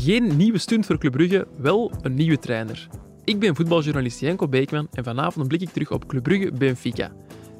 Geen 0.00 0.36
nieuwe 0.36 0.58
stunt 0.58 0.86
voor 0.86 0.98
Club 0.98 1.12
Brugge, 1.12 1.46
wel 1.56 1.92
een 2.02 2.14
nieuwe 2.14 2.38
trainer. 2.38 2.88
Ik 3.24 3.38
ben 3.38 3.56
voetbaljournalist 3.56 4.20
Janko 4.20 4.48
Beekman 4.48 4.88
en 4.92 5.04
vanavond 5.04 5.48
blik 5.48 5.60
ik 5.60 5.68
terug 5.68 5.90
op 5.90 6.08
Club 6.08 6.22
Brugge 6.22 6.52
Benfica. 6.52 7.12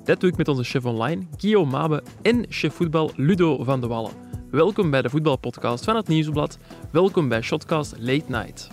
Dat 0.04 0.20
doe 0.20 0.30
ik 0.30 0.36
met 0.36 0.48
onze 0.48 0.64
chef 0.64 0.84
online, 0.84 1.22
Guillaume 1.36 1.70
Mabe, 1.70 2.02
en 2.22 2.46
chef 2.48 2.74
voetbal 2.74 3.10
Ludo 3.16 3.64
van 3.64 3.80
de 3.80 3.86
Wallen. 3.86 4.12
Welkom 4.50 4.90
bij 4.90 5.02
de 5.02 5.10
voetbalpodcast 5.10 5.84
van 5.84 5.96
het 5.96 6.08
Nieuwsblad. 6.08 6.58
Welkom 6.90 7.28
bij 7.28 7.42
Shotcast 7.42 7.94
Late 7.98 8.24
Night. 8.26 8.68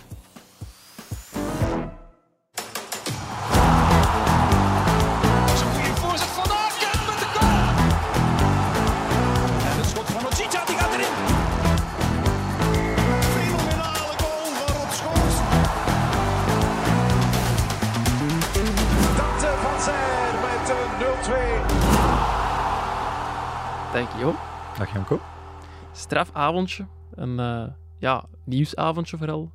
Strafavondje. 26.24 26.86
Een 27.14 27.38
eh, 27.38 27.66
ja, 27.98 28.24
nieuwsavondje 28.44 29.16
vooral. 29.16 29.52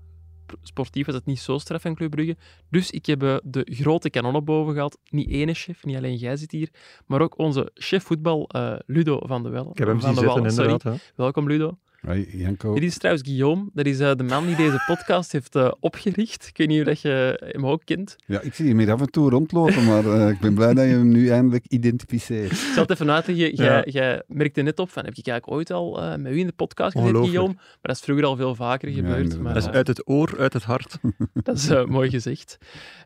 Sportief 0.61 1.05
was 1.05 1.15
het 1.15 1.25
niet 1.25 1.39
zo 1.39 1.57
straf 1.57 1.81
van 1.81 1.95
Club 1.95 2.11
Brugge. 2.11 2.37
Dus 2.69 2.91
ik 2.91 3.05
heb 3.05 3.23
eh, 3.23 3.35
de 3.43 3.67
grote 3.69 4.09
kanonnen 4.09 4.43
boven 4.43 4.73
gehad. 4.73 4.97
Niet 5.09 5.29
ene 5.29 5.53
chef, 5.53 5.85
niet 5.85 5.97
alleen 5.97 6.15
jij 6.15 6.35
zit 6.35 6.51
hier, 6.51 6.69
maar 7.05 7.21
ook 7.21 7.37
onze 7.37 7.71
chef 7.73 8.03
voetbal 8.03 8.47
eh, 8.47 8.75
Ludo 8.85 9.19
van 9.23 9.43
de 9.43 9.49
Wel. 9.49 9.69
Ik 9.69 9.77
heb 9.77 9.87
hem 9.87 9.99
zien 9.99 10.15
zitten, 10.15 10.45
inderdaad. 10.45 10.83
Hè. 10.83 10.93
Welkom 11.15 11.47
Ludo. 11.47 11.77
Hoi, 12.01 12.27
Janko. 12.37 12.73
Dit 12.73 12.83
is 12.83 12.97
trouwens 12.97 13.27
Guillaume. 13.27 13.69
Dat 13.73 13.85
is 13.85 13.99
eh, 13.99 14.11
de 14.15 14.23
man 14.23 14.45
die 14.45 14.55
deze 14.55 14.83
podcast 14.87 15.31
heeft 15.31 15.55
eh, 15.55 15.71
opgericht. 15.79 16.47
Ik 16.47 16.57
weet 16.57 16.67
niet 16.67 16.87
of 16.87 17.01
je 17.01 17.41
hem 17.51 17.65
ook 17.65 17.81
kent. 17.85 18.15
Ja, 18.25 18.39
ik 18.41 18.53
zie 18.53 18.67
hem 18.67 18.77
hier 18.79 18.91
af 18.91 18.99
en 19.01 19.11
toe 19.11 19.29
rondlopen, 19.29 19.85
maar 19.85 20.05
eh, 20.05 20.29
ik 20.29 20.39
ben 20.39 20.53
blij 20.53 20.73
dat 20.73 20.83
je 20.85 20.91
hem 20.91 21.07
nu 21.11 21.29
eindelijk 21.29 21.65
identificeert. 21.67 22.51
Ik 22.51 22.57
zal 22.57 22.81
het 22.81 22.91
even 22.91 23.11
uitleggen. 23.11 23.55
Jij, 23.55 23.83
Ja. 23.91 24.21
merkte 24.27 24.61
net 24.61 24.79
op 24.79 24.89
van, 24.89 25.05
heb 25.05 25.13
ik 25.15 25.27
eigenlijk 25.27 25.57
ooit 25.57 25.71
al 25.71 26.01
eh, 26.01 26.15
met 26.17 26.31
u 26.33 26.39
in 26.39 26.45
de 26.47 26.53
podcast 26.53 26.91
gezeten. 26.97 27.21
Guillaume? 27.23 27.53
Maar 27.53 27.77
dat 27.81 27.95
is 27.95 28.01
vroeger 28.01 28.25
al 28.25 28.35
veel 28.35 28.55
vaker 28.55 28.89
Ja, 28.89 28.95
gebeurd. 28.95 29.39
maar, 29.39 29.53
Dat 29.53 29.63
is 29.63 29.69
uit 29.69 29.87
het 29.87 30.07
oor, 30.09 30.35
uit 30.39 30.53
het 30.53 30.63
hart. 30.63 30.97
Dat 31.43 31.55
is 31.55 31.69
mooi 31.85 32.09
gezegd. 32.09 32.57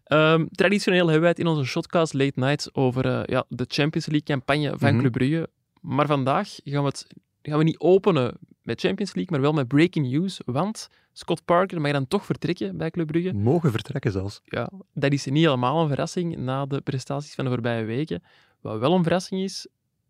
Ehm, 0.03 0.45
traditioneel 0.51 1.03
hebben 1.03 1.19
wij 1.21 1.29
het 1.29 1.39
in 1.39 1.47
onze 1.47 1.63
Shotcast 1.65 2.13
Late 2.13 2.39
Night 2.39 2.69
over 2.73 3.05
eh, 3.05 3.21
ja, 3.25 3.45
de 3.49 3.65
Champions 3.67 4.05
League-campagne 4.07 4.73
van 4.77 4.89
Mhm. 4.89 4.99
Club 4.99 5.11
Brugge. 5.11 5.49
Maar 5.81 6.07
vandaag 6.07 6.49
gaan 6.63 6.81
we 6.81 6.87
het 6.89 7.07
gaan 7.41 7.57
we 7.57 7.63
niet 7.63 7.79
openen 7.79 8.37
met 8.65 8.79
Champions 8.79 9.13
League, 9.13 9.31
maar 9.31 9.41
wel 9.41 9.53
met 9.53 9.67
breaking 9.67 10.11
news. 10.11 10.41
Want 10.45 10.89
Scott 11.13 11.45
Parker 11.45 11.81
mag 11.81 11.91
dan 11.91 12.07
toch 12.07 12.25
vertrekken 12.25 12.77
bij 12.77 12.89
Club 12.89 13.07
Brugge. 13.07 13.33
Mogen 13.33 13.71
vertrekken 13.71 14.11
zelfs. 14.11 14.41
Ja, 14.43 14.69
dat 14.93 15.11
is 15.11 15.25
niet 15.25 15.43
helemaal 15.43 15.81
een 15.81 15.87
verrassing 15.87 16.37
na 16.37 16.65
de 16.65 16.81
prestaties 16.81 17.35
van 17.35 17.45
de 17.45 17.51
voorbije 17.51 17.83
weken. 17.83 18.23
Wat 18.61 18.79
wel 18.79 18.93
een 18.93 19.03
verrassing 19.03 19.41
is, 19.41 19.67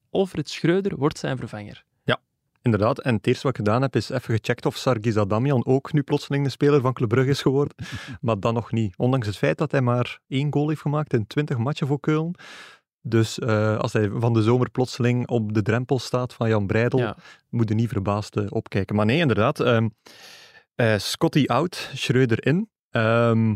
Alfred 0.10 0.50
Schreuder 0.50 0.98
wordt 0.98 1.18
zijn 1.18 1.38
vervanger. 1.38 1.86
Inderdaad. 2.66 3.00
En 3.00 3.16
het 3.16 3.28
eerste 3.28 3.48
wat 3.48 3.58
ik 3.58 3.66
gedaan 3.66 3.82
heb, 3.82 3.96
is 3.96 4.10
even 4.10 4.36
gecheckt 4.36 4.66
of 4.66 4.76
Sargis 4.76 5.18
Adamian 5.18 5.66
ook 5.66 5.94
nu 5.94 6.04
plotseling 6.04 6.44
de 6.44 6.50
speler 6.50 6.82
van 6.82 6.94
Club 6.94 7.10
Brugge 7.10 7.30
is 7.30 7.42
geworden. 7.42 7.76
Maar 8.22 8.40
dan 8.40 8.54
nog 8.54 8.72
niet. 8.72 8.98
Ondanks 8.98 9.28
het 9.28 9.38
feit 9.38 9.58
dat 9.58 9.72
hij 9.72 9.82
maar 9.82 10.20
één 10.28 10.54
goal 10.54 10.70
heeft 10.70 10.82
gemaakt 10.82 11.14
in 11.14 11.28
20 11.28 11.58
matchen 11.58 11.88
voor 11.88 12.00
Keulen. 12.00 12.36
Dus 13.08 13.40
eh, 13.40 13.78
als 13.78 13.94
hij 13.94 14.10
van 14.14 14.34
de 14.34 14.42
zomer 14.44 14.70
plotseling 14.70 15.28
op 15.28 15.54
de 15.54 15.62
drempel 15.62 16.00
staat 16.00 16.34
van 16.34 16.50
Jan 16.50 16.68
Breidel, 16.68 17.00
Ja. 17.00 17.16
moet 17.50 17.70
je 17.70 17.76
niet 17.76 17.90
verbaasd 17.90 18.36
eh, 18.38 18.46
opkijken. 18.50 18.96
Maar 18.96 19.06
nee, 19.06 19.20
inderdaad. 19.20 19.60
ehm 19.60 19.88
eh, 20.76 20.98
Scotty 20.98 21.44
out, 21.48 21.90
Schreuder 21.94 22.46
in. 22.46 22.70
Ehm, 22.90 23.56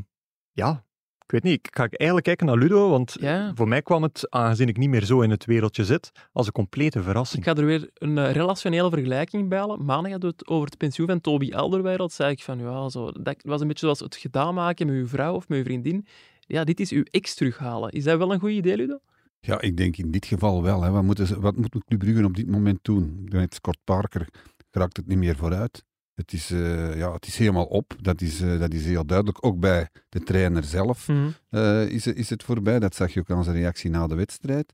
ja, 0.52 0.84
ik 1.26 1.32
weet 1.32 1.44
niet. 1.44 1.54
Ik 1.68 1.68
ga 1.76 1.88
eigenlijk 1.90 2.26
kijken 2.26 2.46
naar 2.46 2.58
Ludo, 2.58 2.90
want 2.90 3.16
Ja. 3.20 3.52
voor 3.56 3.68
mij 3.68 3.82
kwam 3.82 4.04
het, 4.04 4.26
aangezien 4.30 4.68
ik 4.68 4.78
niet 4.78 4.90
meer 4.90 5.04
zo 5.06 5.22
in 5.22 5.30
het 5.30 5.46
wereldje 5.46 5.86
zit, 5.86 6.12
als 6.32 6.46
een 6.46 6.52
complete 6.52 7.02
verrassing. 7.04 7.46
Ik 7.46 7.50
ga 7.50 7.56
er 7.62 7.66
weer 7.68 7.90
een 7.94 8.32
relationele 8.32 8.90
vergelijking 8.90 9.50
bij 9.50 9.58
halen. 9.60 9.86
Maandag 9.86 10.12
hadden 10.12 10.30
we 10.30 10.36
het 10.38 10.48
over 10.48 10.66
het 10.66 10.78
pensioen 10.78 11.08
van 11.08 11.22
Toby 11.22 11.54
Alderweireld. 11.54 12.12
zei 12.12 12.32
ik 12.32 12.44
van, 12.44 12.60
ja, 12.60 12.90
zo, 12.90 13.12
dat 13.12 13.36
was 13.42 13.62
een 13.62 13.68
beetje 13.68 13.86
zoals 13.86 14.00
het 14.00 14.16
gedaan 14.16 14.54
maken 14.54 14.86
met 14.88 14.96
uw 14.96 15.08
vrouw 15.08 15.34
of 15.36 15.48
met 15.48 15.58
uw 15.58 15.64
vriendin. 15.64 16.06
Ja, 16.40 16.64
dit 16.64 16.80
is 16.80 16.92
uw 16.92 17.04
ex 17.04 17.34
terughalen. 17.36 17.92
Is 17.92 18.04
dat 18.04 18.18
wel 18.18 18.34
een 18.34 18.40
goed 18.40 18.50
idee, 18.52 18.76
Ludo? 18.76 19.00
Ja, 19.40 19.62
ik 19.62 19.78
denk 19.78 19.98
in 19.98 20.12
dit 20.12 20.26
geval 20.26 20.64
wel. 20.64 20.82
Hè. 20.82 20.90
Wat, 20.92 21.04
moeten 21.04 21.28
ze, 21.28 21.40
wat 21.40 21.56
moet 21.56 21.70
Club 21.86 22.00
Brugge 22.00 22.26
op 22.26 22.36
dit 22.36 22.48
moment 22.48 22.80
doen? 22.82 23.28
Met 23.32 23.54
Scott 23.54 23.78
Parker 23.84 24.28
raakt 24.72 24.98
het 24.98 25.08
niet 25.08 25.18
meer 25.18 25.36
vooruit. 25.36 25.84
Het 26.16 26.34
is, 26.34 26.52
eh, 26.52 26.98
ja, 26.98 27.14
het 27.14 27.28
is 27.28 27.38
helemaal 27.38 27.66
op. 27.66 27.96
Dat 28.02 28.22
is, 28.22 28.42
eh, 28.42 28.60
dat 28.60 28.74
is 28.74 28.86
heel 28.86 29.06
duidelijk. 29.06 29.46
Ook 29.46 29.60
bij 29.60 29.90
de 30.10 30.20
trainer 30.24 30.64
zelf 30.64 31.08
eh, 31.50 31.88
is, 31.90 32.06
het- 32.06 32.16
is 32.18 32.30
het 32.30 32.44
voorbij. 32.44 32.80
Dat 32.80 32.96
zag 32.96 33.14
je 33.14 33.20
ook 33.20 33.32
aan 33.32 33.44
zijn 33.44 33.56
reactie 33.56 33.90
na 33.90 34.08
de 34.08 34.16
wedstrijd. 34.16 34.74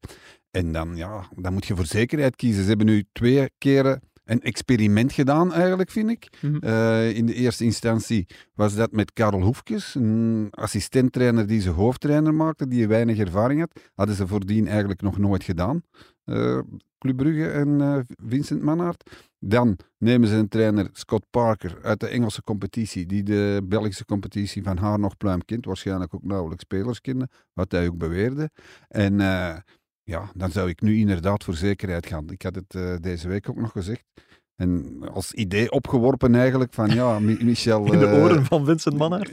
En 0.51 0.71
dan, 0.71 0.95
ja, 0.95 1.29
dan 1.35 1.53
moet 1.53 1.65
je 1.65 1.75
voor 1.75 1.85
zekerheid 1.85 2.35
kiezen. 2.35 2.61
Ze 2.63 2.67
hebben 2.69 2.85
nu 2.87 3.05
twee 3.11 3.49
keren 3.57 4.01
een 4.25 4.41
experiment 4.41 5.11
gedaan, 5.13 5.53
eigenlijk, 5.53 5.91
vind 5.91 6.09
ik. 6.09 6.29
Mhm. 6.41 6.57
Eh, 6.57 7.15
in 7.15 7.25
de 7.25 7.33
eerste 7.33 7.63
instantie 7.63 8.27
was 8.53 8.75
dat 8.75 8.91
met 8.91 9.13
Karel 9.13 9.41
Hoefkes, 9.41 9.95
een 9.95 10.47
assistenttrainer 10.51 11.47
die 11.47 11.61
ze 11.61 11.69
hoofdtrainer 11.69 12.33
maakte, 12.33 12.67
die 12.67 12.87
weinig 12.87 13.17
ervaring 13.17 13.59
had. 13.59 13.79
Hadden 13.93 14.15
ze 14.15 14.27
voordien 14.27 14.67
eigenlijk 14.67 15.01
nog 15.01 15.17
nooit 15.17 15.43
gedaan. 15.43 15.83
Eh 16.23 16.59
Club 17.05 17.17
Brugge 17.17 17.51
en 17.51 17.81
eh, 17.81 17.99
Vincent 18.27 18.61
Mannaert. 18.61 19.09
Dan 19.39 19.77
nemen 19.97 20.27
ze 20.27 20.35
een 20.35 20.47
trainer, 20.47 20.89
Scott 20.91 21.25
Parker, 21.29 21.77
uit 21.81 21.99
de 21.99 22.07
Engelse 22.07 22.43
competitie, 22.43 23.05
die 23.05 23.23
de 23.23 23.61
Belgische 23.63 24.05
competitie 24.05 24.63
van 24.63 24.77
haar 24.77 24.99
nog 24.99 25.17
pluim 25.17 25.45
kent. 25.45 25.65
Waarschijnlijk 25.65 26.13
ook 26.13 26.23
nauwelijks 26.23 26.63
spelers 26.63 27.01
kennen, 27.01 27.29
wat 27.53 27.71
hij 27.71 27.87
ook 27.87 27.97
beweerde. 27.97 28.49
En 28.87 29.19
ja, 30.05 30.29
dan 30.35 30.51
zou 30.51 30.69
ik 30.69 30.81
nu 30.81 30.97
inderdaad 30.97 31.43
voor 31.43 31.53
zekerheid 31.55 32.05
gaan. 32.05 32.29
Ik 32.29 32.41
had 32.41 32.55
het 32.55 32.75
eh, 32.75 32.95
deze 33.01 33.27
week 33.27 33.49
ook 33.49 33.55
nog 33.59 33.71
gezegd. 33.71 34.03
En 34.55 34.97
als 35.13 35.31
idee 35.33 35.71
opgeworpen 35.71 36.35
eigenlijk 36.35 36.73
van 36.73 36.89
ja, 36.89 37.19
Mi- 37.19 37.37
Michel... 37.49 37.93
In 37.93 37.99
de 37.99 38.05
eh, 38.05 38.23
oren 38.23 38.45
van 38.45 38.65
Vincent 38.65 38.97
Mannaert. 38.97 39.31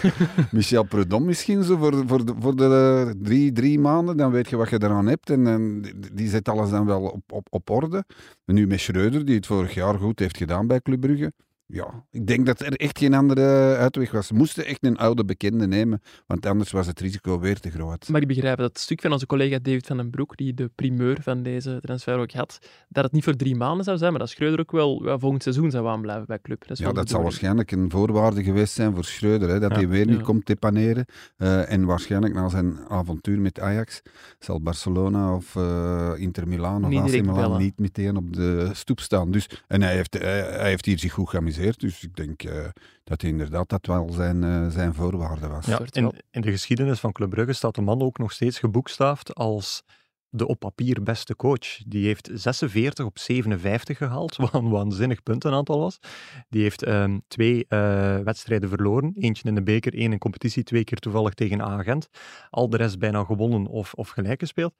Michel 0.52 0.82
Prudhomme 0.82 1.26
misschien 1.26 1.62
zo 1.62 1.76
voor, 1.76 2.02
voor, 2.06 2.24
de, 2.24 2.34
voor 2.38 2.56
de 2.56 2.64
eh, 3.06 3.14
drie, 3.22 3.52
drie 3.52 3.78
maanden. 3.78 4.16
Dan 4.16 4.30
weet 4.30 4.48
je 4.48 4.56
wat 4.56 4.70
je 4.70 4.82
eraan 4.82 5.06
hebt. 5.06 5.30
En, 5.30 5.46
en 5.46 5.82
die- 5.82 6.14
die 6.14 6.28
zet 6.28 6.48
alles 6.48 6.70
dan 6.70 6.86
wel 6.86 7.02
op, 7.02 7.32
op, 7.32 7.46
op 7.50 7.70
orde. 7.70 8.04
En 8.44 8.54
nu 8.54 8.66
met 8.66 8.80
Schreuder, 8.80 9.24
die 9.24 9.34
het 9.36 9.46
vorig 9.46 9.74
jaar 9.74 9.98
goed 9.98 10.18
heeft 10.18 10.36
gedaan 10.36 10.66
bij 10.66 10.80
Club 10.80 11.00
Brugge. 11.00 11.32
Ja, 11.72 12.04
ik 12.10 12.26
denk 12.26 12.46
dat 12.46 12.60
er 12.60 12.72
echt 12.72 12.98
geen 12.98 13.14
andere 13.14 13.76
uitweg 13.76 14.10
was. 14.10 14.26
Ze 14.26 14.34
moesten 14.34 14.64
echt 14.64 14.84
een 14.84 14.96
oude 14.96 15.24
bekende 15.24 15.66
nemen, 15.66 16.02
want 16.26 16.46
anders 16.46 16.70
was 16.70 16.86
het 16.86 17.00
risico 17.00 17.38
weer 17.40 17.60
te 17.60 17.70
groot. 17.70 18.08
Maar 18.08 18.20
ik 18.20 18.26
begrijp 18.28 18.58
dat 18.58 18.68
het 18.68 18.78
stuk 18.78 19.00
van 19.00 19.12
onze 19.12 19.26
collega 19.26 19.58
David 19.62 19.86
van 19.86 19.96
den 19.96 20.10
Broek, 20.10 20.36
die 20.36 20.54
de 20.54 20.70
primeur 20.74 21.18
van 21.22 21.42
deze 21.42 21.78
transfer 21.80 22.18
ook 22.18 22.32
had, 22.32 22.58
dat 22.88 23.04
het 23.04 23.12
niet 23.12 23.24
voor 23.24 23.36
drie 23.36 23.56
maanden 23.56 23.84
zou 23.84 23.98
zijn, 23.98 24.10
maar 24.10 24.20
dat 24.20 24.28
Schreuder 24.30 24.60
ook 24.60 24.70
wel 24.72 25.04
ja, 25.04 25.18
volgend 25.18 25.42
seizoen 25.42 25.70
zou 25.70 25.86
aanblijven 25.86 26.26
bij 26.26 26.38
club. 26.42 26.66
Dat 26.66 26.78
Ja, 26.78 26.92
dat 26.92 27.08
zal 27.08 27.22
waarschijnlijk 27.22 27.70
een 27.70 27.90
voorwaarde 27.90 28.42
geweest 28.42 28.72
zijn 28.74 28.94
voor 28.94 29.04
Schreuder, 29.04 29.48
hè, 29.48 29.60
dat 29.60 29.70
Ja. 29.70 29.76
hij 29.76 29.88
weer 29.88 30.06
niet 30.06 30.22
komt 30.22 30.46
depaneren. 30.46 31.04
Eh, 31.36 31.70
en 31.72 31.84
waarschijnlijk 31.84 32.34
na 32.34 32.48
zijn 32.48 32.78
avontuur 32.88 33.40
met 33.40 33.60
Ajax 33.60 34.02
zal 34.38 34.60
Barcelona 34.60 35.34
of 35.34 35.56
eh, 35.56 36.12
Inter 36.16 36.48
Milan 36.48 36.84
of 36.84 36.94
AC 36.94 37.10
Milan 37.10 37.58
niet 37.58 37.78
meteen 37.78 38.16
op 38.16 38.32
de 38.32 38.70
stoep 38.72 39.00
staan. 39.00 39.30
Dus, 39.30 39.48
en 39.68 39.82
hij 39.82 39.94
heeft, 39.94 40.18
hij, 40.18 40.40
hij 40.42 40.68
heeft 40.68 40.84
hier 40.84 40.98
zich 40.98 41.12
goed 41.12 41.28
geamuseerd, 41.28 41.60
dus 41.70 42.02
ik 42.02 42.16
denk 42.16 42.42
eh, 42.42 42.68
dat 43.04 43.20
hij 43.20 43.30
inderdaad 43.30 43.68
dat 43.68 43.86
wel 43.86 44.12
zijn, 44.12 44.44
eh, 44.44 44.68
zijn 44.68 44.94
voorwaarde 44.94 45.48
was. 45.48 45.66
Ja, 45.66 45.80
in, 45.90 46.12
in 46.30 46.40
de 46.40 46.50
geschiedenis 46.50 47.00
van 47.00 47.12
Club 47.12 47.30
Brugge 47.30 47.52
staat 47.52 47.74
de 47.74 47.80
man 47.80 48.02
ook 48.02 48.18
nog 48.18 48.32
steeds 48.32 48.58
geboekstaafd 48.58 49.34
als 49.34 49.82
de 50.34 50.46
op 50.46 50.58
papier 50.58 51.02
beste 51.02 51.36
coach. 51.36 51.82
Die 51.86 52.06
heeft 52.06 52.30
46 52.32 53.04
op 53.04 53.18
57 53.18 53.98
gehaald, 53.98 54.36
wat 54.50 54.54
een 54.54 54.70
waanzinnig 54.70 55.22
puntenaantal 55.22 55.78
was. 55.78 55.98
Die 56.48 56.62
heeft 56.62 56.82
ehm, 56.82 57.18
twee 57.28 57.64
eh, 57.68 58.18
wedstrijden 58.18 58.68
verloren. 58.68 59.12
Eentje 59.14 59.48
in 59.48 59.54
de 59.54 59.62
beker, 59.62 59.94
één 59.94 60.12
in 60.12 60.18
competitie, 60.18 60.62
twee 60.62 60.84
keer 60.84 60.98
toevallig 60.98 61.34
tegen 61.34 61.62
Agent. 61.62 62.08
Al 62.50 62.70
de 62.70 62.76
rest 62.76 62.98
bijna 62.98 63.24
gewonnen 63.24 63.66
of, 63.66 63.94
of 63.94 64.08
gelijk 64.08 64.40
gespeeld. 64.40 64.74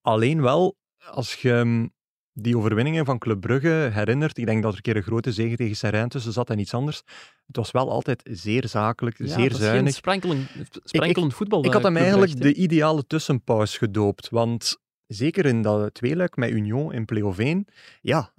Alleen 0.00 0.42
wel, 0.42 0.76
als 1.10 1.34
je 1.34 1.88
die 2.32 2.56
overwinningen 2.56 3.04
van 3.04 3.18
Club 3.18 3.40
Brugge 3.40 3.90
herinnert, 3.92 4.38
ik 4.38 4.46
denk 4.46 4.62
dat 4.62 4.70
er 4.70 4.76
een 4.76 4.82
keer 4.82 4.96
een 4.96 5.02
grote 5.02 5.32
zege 5.32 5.56
tegen 5.56 5.76
Serijn 5.76 6.08
tussen 6.08 6.32
zat 6.32 6.50
en 6.50 6.58
iets 6.58 6.74
anders. 6.74 7.02
Het 7.46 7.56
was 7.56 7.70
wel 7.70 7.90
altijd 7.90 8.22
zeer 8.30 8.68
zakelijk, 8.68 9.18
Ja, 9.18 9.26
zeer 9.26 9.52
zuinig. 9.54 9.94
sprankelend, 9.94 10.48
sprankelend 10.84 11.34
voetbal. 11.34 11.64
Ik 11.64 11.72
had 11.72 11.80
eh, 11.80 11.86
hem 11.86 11.96
eigenlijk 11.96 12.40
de 12.40 12.54
ideale 12.54 13.06
tussenpauze 13.06 13.78
gedoopt. 13.78 14.28
Want 14.28 14.76
zeker 15.06 15.46
in 15.46 15.62
dat 15.62 15.94
tweeluik 15.94 16.36
met 16.36 16.50
Union 16.50 16.92
in 16.92 17.04
play-off 17.04 17.38
1, 17.38 17.64
ja, 18.00 18.32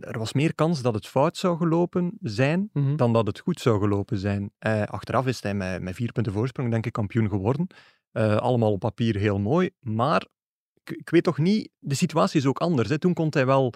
er 0.00 0.18
was 0.18 0.32
meer 0.32 0.54
kans 0.54 0.82
dat 0.82 0.94
het 0.94 1.06
fout 1.06 1.36
zou 1.36 1.56
gelopen 1.56 2.18
zijn 2.20 2.70
Mhm. 2.72 2.96
dan 2.96 3.12
dat 3.12 3.26
het 3.26 3.38
goed 3.38 3.60
zou 3.60 3.80
gelopen 3.80 4.18
zijn. 4.18 4.50
Eh, 4.58 4.82
achteraf 4.82 5.26
is 5.26 5.42
hij 5.42 5.54
met, 5.54 5.82
met 5.82 5.94
vier 5.94 6.12
punten 6.12 6.32
voorsprong, 6.32 6.70
denk 6.70 6.86
ik, 6.86 6.92
kampioen 6.92 7.28
geworden. 7.28 7.66
Eh, 8.12 8.36
allemaal 8.36 8.72
op 8.72 8.80
papier 8.80 9.16
heel 9.16 9.38
mooi, 9.38 9.70
maar 9.80 10.26
ik, 10.84 10.96
ik 10.98 11.10
weet 11.10 11.22
toch 11.24 11.38
niet, 11.38 11.70
de 11.78 11.94
situatie 11.94 12.40
is 12.40 12.46
ook 12.46 12.58
anders. 12.58 12.88
Hè. 12.88 12.98
Toen 12.98 13.14
kon 13.14 13.26
hij 13.30 13.46
wel 13.46 13.72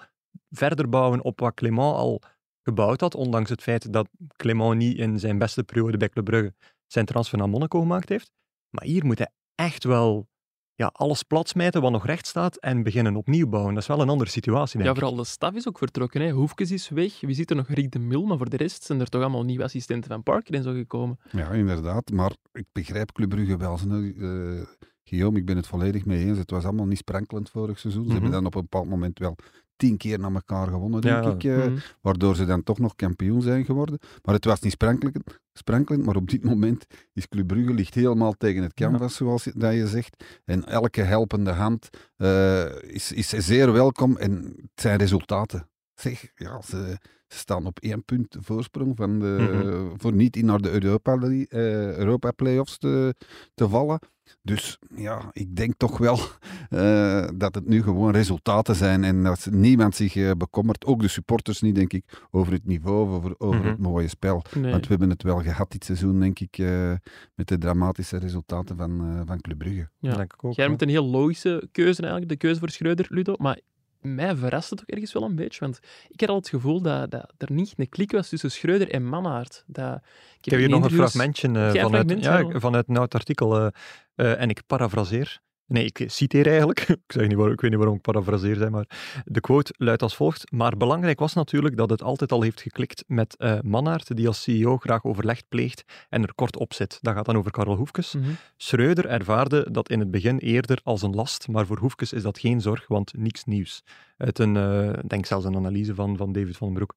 verder 0.49 0.89
bouwen 0.89 1.23
op 1.23 1.39
wat 1.39 1.53
Clément 1.53 1.95
al 1.95 2.21
gebouwd 2.63 3.01
had, 3.01 3.15
ondanks 3.15 3.49
het 3.49 3.61
feit 3.61 3.93
dat 3.93 4.09
Clément 4.35 4.77
niet 4.77 4.97
in 4.97 5.19
zijn 5.19 5.37
beste 5.37 5.63
periode 5.63 5.97
bij 5.97 6.09
Club 6.09 6.25
Brugge 6.25 6.53
zijn 6.87 7.05
transfer 7.05 7.37
naar 7.37 7.49
Monaco 7.49 7.79
gemaakt 7.79 8.09
heeft. 8.09 8.31
Maar 8.69 8.83
hier 8.83 9.05
moet 9.05 9.17
hij 9.17 9.29
echt 9.55 9.83
wel 9.83 10.27
ja, 10.73 10.89
alles 10.93 11.23
platsmijten 11.23 11.81
wat 11.81 11.91
nog 11.91 12.05
recht 12.05 12.27
staat 12.27 12.55
en 12.57 12.83
beginnen 12.83 13.15
opnieuw 13.15 13.47
bouwen. 13.47 13.73
Dat 13.73 13.81
is 13.83 13.89
wel 13.89 14.01
een 14.01 14.09
andere 14.09 14.29
situatie, 14.29 14.73
denk 14.73 14.83
Ja, 14.83 14.89
ik. 14.95 14.99
vooral 14.99 15.15
de 15.23 15.29
staf 15.29 15.53
is 15.53 15.67
ook 15.67 15.77
vertrokken. 15.77 16.21
Hè. 16.21 16.29
Hoefkes 16.31 16.71
is 16.71 16.89
weg. 16.89 17.19
Wie 17.21 17.35
zit 17.35 17.49
er 17.49 17.55
nog? 17.55 17.67
Rick 17.67 17.91
de 17.91 17.99
Mil. 17.99 18.25
Maar 18.25 18.37
voor 18.37 18.49
de 18.49 18.57
rest 18.57 18.83
zijn 18.83 18.99
er 18.99 19.09
toch 19.09 19.21
allemaal 19.21 19.43
nieuwe 19.43 19.63
assistenten 19.63 20.09
van 20.11 20.23
Parker 20.23 20.53
en 20.53 20.63
zo 20.63 20.73
gekomen. 20.73 21.19
Ja, 21.31 21.49
inderdaad. 21.51 22.11
Maar 22.11 22.31
ik 22.51 22.65
begrijp 22.71 23.11
Club 23.11 23.29
Brugge 23.29 23.57
wel. 23.57 23.79
Uh, 23.87 24.61
Guillaume, 25.09 25.37
ik 25.37 25.45
ben 25.45 25.55
het 25.55 25.67
volledig 25.67 26.05
mee 26.05 26.25
eens. 26.25 26.37
Het 26.37 26.51
was 26.51 26.63
allemaal 26.63 26.85
niet 26.85 26.97
sprankelend 26.97 27.49
vorig 27.49 27.79
seizoen. 27.79 28.03
Ze 28.03 28.07
Mhm. 28.09 28.17
hebben 28.21 28.31
dan 28.37 28.45
op 28.45 28.55
een 28.55 28.61
bepaald 28.61 28.89
moment 28.89 29.19
wel 29.19 29.35
tien 29.75 29.97
keer 29.97 30.19
naar 30.19 30.33
elkaar 30.33 30.67
gewonnen, 30.67 31.01
denk 31.01 31.23
Ja, 31.23 31.31
ik. 31.31 31.43
eh, 31.43 31.57
Mhm. 31.57 31.77
Waardoor 32.01 32.35
ze 32.35 32.45
dan 32.45 32.63
toch 32.63 32.79
nog 32.79 32.95
kampioen 32.95 33.41
zijn 33.41 33.65
geworden. 33.65 33.99
Maar 34.23 34.35
het 34.35 34.45
was 34.45 34.59
niet 34.59 34.71
sprankelend, 34.71 35.39
sprankelend 35.53 36.05
maar 36.05 36.15
op 36.15 36.29
dit 36.29 36.43
moment 36.43 36.85
is 37.13 37.27
Club 37.27 37.47
Brugge 37.47 37.73
ligt 37.73 37.93
helemaal 37.93 38.33
tegen 38.33 38.63
het 38.63 38.73
canvas, 38.73 39.15
zoals 39.15 39.43
je, 39.43 39.51
dat 39.55 39.73
je 39.73 39.87
zegt. 39.87 40.23
En 40.45 40.65
elke 40.65 41.01
helpende 41.01 41.51
hand 41.51 41.89
eh, 42.17 42.81
is, 42.81 43.11
is 43.11 43.29
zeer 43.29 43.71
welkom. 43.71 44.17
En 44.17 44.31
het 44.55 44.69
zijn 44.81 44.97
resultaten. 44.99 45.69
Zeg, 45.95 46.31
ja, 46.35 46.61
ze, 46.61 46.97
ze 47.29 47.37
staan 47.37 47.65
op 47.65 47.79
één 47.79 48.03
punt 48.03 48.35
voorsprong 48.39 48.95
van 48.95 49.19
de, 49.19 49.25
Mhm. 49.39 49.97
voor 49.97 50.13
niet 50.13 50.35
in 50.35 50.45
naar 50.45 50.61
de 50.61 50.71
Europa, 50.71 51.15
League, 51.15 51.47
eh, 51.47 51.97
Europa 51.97 52.31
Playoffs 52.31 52.77
te, 52.77 53.15
te 53.53 53.69
vallen. 53.69 53.99
Dus 54.41 54.79
ja, 54.95 55.29
ik 55.33 55.55
denk 55.55 55.73
toch 55.77 55.97
wel 55.97 56.19
eh, 56.69 57.27
dat 57.35 57.55
het 57.55 57.67
nu 57.67 57.83
gewoon 57.83 58.11
resultaten 58.11 58.75
zijn 58.75 59.03
en 59.03 59.23
dat 59.23 59.47
niemand 59.51 59.95
zich 59.95 60.15
eh, 60.15 60.31
bekommert, 60.37 60.85
ook 60.85 61.01
de 61.01 61.07
supporters 61.07 61.61
niet, 61.61 61.75
denk 61.75 61.93
ik, 61.93 62.27
over 62.31 62.53
het 62.53 62.65
niveau, 62.65 63.09
over, 63.09 63.35
over 63.37 63.59
Mhm. 63.59 63.67
het 63.69 63.77
mooie 63.79 64.07
spel. 64.07 64.43
Nee. 64.55 64.71
Want 64.71 64.83
we 64.83 64.89
hebben 64.89 65.09
het 65.09 65.23
wel 65.23 65.41
gehad 65.41 65.71
dit 65.71 65.85
seizoen, 65.85 66.19
denk 66.19 66.39
ik, 66.39 66.57
eh, 66.57 66.93
met 67.35 67.47
de 67.47 67.57
dramatische 67.57 68.17
resultaten 68.17 68.77
van, 68.77 68.99
eh, 69.01 69.21
van 69.25 69.41
Club 69.41 69.57
Brugge. 69.57 69.89
Ja. 69.99 70.15
Denk 70.15 70.33
ik 70.33 70.43
ook, 70.43 70.53
Jij 70.53 70.67
hebt 70.67 70.81
een 70.81 70.89
heel 70.89 71.05
logische 71.09 71.67
keuze 71.71 72.01
eigenlijk, 72.01 72.31
de 72.31 72.37
keuze 72.37 72.59
voor 72.59 72.69
Schreuder, 72.69 73.05
Ludo. 73.09 73.33
Maar 73.37 73.59
mij 73.99 74.35
verrast 74.35 74.69
het 74.69 74.81
ook 74.81 74.87
ergens 74.87 75.13
wel 75.13 75.23
een 75.23 75.35
beetje, 75.35 75.59
want 75.59 75.79
ik 76.09 76.19
had 76.19 76.29
al 76.29 76.35
het 76.35 76.49
gevoel 76.49 76.81
dat, 76.81 77.11
dat 77.11 77.33
er 77.37 77.51
niet 77.51 77.73
een 77.77 77.89
klik 77.89 78.11
was 78.11 78.29
tussen 78.29 78.51
Schreuder 78.51 78.91
en 78.91 79.05
Mannaert. 79.05 79.63
Dat, 79.67 79.95
ik 79.95 80.45
Ik 80.45 80.51
heb 80.51 80.59
hier 80.59 80.69
in 80.69 80.69
nog 80.69 80.83
een 80.83 80.97
fragmentje 80.97 81.47
eh, 81.47 81.81
vanuit, 81.81 82.23
ja, 82.23 82.49
vanuit 82.59 82.87
een 82.87 82.97
oud 82.97 83.15
artikel 83.15 83.57
eh, 83.57 83.67
eh, 84.15 84.41
en 84.41 84.49
ik 84.49 84.61
parafraseer. 84.67 85.41
Nee, 85.69 85.85
ik 85.85 86.03
citeer 86.05 86.47
eigenlijk. 86.47 86.79
ik, 86.89 86.99
zeg 87.07 87.27
niet 87.27 87.35
waarom, 87.35 87.53
ik 87.53 87.61
weet 87.61 87.69
niet 87.69 87.79
waarom 87.79 87.97
ik 87.97 88.01
parafraseer 88.01 88.55
zei, 88.55 88.69
maar 88.69 89.21
de 89.25 89.39
quote 89.39 89.73
luidt 89.77 90.01
als 90.01 90.15
volgt. 90.15 90.51
Maar 90.51 90.77
belangrijk 90.77 91.19
was 91.19 91.33
natuurlijk 91.33 91.77
dat 91.77 91.89
het 91.89 92.03
altijd 92.03 92.31
al 92.31 92.41
heeft 92.41 92.61
geklikt 92.61 93.03
met 93.07 93.37
eh 93.37 93.59
Mannaert, 93.61 94.15
die 94.15 94.27
als 94.27 94.41
CEO 94.41 94.77
graag 94.77 95.03
overleg 95.03 95.47
pleegt 95.47 95.83
en 96.09 96.23
er 96.23 96.33
kort 96.33 96.57
op 96.57 96.73
zit. 96.73 96.97
Dat 97.01 97.13
gaat 97.13 97.25
dan 97.25 97.37
over 97.37 97.51
Karel 97.51 97.75
Hoefkes. 97.75 98.13
Mhm. 98.13 98.29
Schreuder 98.57 99.05
ervaarde 99.05 99.71
dat 99.71 99.89
in 99.89 99.99
het 99.99 100.11
begin 100.11 100.37
eerder 100.37 100.79
als 100.83 101.01
een 101.01 101.15
last, 101.15 101.47
maar 101.47 101.65
voor 101.65 101.77
Hoefkes 101.77 102.13
is 102.13 102.21
dat 102.21 102.39
geen 102.39 102.61
zorg, 102.61 102.87
want 102.87 103.13
niks 103.17 103.43
nieuws. 103.43 103.83
Uit 104.17 104.39
een, 104.39 104.55
ik 105.03 105.09
denk 105.09 105.25
zelfs 105.25 105.45
een 105.45 105.55
analyse 105.55 105.95
van, 105.95 106.17
van 106.17 106.31
David 106.31 106.57
van 106.57 106.67
den 106.67 106.75
Broek. 106.75 106.93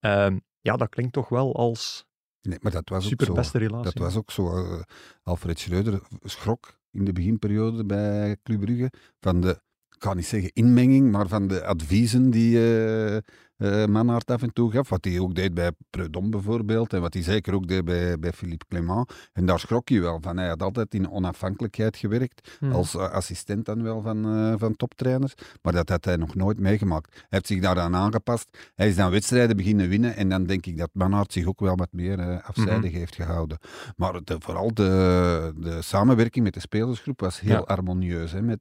Ehm, 0.00 0.38
ja, 0.60 0.76
dat 0.76 0.88
klinkt 0.88 1.12
toch 1.12 1.28
wel 1.28 1.56
als 1.56 2.06
Nee, 2.42 2.58
maar 2.60 2.72
dat 2.72 2.88
was 2.88 3.12
ook 3.12 3.22
zo. 3.22 3.58
relatie. 3.58 3.92
Dat 3.92 4.02
was 4.02 4.16
ook 4.16 4.30
zo. 4.30 4.56
eh, 4.56 4.82
Alfred 5.22 5.58
Schreuder 5.58 6.00
schrok 6.22 6.77
in 6.90 7.04
de 7.04 7.12
beginperiode 7.12 7.84
bij 7.84 8.36
Club 8.42 8.60
Brugge 8.60 8.92
van 9.20 9.40
de, 9.40 9.50
ik 9.96 10.02
ga 10.02 10.14
niet 10.14 10.26
zeggen 10.26 10.50
inmenging, 10.52 11.10
maar 11.10 11.28
van 11.28 11.48
de 11.48 11.64
adviezen 11.64 12.30
die 12.30 12.58
eh 12.58 13.16
eh, 13.58 13.84
Manhart 13.86 14.30
af 14.30 14.42
en 14.42 14.52
toe 14.52 14.70
gaf. 14.72 14.88
Wat 14.88 15.04
hij 15.04 15.18
ook 15.18 15.34
deed 15.34 15.54
bij 15.54 15.70
Preudom 15.90 16.30
bijvoorbeeld 16.30 16.92
en 16.92 17.00
wat 17.00 17.14
hij 17.14 17.22
zeker 17.22 17.54
ook 17.54 17.68
deed 17.68 17.84
bij, 17.84 18.18
bij 18.18 18.32
Philippe 18.32 18.64
Clément. 18.68 19.12
En 19.32 19.46
daar 19.46 19.58
schrok 19.60 19.88
hij 19.88 20.00
wel 20.00 20.18
van. 20.20 20.36
Hij 20.36 20.48
had 20.48 20.62
altijd 20.62 20.94
in 20.94 21.10
onafhankelijkheid 21.10 21.96
gewerkt, 21.96 22.56
Mhm. 22.60 22.72
als 22.72 22.94
eh, 22.94 23.10
assistent 23.10 23.64
dan 23.64 23.82
wel 23.82 24.02
van, 24.02 24.24
eh, 24.24 24.54
van 24.56 24.76
toptrainers. 24.76 25.34
Maar 25.62 25.72
dat 25.72 25.88
had 25.88 26.04
hij 26.04 26.16
nog 26.16 26.34
nooit 26.34 26.58
meegemaakt. 26.58 27.12
Hij 27.14 27.24
heeft 27.28 27.46
zich 27.46 27.60
daaraan 27.60 27.94
aangepast. 27.96 28.70
Hij 28.74 28.88
is 28.88 28.96
dan 28.96 29.10
wedstrijden 29.10 29.56
beginnen 29.56 29.88
winnen 29.88 30.16
en 30.16 30.28
dan 30.28 30.44
denk 30.44 30.66
ik 30.66 30.78
dat 30.78 30.90
Manhart 30.92 31.32
zich 31.32 31.46
ook 31.46 31.60
wel 31.60 31.76
wat 31.76 31.92
meer 31.92 32.40
afzijdig 32.42 32.92
heeft 32.92 33.14
gehouden. 33.14 33.58
Maar 33.96 34.20
de, 34.24 34.36
vooral 34.38 34.74
de, 34.74 35.52
de 35.56 35.82
samenwerking 35.82 36.44
met 36.44 36.54
de 36.54 36.60
spelersgroep 36.60 37.20
was 37.20 37.40
heel 37.40 37.50
Ja. 37.50 37.62
harmonieus 37.64 38.32
hè, 38.32 38.42
met, 38.42 38.58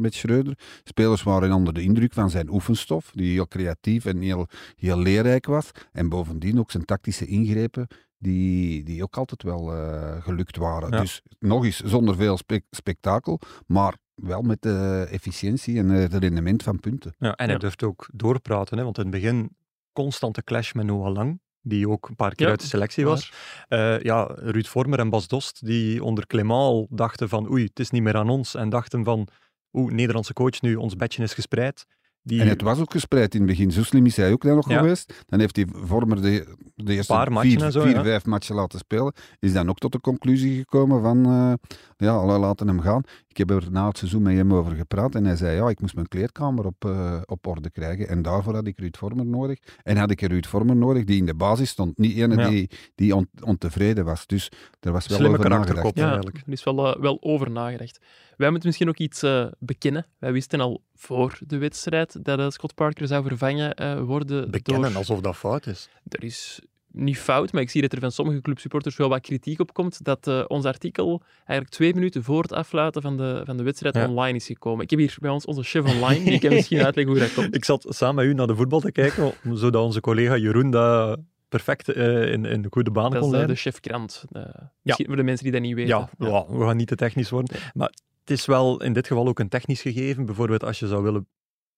met 0.00 0.14
Schreuder. 0.14 0.58
Spelers 0.84 1.22
waren 1.22 1.52
onder 1.52 1.74
de 1.74 1.82
indruk 1.82 2.12
van 2.12 2.30
zijn 2.30 2.50
oefenstof, 2.50 3.10
die 3.14 3.32
heel 3.32 3.48
creatief 3.48 4.04
en 4.04 4.22
heel, 4.28 4.46
heel 4.76 4.98
leerrijk 4.98 5.46
was. 5.46 5.70
En 5.92 6.08
bovendien 6.08 6.58
ook 6.58 6.70
zijn 6.70 6.84
tactische 6.84 7.26
ingrepen, 7.26 7.86
die, 8.18 8.82
die 8.84 9.02
ook 9.02 9.16
altijd 9.16 9.42
wel 9.42 9.74
eh, 9.74 10.22
gelukt 10.22 10.56
waren. 10.56 10.90
Ja. 10.90 11.00
Dus 11.00 11.22
nog 11.38 11.64
eens 11.64 11.80
zonder 11.80 12.16
veel 12.16 12.36
spek- 12.36 12.64
spektakel, 12.70 13.40
maar 13.66 13.96
wel 14.14 14.42
met 14.42 14.62
de 14.62 15.06
efficiëntie 15.10 15.78
en 15.78 15.88
het 15.88 16.14
rendement 16.14 16.62
van 16.62 16.80
punten. 16.80 17.14
Ja, 17.18 17.28
en 17.34 17.44
hij 17.44 17.54
Ja. 17.54 17.58
durft 17.60 17.82
ook 17.82 18.08
doorpraten, 18.12 18.78
hè, 18.78 18.84
want 18.84 18.96
in 18.98 19.02
het 19.02 19.12
begin 19.12 19.56
constante 19.92 20.42
clash 20.44 20.72
met 20.72 20.86
Noah 20.86 21.12
Lang, 21.12 21.40
die 21.60 21.88
ook 21.88 22.08
een 22.08 22.16
paar 22.16 22.34
keer 22.34 22.46
Ja, 22.46 22.52
uit 22.52 22.60
de 22.60 22.66
selectie 22.66 23.04
was. 23.04 23.32
Eh, 23.68 24.00
ja, 24.00 24.22
Ruud 24.34 24.66
Vormer 24.66 24.98
en 24.98 25.10
Bas 25.10 25.28
Dost, 25.28 25.66
die 25.66 26.04
onder 26.04 26.26
Clément 26.26 26.86
dachten 26.90 27.28
van 27.28 27.50
oei, 27.50 27.64
het 27.64 27.78
is 27.80 27.90
niet 27.90 28.02
meer 28.02 28.16
aan 28.16 28.28
ons, 28.28 28.54
en 28.54 28.68
dachten 28.68 29.04
van 29.04 29.28
oeh, 29.72 29.92
Nederlandse 29.92 30.32
coach, 30.32 30.60
nu 30.60 30.74
ons 30.74 30.96
bedje 30.96 31.22
is 31.22 31.34
gespreid. 31.34 31.84
Die 32.22 32.40
En 32.40 32.48
het 32.48 32.62
was 32.62 32.78
ook 32.78 32.92
gespreid 32.92 33.34
in 33.34 33.40
het 33.40 33.50
begin. 33.50 33.70
Zo 33.70 33.82
slim 33.82 34.06
is 34.06 34.16
hij 34.16 34.32
ook 34.32 34.42
dan 34.42 34.54
nog 34.54 34.68
Ja. 34.70 34.78
geweest. 34.78 35.24
Dan 35.26 35.40
heeft 35.40 35.56
hij 35.56 35.66
Vormer 35.72 36.22
de, 36.22 36.56
de 36.74 36.94
eerste 36.94 37.12
Paar 37.12 37.32
vier, 37.40 37.70
zo, 37.70 37.80
vier 37.82 37.94
ja. 37.94 38.02
vijf 38.02 38.24
matchen 38.26 38.54
laten 38.54 38.78
spelen. 38.78 39.12
Is 39.38 39.52
dan 39.52 39.68
ook 39.68 39.78
tot 39.78 39.92
de 39.92 40.00
conclusie 40.00 40.56
gekomen 40.58 41.02
van, 41.02 41.24
eh, 41.26 41.52
ja, 42.00 42.26
we 42.26 42.38
laten 42.38 42.66
hem 42.68 42.80
gaan. 42.80 43.02
Ik 43.28 43.36
heb 43.36 43.50
er 43.50 43.70
na 43.70 43.88
het 43.88 43.98
seizoen 43.98 44.22
met 44.22 44.36
hem 44.36 44.54
over 44.54 44.74
gepraat. 44.76 45.14
En 45.14 45.24
hij 45.24 45.36
zei, 45.36 45.56
ja, 45.56 45.68
ik 45.68 45.80
moest 45.80 45.94
mijn 45.94 46.08
kleedkamer 46.08 46.64
op, 46.66 46.84
eh, 46.84 47.20
op 47.26 47.46
orde 47.46 47.70
krijgen. 47.70 48.08
En 48.08 48.22
daarvoor 48.22 48.54
had 48.54 48.66
ik 48.66 48.78
Ruud 48.78 48.96
Vormer 48.96 49.26
nodig. 49.26 49.58
En 49.82 49.96
had 49.96 50.10
ik 50.10 50.20
een 50.20 50.28
Ruud 50.28 50.46
Vormer 50.46 50.76
nodig 50.76 51.04
die 51.04 51.18
in 51.18 51.26
de 51.26 51.34
basis 51.34 51.68
stond. 51.70 51.98
Niet 51.98 52.16
ene 52.16 52.36
Ja. 52.36 52.48
die, 52.48 52.70
die 52.94 53.14
on- 53.16 53.28
ontevreden 53.42 54.04
was. 54.04 54.26
Dus 54.26 54.50
er 54.80 54.92
was 54.92 55.06
wel 55.06 55.18
Slimme 55.18 55.38
over 55.38 55.50
nagedacht. 55.50 55.96
Ja, 55.98 56.06
eigenlijk. 56.06 56.36
er 56.46 56.52
is 56.52 56.64
wel, 56.64 56.94
eh, 56.94 57.00
wel 57.00 57.18
over 57.20 57.50
nagedacht. 57.50 57.98
Wij 58.36 58.48
moeten 58.50 58.66
misschien 58.68 58.88
ook 58.88 58.98
iets 58.98 59.22
eh, 59.22 59.46
bekennen. 59.58 60.06
Wij 60.18 60.32
wisten 60.32 60.60
al 60.60 60.82
voor 60.94 61.38
de 61.46 61.58
wedstrijd 61.58 62.24
dat 62.24 62.52
Scott 62.52 62.74
Parker 62.74 63.06
zou 63.06 63.26
vervangen 63.26 63.74
eh, 63.74 64.00
worden 64.00 64.50
bekennen 64.50 64.88
door... 64.88 64.98
alsof 64.98 65.20
dat 65.20 65.36
fout 65.36 65.66
is. 65.66 65.88
Er 66.08 66.24
is 66.24 66.60
niet 66.92 67.18
fout, 67.18 67.52
maar 67.52 67.62
ik 67.62 67.70
zie 67.70 67.82
dat 67.82 67.92
er 67.92 68.00
van 68.00 68.12
sommige 68.12 68.40
clubsupporters 68.40 68.96
wel 68.96 69.08
wat 69.08 69.20
kritiek 69.20 69.60
op 69.60 69.72
komt 69.74 70.04
dat 70.04 70.26
eh, 70.26 70.44
ons 70.48 70.64
artikel 70.64 71.22
eigenlijk 71.36 71.68
twee 71.70 71.94
minuten 71.94 72.22
voor 72.22 72.42
het 72.42 72.52
afluiten 72.52 73.02
van 73.02 73.16
de, 73.16 73.42
van 73.44 73.56
de 73.56 73.62
wedstrijd 73.62 73.94
Ja. 73.94 74.08
online 74.08 74.36
is 74.36 74.46
gekomen. 74.46 74.84
Ik 74.84 74.90
heb 74.90 74.98
hier 74.98 75.16
bij 75.20 75.30
ons 75.30 75.44
onze 75.44 75.62
chef 75.62 75.94
online, 75.94 76.24
die 76.30 76.38
kan 76.38 76.50
misschien 76.50 76.82
uitleggen 76.84 77.14
hoe 77.14 77.22
dat 77.22 77.34
komt. 77.34 77.54
Ik 77.54 77.64
zat 77.64 77.86
samen 77.88 78.14
met 78.14 78.24
u 78.24 78.34
naar 78.34 78.46
de 78.46 78.56
voetbal 78.56 78.80
te 78.80 78.92
kijken, 78.92 79.32
zodat 79.58 79.84
onze 79.84 80.00
collega 80.00 80.36
Jeroen 80.36 80.70
dat 80.70 81.18
perfect 81.48 81.88
eh, 81.88 82.32
in, 82.32 82.44
in 82.44 82.62
de 82.62 82.68
goede 82.70 82.90
banen 82.90 83.10
Dat 83.10 83.20
kon 83.20 83.28
is 83.28 83.34
eh, 83.34 83.44
leiden. 83.44 83.54
de 83.54 83.60
chefkrant. 83.60 84.24
Eh, 84.32 84.42
misschien 84.82 85.06
voor 85.06 85.16
de 85.16 85.22
mensen 85.22 85.44
die 85.44 85.52
dat 85.52 85.62
niet 85.62 85.74
weten. 85.74 85.96
Ja, 85.98 86.08
ja, 86.18 86.46
we 86.48 86.64
gaan 86.64 86.76
niet 86.76 86.88
te 86.88 86.94
technisch 86.96 87.30
worden. 87.30 87.56
Maar 87.74 87.92
het 88.20 88.30
is 88.30 88.46
wel 88.46 88.82
in 88.82 88.92
dit 88.92 89.06
geval 89.06 89.28
ook 89.28 89.38
een 89.38 89.48
technisch 89.48 89.80
gegeven. 89.82 90.26
Bijvoorbeeld 90.26 90.64
als 90.64 90.78
je 90.78 90.86
zou 90.86 91.02
willen 91.02 91.26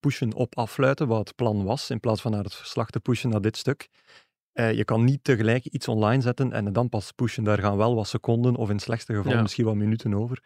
pushen 0.00 0.34
op 0.34 0.56
afluiten, 0.56 1.06
wat 1.06 1.18
het 1.28 1.36
plan 1.36 1.64
was, 1.64 1.90
in 1.90 2.00
plaats 2.00 2.20
van 2.20 2.30
naar 2.30 2.44
het 2.44 2.54
verslag 2.54 2.90
te 2.90 3.00
pushen 3.00 3.30
naar 3.30 3.40
dit 3.40 3.56
stuk. 3.56 3.88
Eh, 4.52 4.72
je 4.72 4.84
kan 4.84 5.04
niet 5.04 5.24
tegelijk 5.24 5.64
iets 5.64 5.88
online 5.88 6.22
zetten 6.22 6.52
en 6.52 6.72
dan 6.72 6.88
pas 6.88 7.12
pushen. 7.12 7.44
Daar 7.44 7.58
gaan 7.58 7.76
wel 7.76 7.94
wat 7.94 8.08
seconden 8.08 8.56
of 8.56 8.68
in 8.68 8.74
het 8.74 8.84
slechtste 8.84 9.14
geval 9.14 9.32
Ja. 9.32 9.42
misschien 9.42 9.64
wat 9.64 9.74
minuten 9.74 10.14
over. 10.14 10.42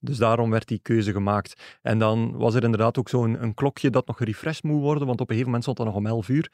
Dus 0.00 0.16
daarom 0.16 0.50
werd 0.50 0.68
die 0.68 0.78
keuze 0.78 1.12
gemaakt. 1.12 1.78
En 1.82 1.98
dan 1.98 2.36
was 2.36 2.54
er 2.54 2.62
inderdaad 2.64 2.98
ook 2.98 3.08
zo'n 3.08 3.42
een 3.42 3.54
klokje 3.54 3.90
dat 3.90 4.06
nog 4.06 4.16
gerefreshed 4.16 4.62
moet 4.62 4.80
worden, 4.80 5.06
want 5.06 5.20
op 5.20 5.30
een 5.30 5.36
gegeven 5.36 5.44
moment 5.44 5.62
stond 5.62 5.76
dat 5.76 5.86
nog 5.86 5.96
om 5.96 6.06
11 6.06 6.28
uur. 6.28 6.52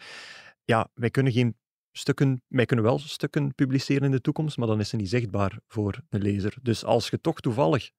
Ja, 0.64 0.88
wij 0.94 1.11
kunnen 1.11 1.32
geen 1.32 1.56
stukken, 1.92 2.42
wij 2.49 2.64
kunnen 2.64 2.84
wel 2.84 2.99
stukken 2.99 3.54
publiceren 3.54 4.02
in 4.02 4.11
de 4.11 4.20
toekomst, 4.20 4.56
maar 4.56 4.66
dan 4.66 4.80
is 4.80 4.88
ze 4.88 4.96
niet 4.96 5.08
zichtbaar 5.08 5.58
voor 5.68 6.00
de 6.08 6.18
lezer. 6.18 6.56
Dus 6.62 6.84
als 6.84 7.08
je 7.08 7.20
toch 7.20 7.40
toevallig 7.40 7.90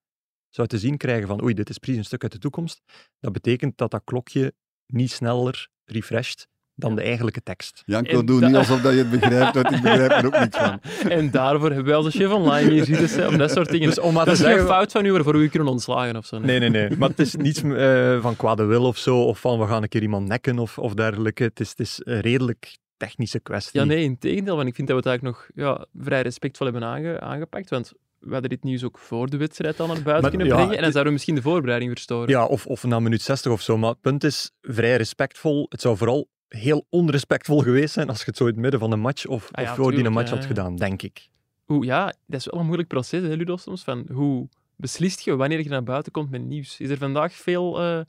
zou 0.49 0.67
te 0.67 0.77
zien 0.79 0.97
krijgen 0.97 1.27
van 1.27 1.43
oei, 1.43 1.53
dit 1.53 1.69
is 1.69 1.77
precies 1.77 1.97
een 1.99 2.05
stuk 2.05 2.23
uit 2.23 2.31
de 2.31 2.37
toekomst, 2.37 2.81
dat 3.19 3.31
betekent 3.33 3.77
dat 3.77 3.91
dat 3.91 4.01
klokje 4.03 4.53
niet 4.85 5.11
sneller 5.11 5.69
refresht 5.85 6.47
dan 6.75 6.95
de 6.95 7.01
eigenlijke 7.01 7.43
tekst. 7.43 7.83
Janko, 7.85 8.19
En 8.19 8.25
doe 8.25 8.45
niet 8.45 8.55
alsof 8.55 8.81
dat 8.81 8.91
je 8.91 8.97
het 8.97 9.09
begrijpt, 9.09 9.55
want 9.55 9.71
ik 9.71 9.81
begrijp 9.81 10.11
er 10.11 10.25
ook 10.25 10.39
niks 10.39 10.57
van. 10.57 10.79
En 11.17 11.31
daarvoor 11.31 11.67
hebben 11.67 11.85
wij 11.85 11.95
onze 11.95 12.11
chef 12.11 12.31
online 12.31 12.71
hier 12.71 12.85
zitten, 12.85 13.19
hè, 13.19 13.27
om 13.27 13.37
dat 13.37 13.51
soort 13.51 13.69
dingen. 13.69 13.87
Dus 13.87 13.99
om 13.99 14.13
maar 14.13 14.25
dat 14.25 14.35
te 14.35 14.41
is 14.41 14.47
geen 14.47 14.55
zeggen... 14.57 14.75
fout 14.75 14.91
van 14.91 15.05
u 15.05 15.11
waarvoor 15.11 15.33
we 15.33 15.39
u 15.43 15.47
kunnen 15.49 15.67
ontslagen 15.69 16.15
of 16.15 16.25
zo. 16.25 16.39
Nee, 16.39 16.59
nee, 16.59 16.69
nee. 16.69 16.97
Maar 16.97 17.09
het 17.09 17.19
is 17.19 17.35
niets 17.35 17.61
eh, 17.63 18.21
van 18.21 18.35
kwade 18.35 18.63
wil 18.63 18.83
of 18.85 18.97
zo, 18.97 19.23
of 19.23 19.39
van 19.39 19.59
we 19.59 19.67
gaan 19.67 19.83
een 19.83 19.89
keer 19.89 20.01
iemand 20.01 20.27
nekken 20.27 20.59
of, 20.59 20.77
of 20.77 20.93
dergelijke. 20.93 21.43
Het 21.43 21.59
is, 21.59 21.69
het 21.69 21.79
is 21.79 22.01
een 22.03 22.19
redelijk 22.19 22.77
technische 22.97 23.39
kwestie. 23.39 23.79
Ja, 23.79 23.85
nee, 23.85 24.03
in 24.03 24.17
tegendeel. 24.17 24.55
Want 24.55 24.67
ik 24.67 24.75
vind 24.75 24.87
dat 24.87 25.03
we 25.03 25.09
het 25.09 25.19
eigenlijk 25.19 25.53
nog 25.55 25.65
ja, 25.67 25.85
vrij 26.03 26.21
respectvol 26.21 26.67
hebben 26.71 26.87
aange- 26.87 27.19
aangepakt. 27.19 27.69
Want 27.69 27.91
we 28.19 28.31
hadden 28.31 28.49
dit 28.49 28.63
nieuws 28.63 28.83
ook 28.83 28.97
voor 28.97 29.29
de 29.29 29.37
wedstrijd 29.37 29.79
al 29.79 29.87
naar 29.87 29.95
buiten 30.01 30.21
Maar, 30.21 30.29
kunnen 30.29 30.47
ja, 30.47 30.55
brengen. 30.55 30.75
En 30.75 30.81
dan 30.81 30.91
zouden 30.91 31.05
we 31.05 31.11
misschien 31.11 31.35
de 31.35 31.41
voorbereiding 31.41 31.91
verstoren. 31.91 32.29
Ja, 32.29 32.45
of, 32.45 32.65
of 32.65 32.83
na 32.83 32.99
minuut 32.99 33.21
60 33.21 33.51
of 33.51 33.61
zo. 33.61 33.77
Maar 33.77 33.89
het 33.89 34.01
punt 34.01 34.23
is 34.23 34.51
vrij 34.61 34.95
respectvol. 34.95 35.65
Het 35.69 35.81
zou 35.81 35.97
vooral 35.97 36.27
heel 36.47 36.85
onrespectvol 36.89 37.59
geweest 37.59 37.93
zijn 37.93 38.09
als 38.09 38.19
je 38.19 38.25
het 38.25 38.37
zo 38.37 38.43
in 38.43 38.51
het 38.51 38.59
midden 38.59 38.79
van 38.79 38.91
een 38.91 38.99
match 38.99 39.25
of, 39.25 39.49
Ah 39.51 39.63
ja, 39.63 39.69
of 39.69 39.75
voor 39.75 39.91
die 39.91 40.03
een 40.05 40.11
match 40.11 40.29
had 40.29 40.45
gedaan, 40.45 40.75
denk 40.75 41.01
ik. 41.01 41.29
Hoe, 41.65 41.85
ja, 41.85 42.13
dat 42.25 42.39
is 42.39 42.45
wel 42.45 42.59
een 42.59 42.65
moeilijk 42.65 42.89
proces, 42.89 43.21
hè, 43.21 43.33
Ludo, 43.33 43.57
soms. 43.57 43.83
Van 43.83 44.07
hoe 44.11 44.49
beslist 44.75 45.21
je 45.21 45.35
wanneer 45.35 45.63
je 45.63 45.69
naar 45.69 45.83
buiten 45.83 46.11
komt 46.11 46.29
met 46.31 46.45
nieuws? 46.45 46.79
Is 46.79 46.89
er 46.89 46.97
vandaag 46.97 47.33
veel 47.33 47.81
eh, 47.81 47.99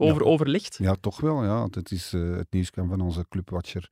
over 0.00 0.48
Ja. 0.48 0.78
Ja, 0.78 0.94
toch 1.00 1.20
wel. 1.20 1.44
Ja. 1.44 1.66
Het, 1.70 1.90
is, 1.90 2.12
eh, 2.12 2.30
het 2.30 2.46
nieuws 2.50 2.70
kwam 2.70 2.88
van 2.88 3.00
onze 3.00 3.26
clubwatcher 3.28 3.90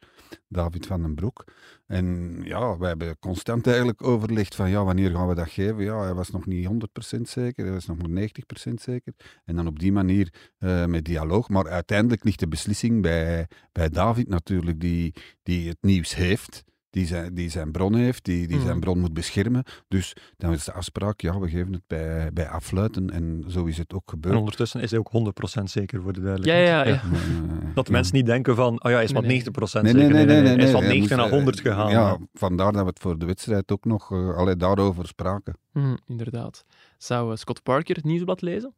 David 0.48 0.86
van 0.86 1.02
den 1.02 1.14
Broek. 1.14 1.44
En 1.86 2.36
ja, 2.44 2.78
wij 2.78 2.88
hebben 2.88 3.18
constant 3.18 3.66
eigenlijk 3.66 4.02
overlegd 4.02 4.54
van 4.54 4.70
ja, 4.70 4.84
wanneer 4.84 5.10
gaan 5.10 5.28
we 5.28 5.34
dat 5.34 5.48
geven? 5.48 5.84
Ja, 5.84 6.00
hij 6.00 6.14
was 6.14 6.30
nog 6.30 6.46
niet 6.46 6.66
100% 6.66 7.20
zeker, 7.28 7.64
hij 7.64 7.72
was 7.72 7.86
nog 7.86 7.96
maar 7.96 8.30
90% 8.70 8.74
zeker. 8.74 9.12
En 9.44 9.56
dan 9.56 9.66
op 9.66 9.78
die 9.78 9.92
manier 9.92 10.52
eh, 10.58 10.84
met 10.84 11.04
dialoog. 11.04 11.48
Maar 11.48 11.68
uiteindelijk 11.68 12.24
ligt 12.24 12.38
de 12.38 12.48
beslissing 12.48 13.02
bij, 13.02 13.48
bij 13.72 13.88
David 13.88 14.28
natuurlijk, 14.28 14.80
die, 14.80 15.14
die 15.42 15.68
het 15.68 15.78
nieuws 15.80 16.14
heeft. 16.14 16.64
Die 16.98 17.06
zijn, 17.06 17.34
die 17.34 17.50
zijn 17.50 17.70
bron 17.72 17.94
heeft, 17.94 18.24
die, 18.24 18.46
die 18.46 18.56
zijn 18.60 18.70
Mhm. 18.70 18.80
bron 18.80 18.98
moet 18.98 19.12
beschermen. 19.12 19.64
Dus 19.88 20.16
dan 20.36 20.52
is 20.52 20.64
de 20.64 20.72
afspraak, 20.72 21.20
ja, 21.20 21.38
we 21.40 21.48
geven 21.48 21.72
het 21.72 21.82
bij, 21.86 22.32
bij 22.32 22.48
afluiten. 22.48 23.10
En 23.10 23.44
zo 23.48 23.64
is 23.64 23.78
het 23.78 23.92
ook 23.94 24.02
En 24.04 24.10
gebeurd. 24.10 24.36
ondertussen 24.36 24.80
is 24.80 24.90
hij 24.90 24.98
ook 24.98 25.08
100% 25.10 25.70
zeker 25.70 26.02
voor 26.02 26.12
de 26.12 26.18
Ja, 26.20 26.24
duidelijkheid. 26.26 26.68
ja, 26.68 26.84
ja. 26.86 26.94
Eh, 26.94 27.74
Dat 27.74 27.86
de 27.86 27.92
ja. 27.92 27.96
mensen 27.98 28.14
niet 28.16 28.26
denken 28.26 28.54
van, 28.54 28.72
oh 28.84 28.90
ja, 28.90 28.96
hij 28.96 29.04
is 29.04 29.12
Nee, 29.12 29.22
nee. 29.22 29.30
90% 29.42 29.82
Nee, 29.82 29.92
zeker. 29.92 30.08
nee, 30.14 30.24
nee, 30.24 30.24
nee, 30.26 30.42
nee, 30.42 30.54
Hij 30.56 30.64
is 30.64 30.70
van 30.70 30.80
hij 30.82 30.88
90 30.92 30.98
moest, 30.98 31.10
naar 31.16 31.24
eh, 31.24 31.30
100 31.32 31.60
gegaan. 31.60 31.90
Ja, 31.90 32.18
vandaar 32.32 32.72
dat 32.72 32.82
we 32.82 32.88
het 32.88 32.98
voor 32.98 33.18
de 33.18 33.26
wedstrijd 33.26 33.72
ook 33.72 33.84
nog 33.84 34.10
uh, 34.10 34.36
allee, 34.36 34.56
daarover 34.56 35.06
spraken. 35.06 35.54
Mhm, 35.72 35.96
inderdaad. 36.06 36.64
Zou 36.98 37.30
eh, 37.32 37.36
Scott 37.36 37.62
Parker 37.62 37.96
het 37.96 38.04
nieuwsblad 38.04 38.40
lezen? 38.42 38.74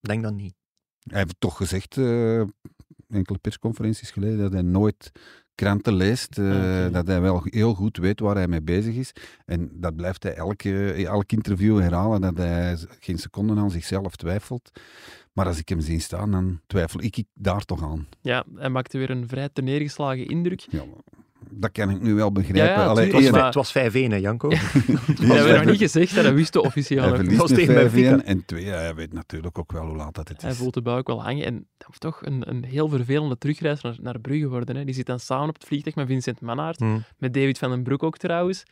Ik 0.00 0.08
denk 0.08 0.22
dat 0.22 0.34
niet. 0.34 0.54
Hij 1.06 1.18
heeft 1.18 1.34
toch 1.38 1.56
gezegd, 1.56 1.96
eh, 1.96 2.40
enkele 3.08 3.38
persconferenties 3.40 4.10
geleden, 4.10 4.38
dat 4.38 4.52
hij 4.52 4.62
nooit 4.62 5.12
kranten 5.56 5.94
leest. 5.94 6.38
eh, 6.38 6.44
Oké. 6.46 6.88
Dat 6.92 7.06
hij 7.06 7.20
wel 7.20 7.40
heel 7.44 7.74
goed 7.74 7.96
weet 7.96 8.20
waar 8.20 8.34
hij 8.36 8.48
mee 8.48 8.62
bezig 8.62 8.94
is. 8.94 9.12
En 9.44 9.70
dat 9.72 9.96
blijft 9.96 10.22
hij 10.22 10.34
elke, 10.34 10.94
in 10.94 11.06
elk 11.06 11.32
interview 11.32 11.80
herhalen, 11.80 12.20
dat 12.20 12.36
hij 12.36 12.76
geen 13.00 13.18
seconde 13.18 13.60
aan 13.60 13.70
zichzelf 13.70 14.16
twijfelt. 14.16 14.70
Maar 15.32 15.46
als 15.46 15.58
ik 15.58 15.68
hem 15.68 15.80
zie 15.80 16.00
staan, 16.00 16.30
dan 16.30 16.60
twijfel 16.66 17.02
ik 17.02 17.22
daar 17.34 17.64
toch 17.64 17.82
aan. 17.82 18.06
Ja, 18.20 18.44
hij 18.54 18.68
maakte 18.68 18.98
weer 18.98 19.10
een 19.10 19.28
vrij 19.28 19.48
neergeslagen 19.54 20.26
indruk. 20.26 20.66
Ja, 20.70 20.82
dat 21.56 21.72
kan 21.72 21.90
ik 21.90 22.00
nu 22.00 22.14
wel 22.14 22.32
begrijpen. 22.32 22.72
Ja, 22.74 22.80
ja, 22.80 22.86
Allee, 22.86 23.04
tuurlijk, 23.10 23.24
Het 23.24 23.30
was, 23.32 23.40
maar- 23.40 23.46
het 23.46 23.54
was 23.54 23.70
5-1, 23.72 24.10
hè, 24.10 24.16
Janko? 24.16 24.48
Dat 24.48 24.58
hebben 25.18 25.44
we 25.44 25.52
nog 25.56 25.64
niet 25.64 25.78
gezegd, 25.78 26.14
hè, 26.14 26.22
dat 26.22 26.32
wist 26.32 26.52
de 26.52 26.62
officieel 26.62 27.02
hij 27.02 27.10
was 27.36 27.48
met 27.48 27.58
tegen 27.58 27.74
5-1. 27.74 27.76
Benfica. 27.78 28.22
En 28.24 28.44
twee, 28.44 28.64
hij 28.64 28.94
weet 28.94 29.12
natuurlijk 29.12 29.58
ook 29.58 29.72
wel 29.72 29.86
hoe 29.86 29.96
laat 29.96 30.14
dat 30.14 30.28
het 30.28 30.42
Hij 30.42 30.50
is. 30.50 30.56
voelt 30.56 30.74
de 30.74 30.82
buik 30.82 31.06
wel 31.06 31.22
hangen. 31.22 31.44
En 31.44 31.54
dat 31.78 31.88
moet 31.88 32.00
toch 32.00 32.18
een, 32.24 32.48
een 32.48 32.64
heel 32.64 32.88
vervelende 32.88 33.38
terugreis 33.38 33.80
naar, 33.80 33.96
naar 34.00 34.18
Brugge 34.20 34.48
worden. 34.48 34.76
Hè. 34.76 34.84
Die 34.84 34.94
zit 34.94 35.06
dan 35.06 35.20
samen 35.20 35.48
op 35.48 35.54
het 35.54 35.64
vliegtuig 35.64 35.96
met 35.96 36.06
Vincent 36.06 36.40
Mannaert. 36.40 36.78
Hm. 36.78 36.98
Met 37.18 37.34
David 37.34 37.58
van 37.58 37.70
den 37.70 37.82
Broek 37.82 38.02
ook 38.02 38.16
trouwens. 38.18 38.62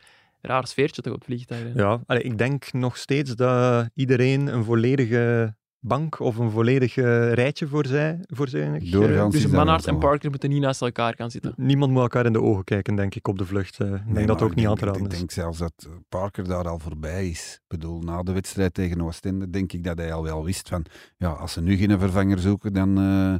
Raar 0.41 0.67
sfeertje 0.67 1.01
toch 1.01 1.13
op 1.13 1.19
het 1.19 1.27
vliegtuig. 1.27 1.61
hè. 1.73 1.81
Ja, 1.81 1.99
allee, 2.05 2.21
ik 2.23 2.37
denk 2.37 2.73
nog 2.73 2.97
steeds 2.97 3.35
dat 3.35 3.89
iedereen 3.93 4.47
een 4.47 4.63
volledige 4.63 5.55
bank 5.87 6.19
of 6.19 6.37
een 6.37 6.51
volledig 6.51 6.95
rijtje 6.95 7.67
voor 7.67 7.85
zij, 7.85 8.19
voor. 8.27 8.47
Doorgaans 8.91 9.33
Dus 9.33 9.45
wel 9.45 9.65
en. 9.87 9.97
Parker 9.99 10.29
moeten 10.29 10.49
niet 10.49 10.61
naast 10.61 10.81
elkaar 10.81 11.13
gaan 11.15 11.31
zitten. 11.31 11.53
Niemand 11.57 11.91
moet 11.91 12.01
elkaar 12.01 12.25
in 12.25 12.33
de 12.33 12.41
ogen 12.41 12.63
kijken, 12.63 12.95
denk 12.95 13.15
ik, 13.15 13.27
op 13.27 13.37
de 13.37 13.45
vlucht. 13.45 13.79
eh. 13.79 13.87
ik 13.87 13.93
denk 13.93 14.15
Nee, 14.15 14.25
dat 14.25 14.41
ook 14.41 14.55
niet 14.55 14.67
aan 14.67 14.75
te 14.75 14.85
Ik 14.85 15.09
denk 15.09 15.31
zelfs 15.31 15.57
dat 15.57 15.89
Parker 16.09 16.47
daar 16.47 16.67
al 16.67 16.79
voorbij 16.79 17.29
is. 17.29 17.53
Ik 17.61 17.67
bedoel, 17.67 18.01
na 18.01 18.23
de 18.23 18.31
wedstrijd 18.33 18.73
tegen 18.73 19.01
Oostende 19.01 19.49
denk 19.49 19.73
ik 19.73 19.83
dat 19.83 19.97
hij 19.97 20.13
al 20.13 20.23
wel 20.23 20.43
wist 20.43 20.69
van, 20.69 20.85
ja, 21.17 21.29
als 21.29 21.53
ze 21.53 21.61
nu 21.61 21.75
geen 21.75 21.99
vervanger 21.99 22.39
zoeken, 22.39 22.73
dan, 22.73 22.97
eh, 22.97 23.35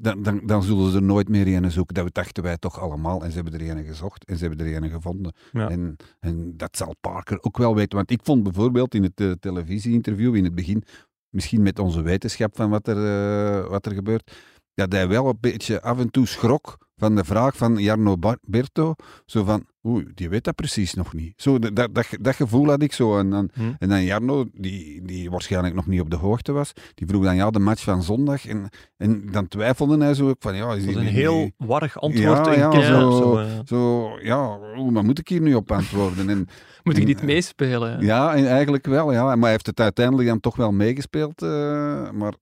dan, 0.00 0.22
dan, 0.22 0.40
dan 0.46 0.62
zullen 0.62 0.90
ze 0.90 0.96
er 0.96 1.02
nooit 1.02 1.28
meer 1.28 1.46
een 1.46 1.70
zoeken. 1.70 1.94
Dat 1.94 2.14
dachten 2.14 2.42
wij 2.42 2.56
toch 2.56 2.80
allemaal. 2.80 3.24
En 3.24 3.30
ze 3.30 3.40
hebben 3.40 3.60
er 3.60 3.70
een 3.76 3.84
gezocht 3.84 4.24
en 4.24 4.36
ze 4.36 4.46
hebben 4.46 4.66
er 4.66 4.82
een 4.82 4.90
gevonden. 4.90 5.32
Ja. 5.52 5.68
En, 5.68 5.96
en 6.20 6.56
dat 6.56 6.76
zal 6.76 6.94
Parker 7.00 7.42
ook 7.42 7.58
wel 7.58 7.74
weten. 7.74 7.96
Want 7.96 8.10
ik 8.10 8.20
vond 8.22 8.42
bijvoorbeeld 8.42 8.94
in 8.94 9.02
het 9.02 9.20
eh, 9.20 9.30
televisieinterview 9.30 10.34
in 10.34 10.44
het 10.44 10.54
begin, 10.54 10.82
misschien 11.30 11.62
met 11.62 11.78
onze 11.78 12.02
wetenschap 12.02 12.56
van 12.56 12.70
wat 12.70 12.88
er, 12.88 12.96
eh, 12.96 13.68
wat 13.68 13.86
er 13.86 13.92
gebeurt, 13.92 14.32
dat 14.74 14.92
hij 14.92 15.08
wel 15.08 15.28
een 15.28 15.38
beetje 15.40 15.82
af 15.82 15.98
en 15.98 16.10
toe 16.10 16.26
schrok 16.26 16.78
van 17.00 17.16
de 17.16 17.24
vraag 17.24 17.56
van 17.56 17.76
Jarno 17.76 18.16
Berto. 18.42 18.94
Zo 19.26 19.44
van, 19.44 19.64
oeh, 19.82 20.04
die 20.14 20.28
weet 20.28 20.44
dat 20.44 20.54
precies 20.54 20.94
nog 20.94 21.14
niet. 21.14 21.32
Zo, 21.36 21.58
dat, 21.58 21.88
dat, 22.20 22.34
gevoel 22.34 22.66
had 22.68 22.82
ik 22.82 22.92
zo. 22.92 23.18
En 23.18 23.30
dan, 23.30 23.50
Hm. 23.54 23.62
en 23.78 23.88
dan 23.88 24.04
Jarno, 24.04 24.44
die, 24.52 25.02
die 25.02 25.30
waarschijnlijk 25.30 25.74
nog 25.74 25.86
niet 25.86 26.00
op 26.00 26.10
de 26.10 26.16
hoogte 26.16 26.52
was, 26.52 26.72
die 26.94 27.06
vroeg 27.06 27.24
dan 27.24 27.36
ja, 27.36 27.50
de 27.50 27.58
match 27.58 27.82
van 27.82 28.02
zondag. 28.02 28.46
En, 28.46 28.68
en 28.96 29.26
dan 29.32 29.48
twijfelde 29.48 29.98
hij 30.04 30.14
zo 30.14 30.28
ook 30.28 30.36
van, 30.38 30.56
ja, 30.56 30.72
is 30.74 30.74
Dat 30.74 30.78
die 30.78 30.88
is 30.90 30.96
een 30.96 31.02
niet- 31.04 31.12
heel 31.14 31.50
warrig 31.56 32.00
antwoord. 32.00 32.46
Ja, 32.46 32.52
ja, 32.52 32.82
zo- 32.82 33.10
zo, 33.10 33.38
eh. 33.38 33.46
Zo, 33.64 34.10
ja, 34.22 34.58
oeh, 34.76 34.92
maar 34.92 35.04
moet 35.04 35.18
ik 35.18 35.28
hier 35.28 35.40
nu 35.40 35.54
op 35.54 35.70
antwoorden? 35.72 36.28
En, 36.30 36.48
Moet 36.82 36.96
ik 36.96 37.06
dit 37.06 37.18
eh, 37.18 37.24
meespelen? 37.24 38.00
ja, 38.04 38.34
en 38.34 38.46
eigenlijk 38.46 38.86
wel, 38.86 39.12
ja. 39.12 39.24
Maar 39.24 39.38
hij 39.42 39.50
heeft 39.50 39.66
het 39.66 39.80
uiteindelijk 39.80 40.28
dan 40.28 40.40
toch 40.40 40.56
wel 40.56 40.72
meegespeeld. 40.72 41.42
eh, 41.42 42.10
maar 42.10 42.34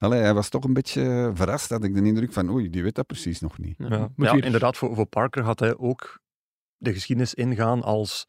allee, 0.00 0.20
hij 0.20 0.34
was 0.34 0.48
toch 0.48 0.64
een 0.64 0.72
beetje 0.72 1.30
verrast, 1.34 1.70
had 1.70 1.84
ik 1.84 1.94
de 1.94 2.02
indruk 2.02 2.32
van, 2.32 2.50
oei, 2.50 2.70
die 2.70 2.82
weet 2.82 2.94
dat 2.94 3.06
precies 3.06 3.40
nog 3.40 3.58
niet. 3.58 3.74
Ja, 4.16 4.32
inderdaad, 4.32 4.76
voor, 4.76 4.94
voor 4.94 5.06
Parker 5.06 5.42
had 5.42 5.60
hij 5.60 5.76
ook 5.78 6.20
de 6.76 6.92
geschiedenis 6.92 7.34
ingaan 7.34 7.82
als 7.82 8.26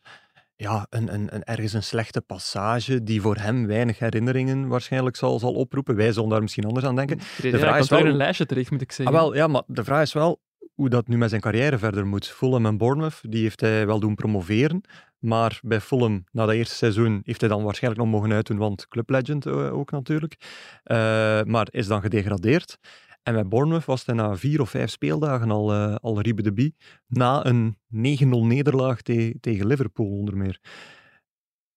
ja, 0.56 0.86
een, 0.90 1.14
een, 1.14 1.36
een, 1.36 1.44
ergens 1.44 1.74
een 1.74 1.84
slechte 1.84 2.22
passage 2.22 3.04
die 3.04 3.22
voor 3.22 3.36
hem 3.36 3.68
weinig 3.68 4.00
herinneringen 4.00 4.68
waarschijnlijk 4.68 5.16
zal, 5.16 5.40
zal 5.40 5.54
oproepen. 5.54 5.96
Wij 5.96 6.12
zullen 6.12 6.30
daar 6.30 6.42
misschien 6.42 6.66
anders 6.66 6.86
aan 6.86 6.96
denken. 6.96 7.20
Ja, 7.42 7.58
vraag 7.58 7.80
is 7.80 7.90
wel 7.90 8.06
een 8.06 8.16
lijstje 8.16 8.46
terecht, 8.46 8.72
moet 8.72 8.82
ik 8.82 8.90
Ah, 8.90 8.96
zeggen. 8.96 9.16
wel, 9.16 9.36
ja, 9.36 9.48
maar 9.48 9.64
de 9.68 9.84
vraag 9.84 10.02
is 10.02 10.14
wel 10.14 10.42
hoe 10.74 10.90
dat 10.90 11.08
nu 11.08 11.18
met 11.18 11.30
zijn 11.30 11.42
carrière 11.42 11.78
verder 11.78 12.08
moet. 12.08 12.28
Fulham 12.28 12.66
en 12.66 12.78
Bournemouth, 12.78 13.20
die 13.22 13.42
heeft 13.42 13.62
hij 13.62 13.86
wel 13.86 14.00
doen 14.00 14.16
promoveren. 14.16 14.82
Maar 15.22 15.60
bij 15.64 15.82
Fulham, 15.82 16.24
na 16.32 16.46
dat 16.46 16.56
eerste 16.56 16.76
seizoen, 16.76 17.22
heeft 17.24 17.40
hij 17.40 17.50
dan 17.50 17.64
waarschijnlijk 17.64 18.04
nog 18.04 18.14
mogen 18.14 18.32
uitdoen, 18.34 18.58
want 18.58 18.88
Club 18.88 19.10
Legend 19.10 19.46
eh, 19.46 19.74
ook 19.74 19.92
natuurlijk. 19.92 20.36
Eh, 20.84 20.98
maar 21.44 21.68
is 21.72 21.88
dan 21.88 22.02
gedegradeerd. 22.02 22.78
En 23.24 23.34
bij 23.34 23.48
Bournemouth 23.48 23.86
was 23.86 24.06
hij 24.06 24.16
na 24.16 24.36
vier 24.36 24.62
of 24.62 24.70
vijf 24.70 24.90
speeldagen 24.90 25.52
al, 25.52 25.74
eh 25.74 25.96
al 25.96 26.22
Riebe 26.22 26.42
de 26.42 26.54
Bie. 26.54 26.76
Na 27.08 27.46
een 27.46 27.78
9-0 27.90 28.46
nederlaag 28.46 29.02
te- 29.02 29.38
tegen 29.40 29.68
Liverpool 29.68 30.08
onder 30.08 30.38
meer. 30.38 30.60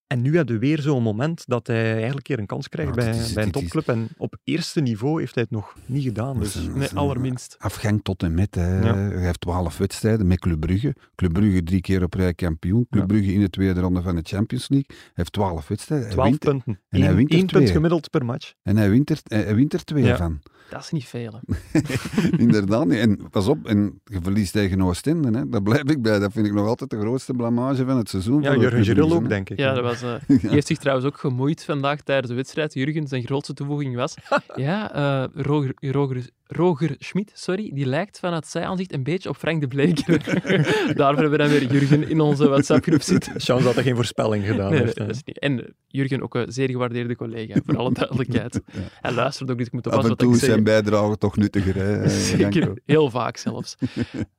En 0.07 0.23
nu 0.23 0.37
heb 0.37 0.49
je 0.49 0.59
weer 0.59 0.81
zo'n 0.81 1.03
moment 1.03 1.43
dat 1.47 1.67
hij 1.67 1.85
eigenlijk 1.85 2.17
een 2.17 2.23
keer 2.23 2.39
een 2.39 2.47
kans 2.47 2.69
krijgt 2.69 2.95
bij, 2.95 3.11
is- 3.19 3.33
bij 3.33 3.45
een 3.45 3.51
topclub. 3.51 3.89
En 3.89 4.09
op 4.17 4.37
eerste 4.45 4.81
niveau 4.81 5.21
heeft 5.21 5.35
hij 5.35 5.43
het 5.43 5.53
nog 5.53 5.75
niet 5.87 6.03
gedaan. 6.03 6.43
Is 6.43 6.53
Dus 6.53 6.67
Nee, 6.75 6.89
allerminst. 6.95 7.57
Afgang 7.59 8.01
tot 8.03 8.23
en 8.23 8.35
met. 8.35 8.55
Hè. 8.55 8.81
Ja. 8.81 8.95
Hij 8.97 9.25
heeft 9.25 9.41
twaalf 9.41 9.79
wedstrijden 9.79 10.27
met 10.27 10.39
Club 10.39 10.61
Brugge. 10.61 10.95
Club 11.15 11.33
Brugge 11.33 11.63
drie 11.63 11.81
keer 11.81 12.03
op 12.03 12.15
rij 12.15 12.35
kampioen. 12.35 12.87
Club 12.91 13.03
Ja. 13.03 13.07
Brugge 13.15 13.33
in 13.33 13.41
de 13.41 13.51
tweede 13.51 13.81
ronde 13.81 14.03
van 14.03 14.15
de 14.15 14.23
Champions 14.25 14.69
League. 14.69 14.97
Hij 14.97 15.07
heeft 15.15 15.33
twaalf 15.33 15.69
wedstrijden. 15.69 16.07
Hij 16.07 16.15
12 16.17 16.29
wint, 16.31 16.45
punten. 16.45 16.81
en 16.89 17.01
hij 17.01 17.09
Eén- 17.11 17.17
wint 17.17 17.31
er 17.33 17.37
één 17.39 17.47
punt 17.47 17.71
gemiddeld 17.71 18.11
per 18.11 18.25
match. 18.25 18.53
en 18.63 18.77
hij 18.77 18.91
wint 18.91 19.11
er, 19.11 19.21
hij 19.25 19.55
wint 19.55 19.73
er 19.73 19.85
twee 19.85 20.05
Ja. 20.05 20.17
van. 20.17 20.41
Dat 20.71 20.81
is 20.81 20.91
niet 20.91 21.05
veel. 21.05 21.41
Inderdaad. 22.37 22.89
En 22.89 23.31
pas 23.31 23.47
op, 23.47 23.67
en 23.67 24.01
je 24.05 24.19
verliest 24.23 24.53
tegen 24.53 24.83
Oostende. 24.83 25.39
Hè. 25.39 25.49
Daar 25.49 25.63
blijf 25.63 25.83
ik 25.83 26.03
bij. 26.03 26.19
Dat 26.19 26.33
vind 26.33 26.47
ik 26.47 26.53
nog 26.53 26.67
altijd 26.67 26.91
de 26.91 27.01
grootste 27.01 27.33
blamage 27.33 27.85
van 27.85 27.97
het 27.97 28.09
seizoen. 28.09 28.43
Ja, 28.43 28.57
Jurgen 28.57 29.13
ook, 29.13 29.29
denk 29.29 29.51
ik. 29.51 29.59
Ja, 29.59 29.75
dat 29.75 29.83
was, 29.83 30.03
eh, 30.03 30.15
die 30.41 30.51
heeft 30.51 30.67
zich 30.67 30.79
trouwens 30.79 31.07
ook 31.07 31.19
gemoeid 31.19 31.65
vandaag 31.65 32.01
tijdens 32.01 32.29
de 32.29 32.35
wedstrijd. 32.35 32.75
Jurgen, 32.75 33.09
zijn 33.09 33.25
grootste 33.25 33.55
toevoeging 33.55 33.97
was... 33.97 34.15
ja, 34.55 34.93
eh, 34.95 35.43
Roger, 35.43 35.75
Roger, 35.81 36.29
Roger 36.57 36.95
Schmid, 36.99 37.31
sorry, 37.35 37.71
die 37.75 37.87
lijkt 37.87 38.19
vanuit 38.19 38.47
zijn 38.47 38.65
aanzicht 38.65 38.93
een 38.93 39.03
beetje 39.03 39.29
op 39.29 39.37
Frank 39.37 39.61
de 39.61 39.67
Bleker. 39.67 40.19
Daarvoor 40.97 41.23
hebben 41.23 41.31
we 41.31 41.37
dan 41.37 41.49
weer 41.49 41.73
Jurgen 41.73 42.09
in 42.09 42.21
onze 42.21 42.49
WhatsApp-groep 42.49 43.03
zitten. 43.03 43.33
Chance 43.41 43.65
dat 43.65 43.75
hij 43.75 43.83
geen 43.83 43.95
voorspelling 43.95 44.45
gedaan 44.45 44.71
Nee, 44.71 44.79
nee, 44.79 44.83
heeft. 44.83 44.97
dat 44.97 45.07
hè. 45.07 45.13
is 45.13 45.23
niet. 45.25 45.39
En 45.39 45.65
eh, 45.65 45.71
Jurgen, 45.87 46.23
ook 46.23 46.35
een 46.35 46.53
zeer 46.53 46.71
gewaardeerde 46.71 47.17
collega, 47.17 47.61
voor 47.65 47.77
alle 47.77 47.93
duidelijkheid. 47.93 48.61
Ja. 48.73 48.81
Hij 49.01 49.13
luistert 49.13 49.51
ook, 49.51 49.59
dus 49.59 49.67
ik 49.67 49.73
moet 49.73 49.87
Af 49.87 49.93
oppassen 49.93 50.19
en 50.19 50.27
wat 50.27 50.39
toe 50.39 50.49
zijn 50.49 50.65
bijdrage 50.65 51.19
toch 51.19 51.37
nuttiger. 51.37 51.75
Hè, 51.75 51.93
Janko? 52.39 52.51
Zeker, 52.51 52.79
heel 52.85 53.11
vaak 53.11 53.37
zelfs. 53.37 53.77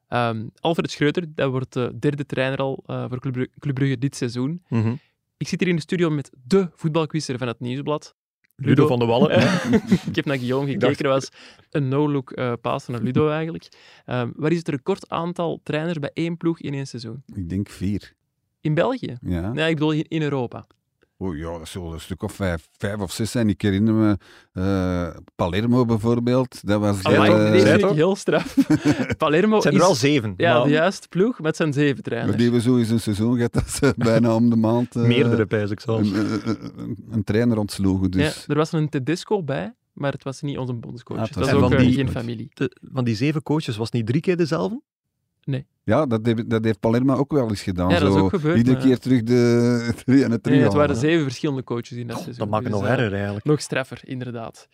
Ehm, 0.07 0.45
Alfred 0.59 0.91
Schreuter, 0.91 1.23
dat 1.35 1.49
wordt 1.51 1.73
de 1.73 1.95
derde 1.99 2.25
trainer 2.25 2.59
al 2.59 2.83
eh, 2.85 3.05
voor 3.09 3.19
Club 3.19 3.33
Brugge, 3.33 3.51
Club 3.59 3.75
Brugge 3.75 3.97
dit 3.97 4.15
seizoen. 4.15 4.63
Mhm. 4.69 4.93
Ik 5.37 5.47
zit 5.47 5.59
hier 5.59 5.69
in 5.69 5.75
de 5.75 5.81
studio 5.81 6.09
met 6.09 6.31
de 6.43 6.69
voetbalquizzer 6.73 7.37
van 7.37 7.47
het 7.47 7.59
Nieuwsblad. 7.59 8.15
Ludo 8.55 8.87
van 8.87 8.99
de 8.99 9.05
Wallen. 9.05 9.31
Ik 10.09 10.15
heb 10.15 10.25
naar 10.25 10.37
Guillaume 10.37 10.71
Ik 10.71 10.81
gekeken, 10.81 11.03
dat 11.03 11.13
was 11.13 11.31
een 11.69 11.87
no-look 11.87 12.31
eh 12.31 12.53
paas 12.61 12.87
naar 12.87 13.01
Ludo 13.01 13.29
eigenlijk. 13.29 13.67
Ehm 14.05 14.31
waar 14.35 14.51
is 14.51 14.57
het 14.57 14.67
record 14.67 15.09
aantal 15.09 15.59
trainers 15.63 15.99
bij 15.99 16.11
één 16.13 16.37
ploeg 16.37 16.59
in 16.59 16.73
één 16.73 16.87
seizoen? 16.87 17.23
Ik 17.33 17.49
denk 17.49 17.69
vier. 17.69 18.13
In 18.61 18.73
België? 18.73 19.17
Ja. 19.21 19.53
Nee, 19.53 19.69
ik 19.69 19.75
bedoel 19.75 19.91
in, 19.91 20.05
in 20.07 20.21
Europa. 20.21 20.67
Oh, 21.17 21.37
ja, 21.37 21.57
dat 21.57 21.67
zullen 21.67 21.91
een 21.93 21.99
stuk 21.99 22.23
of 22.23 22.33
vijf, 22.33 22.67
vijf 22.77 22.99
of 22.99 23.11
zes 23.11 23.31
zijn. 23.31 23.49
Ik 23.49 23.61
herinner 23.61 23.93
me 23.93 24.17
eh, 24.53 25.19
Palermo 25.35 25.85
bijvoorbeeld. 25.85 26.67
Dat 26.67 26.79
was 26.79 27.03
Amai, 27.03 27.31
eh, 27.31 27.61
vind 27.61 27.81
ik 27.83 27.89
heel 27.89 28.15
straf. 28.15 28.55
Palermo 29.17 29.53
Het 29.53 29.61
zijn 29.63 29.73
is 29.75 29.79
er 29.79 29.85
wel 29.85 29.95
zeven. 29.95 30.33
ja, 30.37 30.53
maar 30.57 30.63
de 30.67 30.69
juiste 30.73 31.07
ploeg 31.07 31.39
met 31.39 31.55
zijn 31.55 31.73
zeven 31.73 31.93
maar 31.95 32.03
trainers. 32.03 32.37
die 32.37 32.51
we 32.51 32.61
zo 32.61 32.77
eens 32.77 32.89
een 32.89 32.99
seizoen 32.99 33.35
gehad 33.35 33.53
dat 33.53 33.69
ze 33.69 33.93
bijna 33.97 34.35
om 34.35 34.49
de 34.49 34.55
maand 34.55 34.95
eh, 34.95 35.03
meerdere 35.03 35.45
pijs 35.45 35.69
ik 35.71 35.79
zelfs. 35.79 36.09
een, 36.09 36.15
een, 36.49 36.57
een- 36.75 37.05
een 37.09 37.23
trainer 37.23 37.57
ontsloegen. 37.57 38.11
Dus 38.11 38.35
Ja, 38.35 38.41
er 38.47 38.55
was 38.55 38.71
een 38.71 38.89
Tedesco 38.89 39.43
bij, 39.43 39.73
maar 39.93 40.11
het 40.11 40.23
was 40.23 40.41
niet 40.41 40.57
onze 40.57 40.73
bondscoach. 40.73 41.17
Ah, 41.17 41.23
het 41.23 41.33
dat 41.33 41.43
was 41.43 41.51
is 41.53 41.57
ook 41.59 41.69
van 41.69 41.73
eh, 41.79 41.85
die- 41.85 41.93
geen 41.93 42.09
familie. 42.09 42.49
De- 42.53 42.77
van 42.93 43.03
die 43.03 43.15
zeven 43.15 43.43
coaches 43.43 43.77
was 43.77 43.91
niet 43.91 44.05
drie 44.07 44.21
keer 44.21 44.37
dezelfde? 44.37 44.81
Ja, 45.83 46.05
dat 46.05 46.25
heeft, 46.25 46.49
dat 46.49 46.63
heeft 46.63 46.79
Palermo 46.79 47.15
ook 47.15 47.31
wel 47.31 47.49
eens 47.49 47.61
gedaan. 47.63 47.89
Ja, 47.89 47.99
dat 47.99 48.07
is 48.07 48.13
Zo 48.13 48.23
ook 48.23 48.29
gebeurd, 48.29 48.57
Iedere 48.57 48.77
keer 48.77 48.99
terug 48.99 49.23
de 49.23 49.91
drie 50.05 50.23
en 50.23 50.31
het 50.31 50.43
drie 50.43 50.55
Nee, 50.55 50.63
het 50.65 50.73
waren 50.73 50.95
hè. 50.95 50.99
zeven 51.01 51.23
verschillende 51.23 51.63
coaches 51.63 51.91
in 51.91 52.07
dat 52.07 52.15
seizoen. 52.19 52.37
Dat 52.37 52.49
maakt 52.49 52.63
het 52.63 52.73
Dus, 52.73 52.81
nog 52.81 52.91
eh, 52.91 52.97
erger 52.97 53.13
eigenlijk. 53.13 53.45
Nog 53.45 53.61
straffer, 53.61 54.01
inderdaad. 54.03 54.67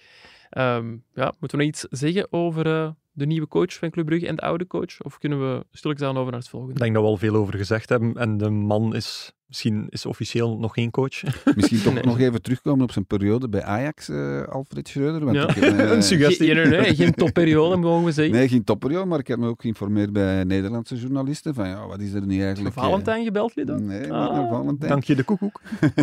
Ehm, 0.50 0.96
ja, 1.14 1.34
moeten 1.40 1.58
we 1.58 1.64
nog 1.66 1.74
iets 1.74 1.86
zeggen 1.90 2.28
over 2.30 2.66
eh, 2.68 2.90
de 3.12 3.26
nieuwe 3.26 3.48
coach 3.48 3.74
van 3.74 3.90
Club 3.90 4.06
Brugge 4.06 4.28
en 4.28 4.36
de 4.36 4.42
oude 4.42 4.68
coach? 4.68 5.02
Of 5.02 5.18
kunnen 5.18 5.40
we 5.40 5.66
stilletjes 5.72 6.08
aan 6.08 6.18
over 6.18 6.32
naar 6.32 6.40
het 6.40 6.50
volgende? 6.50 6.74
Ik 6.76 6.80
denk 6.82 6.94
dat 6.94 7.04
we 7.04 7.10
al 7.10 7.18
veel 7.18 7.36
over 7.36 7.58
gezegd 7.58 7.90
hebben. 7.90 8.14
En 8.14 8.38
de 8.38 8.50
man 8.50 8.96
is 8.96 9.34
misschien 9.52 9.86
is 9.90 10.06
officieel 10.06 10.58
nog 10.58 10.74
geen 10.74 10.92
coach. 10.92 11.22
Misschien 11.56 11.82
toch 11.82 11.94
Nee. 11.94 12.04
nog 12.04 12.20
even 12.20 12.42
terugkomen 12.42 12.84
op 12.84 12.92
zijn 12.92 13.06
periode 13.06 13.50
bij 13.50 13.64
Ajax, 13.64 14.10
eh, 14.10 14.42
Alfred 14.44 14.88
Schreuder. 14.88 15.26
Want 15.26 15.36
Ja. 15.38 15.48
ik, 15.48 15.56
heb, 15.56 15.78
eh, 15.80 15.92
Een 15.92 16.04
suggestie. 16.04 16.54
Geen, 16.56 16.70
nee, 16.70 16.80
nee, 16.82 16.96
geen 16.96 17.14
topperiode, 17.14 17.76
mogen 17.76 18.06
we 18.06 18.12
zeggen. 18.12 18.34
Nee, 18.36 18.48
geen 18.48 18.64
topperiode, 18.64 19.06
maar 19.06 19.20
ik 19.20 19.28
heb 19.28 19.40
me 19.40 19.48
ook 19.48 19.62
geïnformeerd 19.62 20.14
bij 20.14 20.44
Nederlandse 20.44 20.96
journalisten 20.96 21.54
van 21.54 21.68
ja, 21.68 21.88
wat 21.88 22.00
is 22.00 22.14
er 22.14 22.26
nu 22.26 22.44
eigenlijk... 22.44 22.76
eh, 22.76 22.82
Valentijn 22.84 23.24
gebeld, 23.24 23.56
Lido? 23.56 23.76
Nee, 23.78 24.00
niet 24.00 24.12
Ah. 24.12 24.34
naar 24.34 24.48
Valentijn. 24.50 24.92
Dank 24.92 25.04
je 25.04 25.16
de 25.16 25.24
koekoek. 25.24 25.62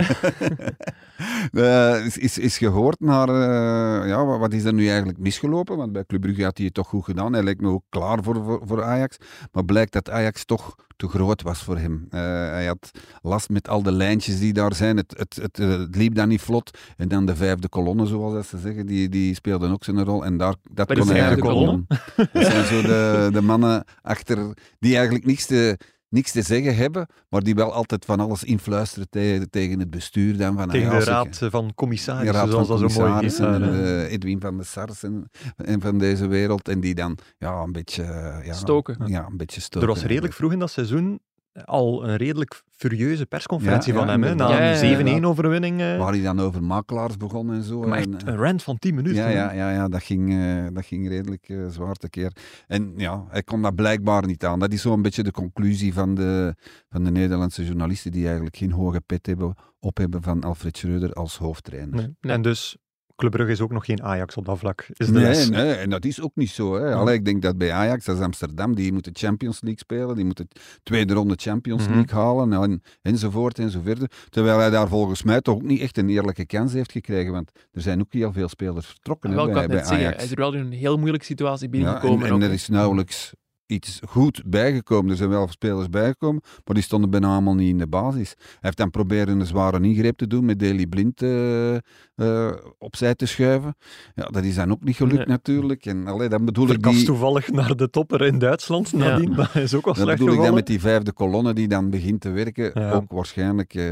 Eh, 1.53 2.05
is, 2.07 2.19
is, 2.19 2.39
is 2.39 2.59
gehoord 2.59 3.01
naar, 3.01 3.29
eh, 3.29 4.09
ja, 4.09 4.25
wat, 4.25 4.39
wat 4.39 4.53
is 4.53 4.65
er 4.65 4.73
nu 4.73 4.87
eigenlijk 4.89 5.19
misgelopen? 5.19 5.77
Want 5.77 5.93
bij 5.93 6.05
Club 6.05 6.21
Brugge 6.21 6.43
had 6.45 6.57
hij 6.57 6.67
het 6.67 6.75
toch 6.75 6.89
goed 6.89 7.05
gedaan. 7.05 7.33
Hij 7.33 7.43
lijkt 7.43 7.61
me 7.61 7.69
ook 7.69 7.83
klaar 7.89 8.23
voor, 8.23 8.45
voor, 8.45 8.61
voor 8.65 8.83
Ajax. 8.85 9.17
Maar 9.53 9.65
blijkt 9.65 9.93
dat 9.93 10.11
Ajax 10.11 10.45
toch 10.45 10.75
te 10.97 11.09
groot 11.09 11.43
was 11.43 11.63
voor 11.63 11.79
hem. 11.79 12.07
Eh, 12.11 12.21
hij 12.21 12.67
had 12.67 12.91
last 13.23 13.38
met 13.47 13.69
al 13.69 13.83
de 13.83 13.93
lijntjes 13.93 14.39
die 14.39 14.53
daar 14.53 14.75
zijn. 14.75 14.97
Het, 14.97 15.15
het, 15.17 15.39
het, 15.43 15.59
eh, 15.59 15.69
het 15.69 15.97
liep 15.97 16.15
dan 16.15 16.29
niet 16.29 16.41
vlot. 16.41 16.79
En 16.97 17.09
dan 17.09 17.27
de 17.27 17.37
vijfde 17.37 17.69
kolonne, 17.69 18.07
zoals 18.07 18.33
dat 18.35 18.47
ze 18.47 18.59
zeggen, 18.59 18.87
die, 18.87 19.09
die 19.09 19.35
speelden 19.35 19.71
ook 19.71 19.85
zijn 19.85 20.05
rol. 20.05 20.25
En 20.25 20.37
daar, 20.37 20.55
dat 20.73 20.87
kon 20.87 20.97
is 20.97 21.07
de 21.07 21.13
hij 21.13 21.21
vijfde 21.21 21.43
eigenlijk 21.43 21.59
kolonne? 21.59 21.85
Dat 22.33 22.45
zijn 22.53 22.65
zo 22.65 22.83
de, 22.83 23.29
de 23.33 23.41
mannen 23.43 23.85
achter, 24.03 24.39
die 24.79 24.95
eigenlijk 24.95 25.27
niks 25.27 25.47
te, 25.47 25.79
niks 26.09 26.33
te 26.33 26.43
zeggen 26.43 26.77
hebben, 26.77 27.07
maar 27.29 27.43
die 27.43 27.55
wel 27.55 27.73
altijd 27.73 28.05
van 28.05 28.21
alles 28.21 28.45
influisteren 28.45 29.09
tegen, 29.11 29.51
tegen 29.51 29.79
het 29.79 29.91
bestuur. 29.91 30.37
Dan 30.37 30.55
van, 30.55 30.65
ah 30.65 30.71
Tegen 30.71 30.99
de 30.99 31.05
raad 31.05 31.39
van 31.51 31.73
commissarissen, 31.75 32.35
raad 32.35 32.51
van 32.51 32.65
zoals 32.65 32.81
dat 32.81 32.93
zo 32.93 33.01
mooi 33.01 33.27
en 33.27 33.61
daar, 33.61 33.73
eh. 33.73 34.13
Edwin 34.13 34.41
van 34.41 34.57
de 34.57 34.65
Sars 34.65 35.03
en, 35.03 35.31
en 35.57 35.81
van 35.81 35.99
deze 35.99 36.27
wereld. 36.27 36.69
En 36.69 36.81
die 36.81 36.95
dan 36.95 37.19
ja, 37.39 37.61
een 37.63 37.73
beetje... 37.73 38.03
eh, 38.03 38.47
Ja, 38.47 38.53
Stoken. 38.53 38.97
Ja, 39.07 39.27
een 39.31 39.37
beetje 39.37 39.61
stoken. 39.61 39.89
Er 39.89 39.95
was 39.95 40.05
redelijk 40.05 40.35
vroeg 40.35 40.53
in 40.53 40.59
dat 40.59 40.71
seizoen 40.71 41.21
al 41.65 42.09
een 42.09 42.17
redelijk 42.17 42.63
furieuze 42.71 43.27
persconferentie 43.27 43.93
Ja, 43.93 43.99
van 43.99 44.07
ja, 44.07 44.13
hem. 44.13 44.23
Hè, 44.23 44.27
na 44.27 44.33
inderdaad. 44.33 44.81
Ja, 44.81 44.89
ja, 44.89 44.99
ja. 44.99 45.15
een 45.17 45.23
7-1 45.23 45.25
overwinning. 45.25 45.81
eh, 45.81 45.99
Waar 45.99 46.13
hij 46.13 46.23
dan 46.23 46.41
over 46.41 46.63
makelaars 46.63 47.17
begon 47.17 47.53
en 47.53 47.63
zo. 47.63 47.81
maar 47.81 47.99
en, 47.99 48.15
echt 48.15 48.23
eh, 48.23 48.33
een 48.33 48.39
rant 48.41 48.63
van 48.63 48.79
10 48.79 48.95
minuten. 48.95 49.17
ja, 49.23 49.29
ja, 49.29 49.53
ja, 49.53 49.71
ja 49.73 49.89
dat, 49.89 50.03
ging, 50.03 50.33
eh, 50.33 50.67
dat 50.73 50.85
ging 50.87 51.09
redelijk 51.09 51.49
eh, 51.49 51.67
zwaar 51.69 51.95
tekeer. 51.95 52.33
En 52.67 52.93
ja, 52.97 53.25
hij 53.29 53.43
kon 53.43 53.63
dat 53.63 53.75
blijkbaar 53.75 54.27
niet 54.27 54.45
aan. 54.45 54.59
Dat 54.59 54.73
is 54.73 54.83
zo'n 54.83 55.03
beetje 55.03 55.23
de 55.23 55.31
conclusie 55.33 55.93
van 55.95 56.15
de, 56.15 56.55
van 56.89 57.05
de 57.05 57.11
Nederlandse 57.11 57.65
journalisten 57.65 58.13
die 58.13 58.25
eigenlijk 58.25 58.57
geen 58.57 58.73
hoge 58.73 59.01
pet 59.07 59.27
hebben, 59.27 59.55
op 59.81 59.97
hebben 59.97 60.23
van 60.23 60.43
Alfred 60.43 60.77
Schreuder 60.77 61.13
als 61.13 61.37
hoofdtrainer. 61.39 61.95
Nee. 62.21 62.33
En 62.33 62.43
dus, 62.43 62.77
Club 63.19 63.31
Brugge 63.33 63.53
is 63.53 63.61
ook 63.61 63.73
nog 63.73 63.85
geen 63.85 64.03
Ajax 64.03 64.37
op 64.37 64.45
dat 64.45 64.59
vlak. 64.59 64.87
Is 64.93 65.07
de 65.07 65.13
Nee, 65.13 65.23
les. 65.23 65.49
nee, 65.51 65.73
en 65.73 65.91
dat 65.91 66.05
is 66.05 66.21
ook 66.21 66.31
niet 66.35 66.51
zo. 66.51 66.75
Hè. 66.75 66.95
Allee, 66.95 67.15
ik 67.15 67.25
denk 67.25 67.43
dat 67.43 67.59
bij 67.59 67.73
Ajax, 67.73 68.05
dat 68.05 68.17
is 68.17 68.23
Amsterdam, 68.23 68.75
die 68.75 68.93
moeten 68.93 69.13
Champions 69.17 69.61
League 69.61 69.79
spelen, 69.79 70.17
die 70.17 70.25
moeten 70.25 70.49
tweede 70.83 71.15
ronde 71.15 71.35
Champions 71.37 71.85
Mhm. 71.87 71.95
League 71.95 72.19
halen, 72.19 72.53
en, 72.53 72.83
enzovoort 73.03 73.59
enzovoort. 73.59 74.15
Terwijl 74.31 74.59
hij 74.59 74.71
daar 74.71 74.89
volgens 74.89 75.23
mij 75.23 75.41
toch 75.41 75.55
ook 75.55 75.63
niet 75.63 75.81
echt 75.81 75.99
een 75.99 76.09
eerlijke 76.09 76.47
kans 76.47 76.73
heeft 76.73 76.93
gekregen, 76.93 77.33
want 77.33 77.51
er 77.73 77.81
zijn 77.83 78.01
ook 78.01 78.13
heel 78.13 78.33
veel 78.33 78.49
spelers 78.49 78.87
vertrokken 78.87 79.31
hè, 79.31 79.39
ik 79.39 79.45
bij, 79.45 79.55
kan 79.55 79.67
bij 79.67 79.77
zeggen, 79.79 79.97
Ajax. 79.97 80.15
hij 80.17 80.25
is 80.25 80.31
er 80.31 80.37
wel 80.37 80.53
in 80.55 80.61
een 80.61 80.73
heel 80.73 80.97
moeilijke 80.97 81.27
situatie 81.27 81.65
Ja, 81.65 81.71
binnengekomen. 81.71 82.27
en, 82.27 82.33
ook, 82.33 82.41
en 82.41 82.47
er 82.47 82.53
is 82.53 82.69
nauwelijks 82.69 83.33
iets 83.69 84.01
goed 84.09 84.43
bijgekomen. 84.47 85.11
Er 85.11 85.17
zijn 85.17 85.29
wel 85.29 85.49
spelers 85.49 85.89
bijgekomen, 85.89 86.43
maar 86.65 86.75
die 86.75 86.83
stonden 86.85 87.11
bijna 87.11 87.29
allemaal 87.33 87.55
niet 87.55 87.69
in 87.69 87.79
de 87.79 87.87
basis. 87.87 88.35
Hij 88.39 88.47
heeft 88.61 88.77
dan 88.77 88.91
proberen 88.91 89.41
een 89.41 89.47
zware 89.47 89.81
ingreep 89.81 90.17
te 90.17 90.27
doen 90.27 90.45
met 90.45 90.59
Deli 90.59 90.87
Blind 90.87 91.23
eh, 91.23 91.75
eh, 91.77 92.57
opzij 92.79 93.15
te 93.15 93.27
schuiven. 93.27 93.77
Ja, 94.15 94.25
dat 94.25 94.45
is 94.45 94.55
dan 94.55 94.71
ook 94.71 94.85
niet 94.85 94.97
gelukt 94.97 95.17
Nee. 95.17 95.27
natuurlijk. 95.27 95.87
En 95.87 96.07
allee, 96.07 96.29
dan 96.29 96.45
bedoel 96.45 96.69
ik 96.69 96.83
die... 96.83 97.05
toevallig 97.05 97.49
naar 97.49 97.77
de 97.77 97.91
topper 97.91 98.23
in 98.23 98.39
Duitsland 98.39 98.91
Ja. 98.91 98.97
nadien. 98.99 99.35
Dat 99.35 99.55
is 99.55 99.75
ook 99.75 99.85
wel 99.85 99.95
Dat 99.95 100.03
slecht 100.03 100.19
bedoel 100.19 100.35
ik 100.35 100.41
dan 100.43 100.55
met 100.55 100.67
die 100.67 100.81
vijfde 100.81 101.13
kolonne 101.13 101.53
die 101.53 101.69
dan 101.69 101.91
begint 101.91 102.21
te 102.21 102.31
werken. 102.31 102.71
Ja. 102.75 102.91
Ook 102.93 103.13
waarschijnlijk 103.13 103.75
eh, 103.75 103.85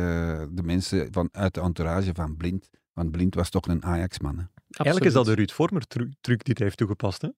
de 0.50 0.62
mensen 0.62 1.08
van, 1.10 1.28
uit 1.32 1.54
de 1.54 1.60
entourage 1.60 2.10
van 2.14 2.36
Blind. 2.36 2.68
Want 2.92 3.10
Blind 3.10 3.34
was 3.34 3.50
toch 3.50 3.68
een 3.68 3.84
Ajax-man. 3.84 4.36
hè. 4.38 4.44
Eigenlijk 4.70 5.06
is 5.06 5.12
dat 5.12 5.24
de. 5.24 5.34
Ruud 5.34 5.50
Vormer 5.50 5.86
tru- 5.86 6.10
truc 6.20 6.44
die 6.44 6.54
hij 6.56 6.64
heeft 6.66 6.78
toegepast. 6.78 7.22
Hè? 7.22 7.28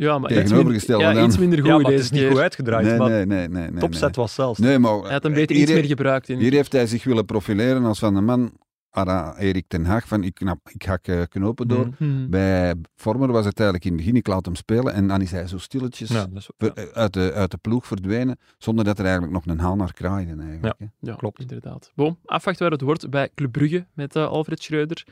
Ja, 0.00 0.18
maar 0.18 0.30
iets 0.30 0.40
tegenovergestelde 0.40 1.04
minder, 1.04 1.22
ja, 1.22 1.28
iets 1.28 1.38
minder 1.38 1.58
goed 1.58 1.66
ja, 1.68 1.72
maar 1.74 1.82
het 1.84 1.90
deze 1.90 2.02
is 2.04 2.10
niet 2.10 2.20
keer. 2.20 2.30
goed 2.30 2.40
uitgedraaid. 2.40 2.86
Nee, 2.86 2.98
maar 2.98 3.08
nee, 3.10 3.26
nee. 3.26 3.48
nee, 3.48 3.70
nee, 3.70 3.80
topzet 3.80 4.16
was 4.16 4.34
zelfs. 4.34 4.58
Nee, 4.58 4.78
maar 4.78 5.00
Hij 5.02 5.12
had 5.12 5.22
hem 5.22 5.32
beter 5.32 5.56
iets 5.56 5.72
meer 5.72 5.84
gebruikt. 5.84 6.28
In. 6.28 6.38
hier 6.38 6.52
heeft 6.52 6.72
hij 6.72 6.86
zich 6.86 7.04
willen 7.04 7.24
profileren 7.24 7.84
als 7.84 7.98
van 7.98 8.16
een 8.16 8.24
man, 8.24 8.52
Ara 8.90 9.36
Erik 9.38 9.64
ten 9.68 9.84
Haag, 9.84 10.08
van 10.08 10.24
ik, 10.24 10.34
knap, 10.34 10.68
ik 10.72 10.82
hak 10.82 11.06
eh, 11.06 11.22
knopen 11.28 11.68
door. 11.68 11.86
Mhm. 11.86 11.94
Hmm. 11.96 12.30
Bij 12.30 12.74
Vormer 12.96 13.32
was 13.32 13.44
het 13.44 13.54
eigenlijk 13.60 13.84
in 13.84 13.92
het 13.92 14.00
begin, 14.00 14.16
ik 14.18 14.26
laat 14.26 14.44
hem 14.44 14.54
spelen 14.54 14.92
en 14.94 15.08
dan 15.08 15.20
is 15.20 15.30
hij 15.30 15.46
zo 15.46 15.58
stilletjes 15.58 16.08
Ja, 16.08 16.26
dat 16.26 16.36
is, 16.36 16.48
ver- 16.58 16.92
uit, 16.94 17.12
de, 17.12 17.32
uit 17.32 17.50
de 17.50 17.56
ploeg 17.56 17.86
verdwenen, 17.86 18.38
zonder 18.58 18.84
dat 18.84 18.98
er 18.98 19.04
eigenlijk 19.04 19.32
nog 19.32 19.46
een 19.46 19.58
haal 19.60 19.76
naar 19.76 19.92
kraaide. 19.92 20.34
Eigenlijk. 20.42 20.74
Ja, 21.00 21.14
Klopt. 21.14 21.40
inderdaad. 21.40 21.92
Bon, 21.94 22.18
afwachten 22.24 22.62
waar 22.62 22.72
het 22.72 22.80
wordt 22.82 23.10
bij 23.10 23.28
Club 23.34 23.52
Brugge 23.52 23.86
met 23.94 24.16
eh, 24.16 24.26
Alfred 24.26 24.62
Schreuder. 24.62 25.04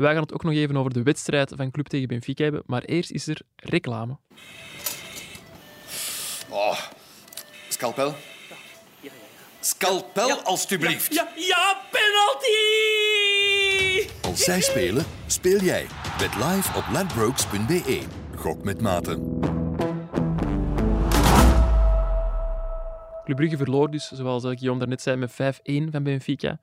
Wij 0.00 0.12
gaan 0.12 0.22
het 0.22 0.32
ook 0.32 0.42
nog 0.42 0.52
even 0.52 0.76
over 0.76 0.92
de 0.92 1.02
wedstrijd 1.02 1.52
van 1.56 1.70
Club 1.70 1.86
tegen 1.86 2.08
Benfica 2.08 2.42
hebben, 2.42 2.62
maar 2.66 2.82
eerst 2.82 3.10
is 3.10 3.26
er 3.26 3.40
reclame. 3.56 4.16
Oh, 6.48 6.78
scalpel? 7.68 8.14
Scalpel, 9.60 10.40
alstublieft. 10.42 11.14
Ja, 11.14 11.28
ja, 11.36 11.80
penalty! 11.90 12.58
Als 14.22 14.44
zij 14.44 14.60
spelen, 14.60 15.04
speel 15.26 15.60
jij. 15.60 15.86
Bet 16.18 16.34
live 16.34 16.78
op 16.78 16.84
ladbrokes.be. 16.92 18.02
Gok 18.36 18.64
met 18.64 18.80
mate. 18.80 19.10
Club 23.24 23.36
Brugge 23.36 23.56
verloor 23.56 23.90
dus, 23.90 24.08
zoals 24.08 24.42
Guillaume 24.42 24.78
daarnet 24.78 25.02
zei, 25.02 25.16
met 25.16 25.32
5-1 25.32 25.36
van 25.90 26.02
Benfica. 26.02 26.60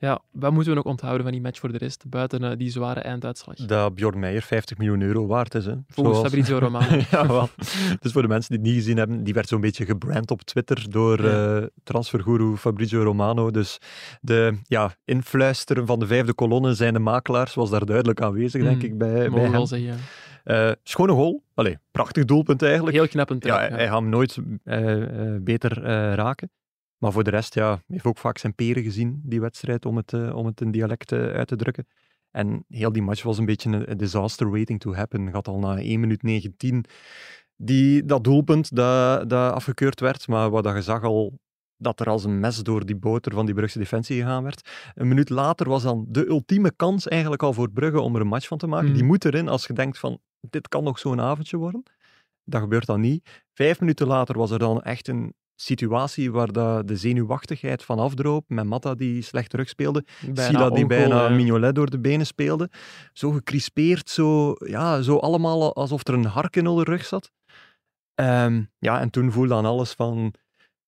Ja, 0.00 0.20
wat 0.32 0.52
moeten 0.52 0.70
we 0.70 0.76
nog 0.76 0.86
onthouden 0.86 1.22
van 1.22 1.32
die 1.32 1.40
match 1.40 1.58
voor 1.60 1.72
de 1.72 1.78
rest, 1.78 2.04
buiten 2.08 2.44
eh, 2.44 2.56
die 2.58 2.70
zware 2.70 3.00
einduitslag? 3.00 3.56
dat 3.56 3.94
Bjorn 3.94 4.18
Meijer 4.18 4.42
50 4.42 4.78
miljoen 4.78 5.02
euro 5.02 5.26
waard 5.26 5.54
is. 5.54 5.64
Hè. 5.66 5.74
Volgens 5.88 6.16
Zoals- 6.16 6.32
Fabrizio 6.32 6.58
Romano. 6.58 6.96
ja, 7.10 7.26
wel. 7.26 7.48
Dus 8.00 8.12
voor 8.12 8.22
de 8.22 8.28
mensen 8.28 8.48
die 8.50 8.58
het 8.58 8.66
niet 8.68 8.76
gezien 8.76 8.96
hebben, 8.96 9.24
die 9.24 9.34
werd 9.34 9.48
zo'n 9.48 9.60
beetje 9.60 9.84
gebrand 9.84 10.30
op 10.30 10.42
Twitter 10.42 10.90
door 10.90 11.22
Ja. 11.24 11.56
eh 11.56 11.66
transferguru 11.84 12.56
Fabrizio 12.56 13.02
Romano. 13.02 13.50
Dus 13.50 13.78
de 14.20 14.58
ja, 14.62 14.94
influisteren 15.04 15.86
van 15.86 15.98
de 15.98 16.06
vijfde 16.06 16.34
kolonne 16.34 16.74
zijn 16.74 16.92
de 16.92 16.98
makelaars, 16.98 17.54
was 17.54 17.70
daar 17.70 17.86
duidelijk 17.86 18.20
aanwezig, 18.22 18.62
denk 18.62 18.76
Mm, 18.82 18.88
ik, 18.90 18.98
bij, 18.98 19.30
bij 19.30 19.42
hem. 19.42 19.50
wel 19.52 19.66
zeggen. 19.66 19.96
Eh, 20.44 20.70
schone 20.82 21.12
goal. 21.12 21.42
Allee, 21.54 21.78
prachtig 21.90 22.24
doelpunt 22.24 22.62
eigenlijk. 22.62 22.96
Heel 22.96 23.08
knap 23.08 23.30
een 23.30 23.36
ja, 23.40 23.46
trap. 23.56 23.58
hij, 23.58 23.68
hij 23.78 23.86
gaat 23.88 24.00
hem 24.00 24.08
nooit 24.08 24.38
beter 25.44 25.82
raken. 26.14 26.50
Maar 26.98 27.12
voor 27.12 27.24
de 27.24 27.30
rest, 27.30 27.54
ja, 27.54 27.82
heeft 27.86 28.04
ook 28.04 28.18
vaak 28.18 28.38
zijn 28.38 28.54
peren 28.54 28.82
gezien, 28.82 29.20
die 29.24 29.40
wedstrijd, 29.40 29.86
om 29.86 29.96
het, 29.96 30.12
eh, 30.12 30.36
om 30.36 30.46
het 30.46 30.60
in 30.60 30.70
dialect 30.70 31.12
eh, 31.12 31.18
uit 31.18 31.48
te 31.48 31.56
drukken. 31.56 31.86
En 32.30 32.64
heel 32.68 32.92
die 32.92 33.02
match 33.02 33.22
was 33.22 33.38
een 33.38 33.44
beetje 33.44 33.70
een, 33.70 33.90
een 33.90 33.96
disaster 33.96 34.50
waiting 34.50 34.80
to 34.80 34.94
happen. 34.94 35.30
Gaat 35.30 35.48
al 35.48 35.58
na 35.58 35.78
1 35.78 36.00
minuut 36.00 36.22
19 36.22 36.84
die, 37.56 38.04
dat 38.04 38.24
doelpunt 38.24 38.76
dat, 38.76 39.30
dat 39.30 39.52
afgekeurd 39.52 40.00
werd, 40.00 40.28
maar 40.28 40.50
wat 40.50 40.64
dat 40.64 40.74
je 40.74 40.82
zag 40.82 41.02
al 41.02 41.38
dat 41.76 42.00
er 42.00 42.08
als 42.08 42.24
een 42.24 42.40
mes 42.40 42.62
door 42.62 42.86
die 42.86 42.96
boter 42.96 43.32
van 43.32 43.46
die 43.46 43.54
Brugse 43.54 43.78
defensie 43.78 44.20
gegaan 44.20 44.42
werd. 44.42 44.90
Een 44.94 45.08
minuut 45.08 45.30
later 45.30 45.68
was 45.68 45.82
dan 45.82 46.04
de 46.08 46.26
ultieme 46.26 46.72
kans 46.76 47.08
eigenlijk 47.08 47.42
al 47.42 47.52
voor 47.52 47.70
Brugge 47.70 48.00
om 48.00 48.14
er 48.14 48.20
een 48.20 48.26
match 48.26 48.46
van 48.46 48.58
te 48.58 48.66
maken. 48.66 48.88
Mhm. 48.88 48.94
Die 48.94 49.04
moet 49.04 49.24
erin 49.24 49.48
als 49.48 49.66
je 49.66 49.72
denkt 49.72 49.98
van, 49.98 50.18
dit 50.40 50.68
kan 50.68 50.84
nog 50.84 50.98
zo'n 50.98 51.20
avondje 51.20 51.56
worden. 51.56 51.82
Dat 52.44 52.60
gebeurt 52.60 52.86
dan 52.86 53.00
niet. 53.00 53.44
Vijf 53.52 53.80
minuten 53.80 54.06
later 54.06 54.38
was 54.38 54.50
er 54.50 54.58
dan 54.58 54.82
echt 54.82 55.08
een 55.08 55.34
situatie 55.60 56.32
waar 56.32 56.52
dat 56.52 56.88
de 56.88 56.96
zenuwachtigheid 56.96 57.84
van 57.84 57.98
afdroop, 57.98 58.44
met 58.48 58.64
Matta 58.64 58.94
die 58.94 59.22
slecht 59.22 59.50
terugspeelde, 59.50 60.04
Sila 60.32 60.70
die 60.70 60.86
bijna 60.86 61.22
ja. 61.22 61.28
Mignolet 61.28 61.74
door 61.74 61.90
de 61.90 62.00
benen 62.00 62.26
speelde. 62.26 62.70
Zo 63.12 63.30
gecrispeerd, 63.30 64.10
zo, 64.10 64.54
ja, 64.58 65.02
zo 65.02 65.16
allemaal 65.16 65.74
alsof 65.74 66.06
er 66.06 66.14
een 66.14 66.24
hark 66.24 66.56
in 66.56 66.64
de 66.64 66.82
rug 66.82 67.04
zat. 67.04 67.32
Ehm, 68.14 68.62
ja, 68.78 69.00
en 69.00 69.10
toen 69.10 69.32
voelde 69.32 69.54
aan 69.54 69.64
alles 69.64 69.92
van, 69.92 70.34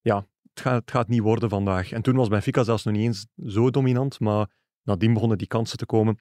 ja, 0.00 0.26
het 0.54 0.60
gaat, 0.60 0.80
het 0.80 0.90
gaat 0.90 1.08
niet 1.08 1.20
worden 1.20 1.48
vandaag. 1.48 1.92
En 1.92 2.02
toen 2.02 2.16
was 2.16 2.28
Benfica 2.28 2.62
zelfs 2.62 2.84
nog 2.84 2.94
niet 2.94 3.04
eens 3.04 3.26
zo 3.46 3.70
dominant, 3.70 4.20
maar 4.20 4.46
nadien 4.82 5.12
begonnen 5.12 5.38
die 5.38 5.46
kansen 5.46 5.78
te 5.78 5.86
komen. 5.86 6.18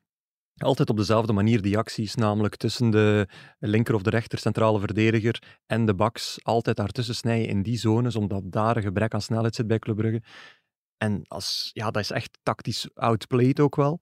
Altijd 0.64 0.90
op 0.90 0.98
dezelfde 0.98 1.34
manier, 1.34 1.62
die 1.62 1.78
acties, 1.78 2.16
namelijk 2.16 2.56
tussen 2.56 2.90
de 2.90 3.28
linker 3.60 3.96
of 3.96 4.02
de 4.02 4.10
rechter 4.10 4.40
centrale 4.40 4.80
verdediger 4.80 5.42
en 5.66 5.86
de 5.86 5.96
baks. 5.96 6.40
Altijd 6.44 6.76
daartussen 6.78 7.16
snijden 7.16 7.48
in 7.48 7.62
die 7.64 7.78
zones, 7.78 8.16
omdat 8.16 8.42
daar 8.46 8.76
een 8.78 8.84
gebrek 8.84 9.14
aan 9.14 9.22
snelheid 9.22 9.56
zit 9.56 9.68
bij 9.68 9.80
Club 9.80 9.96
Brugge. 9.96 10.22
En 10.98 11.22
als, 11.28 11.70
ja, 11.74 11.92
dat 11.92 12.02
is 12.02 12.12
echt 12.12 12.38
tactisch 12.44 12.90
outplayed 12.94 13.60
ook 13.60 13.76
wel. 13.76 14.00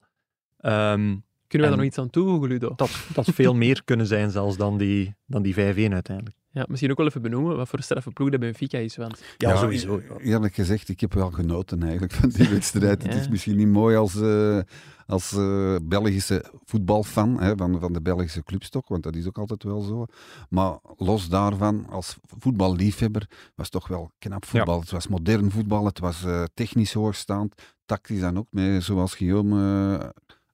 Ehm, 0.56 1.16
Kunnen 1.48 1.68
wij 1.68 1.76
En- 1.78 1.82
daar 1.82 1.86
nog 1.86 1.94
iets 1.94 1.98
aan 1.98 2.22
toevoegen, 2.22 2.48
Ludo? 2.48 2.72
Dat 2.76 3.06
dat 3.14 3.28
veel 3.32 3.54
meer 3.64 3.84
kunnen 3.84 4.06
zijn 4.06 4.30
zelfs 4.30 4.56
dan 4.56 4.78
die, 4.78 5.14
dan 5.26 5.42
die 5.42 5.54
5-1 5.54 5.92
uiteindelijk. 5.92 6.36
Ja, 6.58 6.64
misschien 6.68 6.90
ook 6.90 6.96
wel 6.96 7.06
even 7.06 7.22
benoemen 7.22 7.56
wat 7.56 7.68
voor 7.68 7.82
straffe 7.82 8.10
ploeg 8.10 8.30
dat 8.30 8.40
Benfica 8.40 8.78
is. 8.78 8.96
Want 8.96 9.22
Ja, 9.36 9.48
Ja, 9.48 9.56
sowieso. 9.56 10.02
ja. 10.08 10.16
Eerlijk 10.18 10.54
gezegd, 10.54 10.88
ik 10.88 11.00
heb 11.00 11.14
wel 11.14 11.30
genoten 11.30 11.82
eigenlijk 11.82 12.12
van 12.12 12.28
die 12.28 12.48
wedstrijd. 12.58 13.02
Het 13.02 13.14
is 13.14 13.28
misschien 13.28 13.56
niet 13.56 13.68
mooi 13.68 13.96
als, 13.96 14.20
eh, 14.20 14.58
als 15.06 15.32
eh, 15.32 15.76
Belgische 15.82 16.44
voetbalfan 16.64 17.40
hè, 17.40 17.56
van, 17.56 17.80
van 17.80 17.92
de 17.92 18.00
Belgische 18.02 18.42
clubstok, 18.42 18.88
want 18.88 19.02
dat 19.02 19.14
is 19.16 19.26
ook 19.26 19.38
altijd 19.38 19.62
wel 19.62 19.80
zo. 19.80 20.06
Maar 20.48 20.78
los 20.96 21.28
daarvan, 21.28 21.86
als 21.88 22.16
voetballiefhebber, 22.38 23.26
was 23.54 23.66
het 23.66 23.70
toch 23.70 23.88
wel 23.88 24.10
knap 24.18 24.44
voetbal. 24.44 24.80
Het 24.80 24.90
was 24.90 25.08
modern 25.08 25.50
voetbal, 25.50 25.84
het 25.84 25.98
was 25.98 26.24
eh, 26.24 26.42
technisch 26.54 26.92
hoogstaand, 26.92 27.54
tactisch 27.86 28.20
dan 28.20 28.38
ook, 28.38 28.46
met, 28.50 28.82
zoals 28.82 29.14
Guillaume 29.14 29.98
eh, 29.98 30.08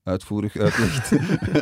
uitvoerig 0.04 0.56
uitlegt. 0.56 1.10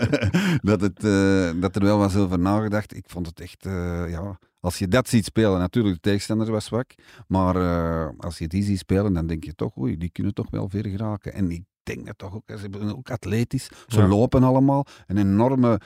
dat, 0.69 0.81
het, 0.81 1.05
eh, 1.05 1.51
dat 1.61 1.77
er 1.77 1.83
wel 1.83 1.99
was 1.99 2.17
over 2.17 2.39
nagedacht. 2.39 2.97
Ik 2.97 3.05
vond 3.07 3.27
het 3.27 3.41
echt, 3.41 3.67
eh, 3.67 4.11
ja, 4.11 4.39
als 4.61 4.79
je 4.79 4.89
dat 4.89 5.09
ziet 5.09 5.25
spelen, 5.25 5.59
natuurlijk, 5.59 5.95
de 5.95 6.01
tegenstander 6.01 6.51
was 6.51 6.65
zwak. 6.65 6.91
Maar 7.29 7.57
eh, 7.57 8.09
als 8.19 8.39
je 8.39 8.49
die 8.49 8.63
ziet 8.63 8.79
spelen, 8.79 9.13
dan 9.13 9.27
denk 9.27 9.45
je 9.45 9.55
toch, 9.55 9.77
oei, 9.79 9.97
die 9.97 10.11
kunnen 10.11 10.35
toch 10.35 10.51
wel 10.51 10.69
ver 10.69 10.87
geraken. 10.89 11.33
En 11.33 11.51
ik 11.51 11.63
denk 11.83 12.07
dat 12.07 12.19
toch 12.19 12.35
ook, 12.35 12.43
ze 12.47 12.57
zijn 12.59 12.95
ook 12.97 13.11
atletisch. 13.11 13.69
Ze 13.87 14.01
Ja. 14.01 14.07
lopen 14.07 14.43
allemaal. 14.43 14.87
Een 15.07 15.17
enorme 15.19 15.81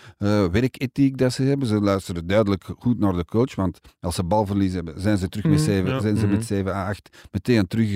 werkethiek 0.50 1.18
dat 1.18 1.32
ze 1.32 1.42
hebben. 1.42 1.68
Ze 1.68 1.80
luisteren 1.80 2.26
duidelijk 2.26 2.64
goed 2.78 2.98
naar 2.98 3.12
de 3.12 3.24
coach. 3.24 3.54
Want 3.54 3.80
als 4.00 4.14
ze 4.14 4.24
balverlies 4.24 4.72
hebben, 4.72 5.00
zijn 5.00 5.18
ze 5.18 5.28
terug 5.28 5.44
met 5.44 5.54
Mhm, 5.54 5.64
7, 5.64 5.90
ja. 5.90 6.00
zijn 6.00 6.16
ze 6.16 6.26
Mhm. 6.26 6.34
met 6.34 6.44
7 6.44 6.72
à 6.74 6.88
8 6.88 7.26
meteen 7.30 7.66
terug, 7.66 7.90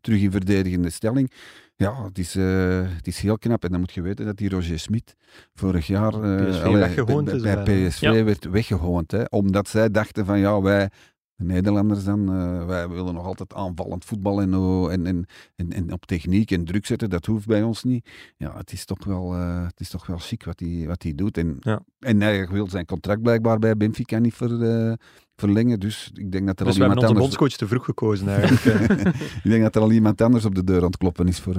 terug 0.00 0.20
in 0.20 0.30
verdedigende 0.30 0.90
stelling. 0.90 1.30
Ja, 1.78 2.04
het 2.04 2.18
is, 2.18 2.34
het 2.34 3.06
is 3.06 3.20
heel 3.20 3.38
knap. 3.38 3.64
En 3.64 3.70
dan 3.70 3.80
moet 3.80 3.92
je 3.92 4.02
weten 4.02 4.24
dat 4.24 4.36
die 4.36 4.48
Roger 4.48 4.78
Smit 4.78 5.14
vorig 5.54 5.86
jaar 5.86 6.12
eh, 6.14 6.48
PSV 6.50 6.62
allee, 6.62 6.76
weggehoond 6.76 7.42
bij. 7.42 7.62
PSV 7.88 8.00
Ja. 8.00 8.24
werd 8.24 8.44
weggehoond. 8.44 9.10
Hè, 9.10 9.22
omdat 9.28 9.68
zij 9.68 9.90
dachten 9.90 10.26
van 10.26 10.38
ja, 10.38 10.60
wij, 10.60 10.90
de 11.36 11.44
Nederlanders 11.44 12.04
dan, 12.04 12.28
eh, 12.32 12.66
wij 12.66 12.88
willen 12.88 13.14
nog 13.14 13.26
altijd 13.26 13.54
aanvallend 13.54 14.04
voetbal 14.04 14.40
en, 14.40 14.54
oh, 14.54 14.92
en, 14.92 15.06
en, 15.06 15.26
en, 15.56 15.72
en 15.72 15.92
op 15.92 16.06
techniek 16.06 16.50
en 16.50 16.64
druk 16.64 16.86
zetten. 16.86 17.10
Dat 17.10 17.26
hoeft 17.26 17.46
bij 17.46 17.62
ons 17.62 17.82
niet. 17.84 18.08
Ja, 18.36 18.56
het 18.56 18.72
is 18.72 18.84
toch 18.84 19.04
wel, 19.04 19.34
eh, 19.34 19.64
het 19.66 19.80
is 19.80 19.88
toch 19.88 20.06
wel 20.06 20.18
chic 20.18 20.44
wat 20.44 20.60
hij 20.60 20.84
wat 20.86 21.02
hij 21.02 21.14
doet. 21.14 21.38
En, 21.38 21.56
Ja. 21.60 21.80
en 21.98 22.20
hij 22.20 22.48
wil 22.48 22.68
zijn 22.68 22.84
contract 22.84 23.22
blijkbaar 23.22 23.58
bij 23.58 23.76
Benfica 23.76 24.18
niet 24.18 24.34
ver, 24.34 24.62
eh, 24.62 24.92
verlengen. 25.36 25.80
Dus 25.80 26.10
ik 26.14 26.32
denk 26.32 26.46
dat 26.46 26.60
er 26.60 26.66
Dus 26.66 26.74
al 26.74 26.80
iemand 26.80 27.02
anders... 27.02 27.20
bondscoach 27.20 27.52
te 27.52 27.66
vroeg 27.66 27.84
gekozen 27.84 28.28
eigenlijk. 28.36 29.00
ik 29.44 29.50
denk 29.50 29.62
dat 29.62 29.76
er 29.76 29.82
al 29.82 29.92
iemand 29.92 30.20
anders 30.20 30.44
op 30.44 30.54
de 30.54 30.64
deur 30.64 30.80
aan 30.80 30.86
het 30.86 30.96
kloppen 30.96 31.28
is 31.28 31.40
voor 31.40 31.54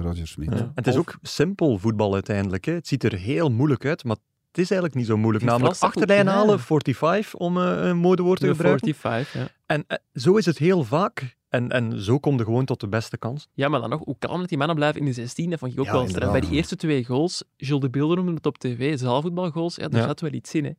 Roger 0.00 0.26
Smit. 0.26 0.58
Ja. 0.58 0.72
Het 0.74 0.86
is 0.86 0.96
ook 0.96 1.18
simpel 1.22 1.78
voetbal 1.78 2.14
uiteindelijk. 2.14 2.64
Hè. 2.64 2.72
Het 2.72 2.86
ziet 2.88 3.04
er 3.04 3.14
heel 3.14 3.50
moeilijk 3.50 3.84
uit, 3.84 4.04
maar 4.04 4.16
het 4.56 4.64
is 4.64 4.70
eigenlijk 4.70 4.94
niet 4.94 5.06
zo 5.06 5.16
moeilijk. 5.16 5.44
Namelijk 5.44 5.76
achterlijn 5.80 6.26
halen, 6.26 6.60
45, 6.60 7.34
om 7.34 7.58
eh, 7.62 7.86
een 7.88 7.96
modewoord 7.96 8.40
te 8.40 8.46
gebruiken. 8.46 8.94
45, 8.94 9.32
ja. 9.42 9.48
En 9.66 9.84
eh, 9.86 9.96
zo 10.12 10.36
is 10.36 10.46
het 10.46 10.58
heel 10.58 10.84
vaak. 10.84 11.36
En, 11.48 11.70
en 11.70 12.00
zo 12.02 12.18
kom 12.18 12.38
je 12.38 12.44
gewoon 12.44 12.64
tot 12.64 12.80
de 12.80 12.88
beste 12.88 13.18
kans. 13.18 13.48
Ja, 13.54 13.68
maar 13.68 13.80
dan 13.80 13.90
nog, 13.90 14.04
hoe 14.04 14.16
kalm 14.18 14.40
dat 14.40 14.48
die 14.48 14.58
mannen 14.58 14.76
blijven 14.76 15.00
in 15.00 15.06
de 15.06 15.12
16, 15.12 15.50
dat 15.50 15.58
vond 15.58 15.72
ik 15.72 15.78
ook 15.80 15.86
Ja, 15.86 15.92
wel 15.92 16.08
straf. 16.08 16.30
Bij 16.32 16.40
die 16.40 16.50
eerste 16.50 16.76
twee 16.76 17.04
goals, 17.04 17.44
Jules 17.56 17.80
de 17.82 17.90
Beelder 17.90 18.16
noemde 18.16 18.32
het 18.34 18.46
op 18.46 18.58
tv, 18.58 18.98
zaalvoetbalgoals, 18.98 19.74
ja, 19.76 19.88
daar 19.88 20.00
Ja. 20.00 20.06
zat 20.06 20.20
wel 20.20 20.32
iets 20.32 20.54
in. 20.54 20.64
Hè. 20.64 20.70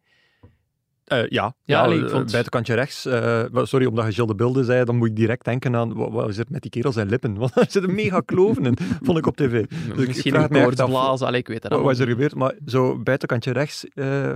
Eh, 1.08 1.28
ja, 1.28 1.56
Ja, 1.64 1.86
ik 1.86 2.04
eh, 2.04 2.76
rechts. 2.76 3.06
eh, 3.06 3.44
sorry, 3.54 3.86
omdat 3.86 4.06
je 4.06 4.12
Gilles 4.12 4.30
de 4.30 4.36
Beelden 4.36 4.66
zei, 4.66 4.84
dan 4.84 4.96
moet 4.96 5.08
ik 5.08 5.16
direct 5.16 5.46
denken 5.46 5.76
aan 5.76 5.94
wat, 5.94 6.12
wat 6.12 6.30
is 6.30 6.38
er 6.38 6.46
met 6.50 6.62
die 6.62 6.72
kerel 6.72 6.92
zijn 6.92 7.10
lippen. 7.10 7.38
Want 7.38 7.56
er 7.58 7.66
zitten 7.70 7.96
mega 7.96 8.20
kloven 8.20 8.66
in, 8.66 8.78
vond 9.04 9.18
ik 9.18 9.28
op 9.28 9.36
tv. 9.36 9.66
Dus 9.68 9.98
ik 9.98 10.08
Misschien 10.08 10.32
vraag 10.32 10.50
een 10.50 11.22
allee, 11.22 11.40
ik 11.40 11.48
weet 11.48 11.62
dat 11.62 11.72
Wat, 11.72 11.82
wat 11.82 11.92
is 11.92 12.00
er 12.00 12.08
gebeurd? 12.08 12.36
Maar 12.36 12.54
zo 12.66 13.00
buitenkantje 13.00 13.52
rechts, 13.52 13.86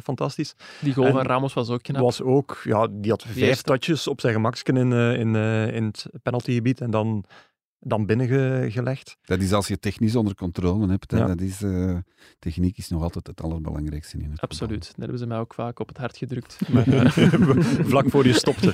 fantastisch. 0.03 0.55
Die 0.79 0.93
goal 0.93 1.07
En 1.07 1.13
van 1.13 1.25
Ramos 1.25 1.53
was 1.53 1.69
ook 1.69 1.84
knap. 1.84 2.01
Was 2.01 2.21
ook, 2.21 2.62
ja, 2.63 2.88
die 2.91 3.12
had 3.12 3.25
vijf 3.27 3.62
touches 3.62 4.07
op 4.07 4.21
zijn 4.21 4.34
gemaksken 4.34 4.77
in, 4.77 4.91
in, 4.91 5.36
in 5.73 5.86
het 5.86 6.05
penaltygebied 6.23 6.81
en 6.81 6.91
dan, 6.91 7.25
dan 7.84 8.06
binnengelegd. 8.06 9.17
Dat 9.22 9.41
is 9.41 9.54
als 9.54 9.67
je 9.67 9.80
technisch 9.80 10.15
onder 10.15 10.36
controle 10.36 10.89
hebt. 10.89 11.12
hè. 11.12 11.17
Ja. 11.17 11.26
Dat 11.28 11.41
is, 11.41 11.62
eh, 11.62 11.98
techniek 12.39 12.78
is 12.78 12.89
nog 12.89 13.02
altijd 13.02 13.28
het 13.28 13.41
allerbelangrijkste 13.41 14.17
in 14.17 14.20
het 14.22 14.30
voetbal. 14.30 14.50
Absoluut. 14.50 14.86
Dat 14.88 14.96
hebben 14.98 15.17
ze 15.17 15.26
mij 15.26 15.38
ook 15.38 15.54
vaak 15.54 15.80
op 15.80 15.88
het 15.88 15.98
hart 15.98 16.17
gedrukt. 16.17 16.60
Maar, 16.74 16.88
eh, 16.88 17.06
Vlak 17.91 18.10
voor 18.10 18.26
je 18.28 18.34
stopte. 18.34 18.74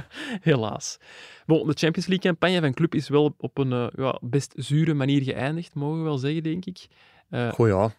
helaas. 0.50 0.98
Bon, 1.46 1.66
de 1.66 1.74
Champions 1.74 2.06
League-campagne 2.06 2.60
van 2.60 2.74
Club 2.74 2.94
is 2.94 3.08
wel 3.08 3.34
op 3.38 3.58
een 3.58 3.72
eh, 3.72 3.86
ja, 3.96 4.18
best 4.22 4.52
zure 4.56 4.94
manier 4.94 5.22
geëindigd, 5.22 5.74
mogen 5.74 5.98
we 5.98 6.04
wel 6.04 6.18
zeggen, 6.18 6.42
denk 6.42 6.64
ik. 6.64 6.86
Eh, 7.28 7.52
Goh 7.52 7.68
ja. 7.68 7.92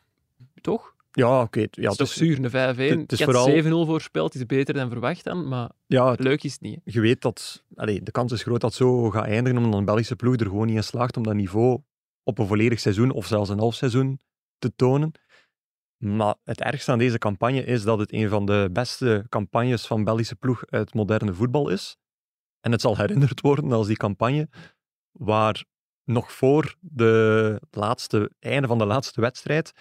toch? 0.62 0.95
Ja, 1.12 1.41
oké. 1.41 1.60
Ja, 1.60 1.65
het 1.69 1.91
is 1.91 1.95
toch 1.98 2.08
zuur, 2.08 2.43
een 2.43 2.50
5-1. 2.50 3.00
het 3.00 3.12
is 3.12 3.19
ik 3.19 3.26
had 3.26 3.36
vooral- 3.36 3.45
7-0 3.63 3.86
voorspeld, 3.86 4.36
is 4.36 4.45
beter 4.45 4.74
dan 4.74 4.89
verwacht 4.89 5.24
dan, 5.24 5.48
maar 5.48 5.69
ja, 5.88 6.12
het- 6.12 6.19
leuk 6.19 6.43
is 6.43 6.52
het 6.52 6.62
niet. 6.62 6.76
hè. 6.84 6.91
je 6.91 7.00
weet 7.02 7.22
dat 7.22 7.63
de 7.76 8.12
kans 8.12 8.32
is 8.32 8.43
groot 8.43 8.62
dat 8.62 8.69
het 8.69 8.80
zo 8.80 9.10
gaat 9.10 9.26
eindigen, 9.26 9.58
omdat 9.63 9.80
een 9.80 9.86
Belgische 9.86 10.15
ploeg 10.15 10.36
er 10.36 10.45
gewoon 10.45 10.67
niet 10.67 10.76
in 10.76 10.84
slaagt 10.84 11.17
om 11.17 11.24
dat 11.24 11.34
niveau 11.34 11.82
op 12.24 12.38
een 12.39 12.48
volledig 12.48 12.80
seizoen 12.80 13.12
of 13.12 13.26
zelfs 13.28 13.50
een 13.50 13.60
half 13.60 13.74
seizoen 13.76 14.19
te 14.58 14.76
tonen. 14.76 15.12
Maar 15.98 16.36
het 16.43 16.62
ergste 16.62 16.91
aan 16.91 16.98
deze 16.98 17.17
campagne 17.17 17.63
is 17.63 17.84
dat 17.84 18.00
het 18.00 18.13
een 18.13 18.30
van 18.30 18.45
de 18.45 18.69
beste 18.72 19.26
campagnes 19.30 19.88
van 19.88 20.04
Belgische 20.04 20.36
ploeg 20.36 20.63
uit 20.69 20.93
moderne 20.93 21.34
voetbal 21.34 21.69
is. 21.69 21.98
En 22.62 22.72
het 22.72 22.82
zal 22.82 22.98
herinnerd 22.98 23.41
worden 23.41 23.72
als 23.72 23.88
die 23.88 23.98
campagne 23.98 24.50
waar 25.12 25.63
nog 26.04 26.32
voor 26.32 26.76
de 26.80 27.62
laatste, 27.72 28.32
einde 28.39 28.67
van 28.67 28.78
de 28.78 28.86
laatste 28.86 29.22
wedstrijd 29.22 29.72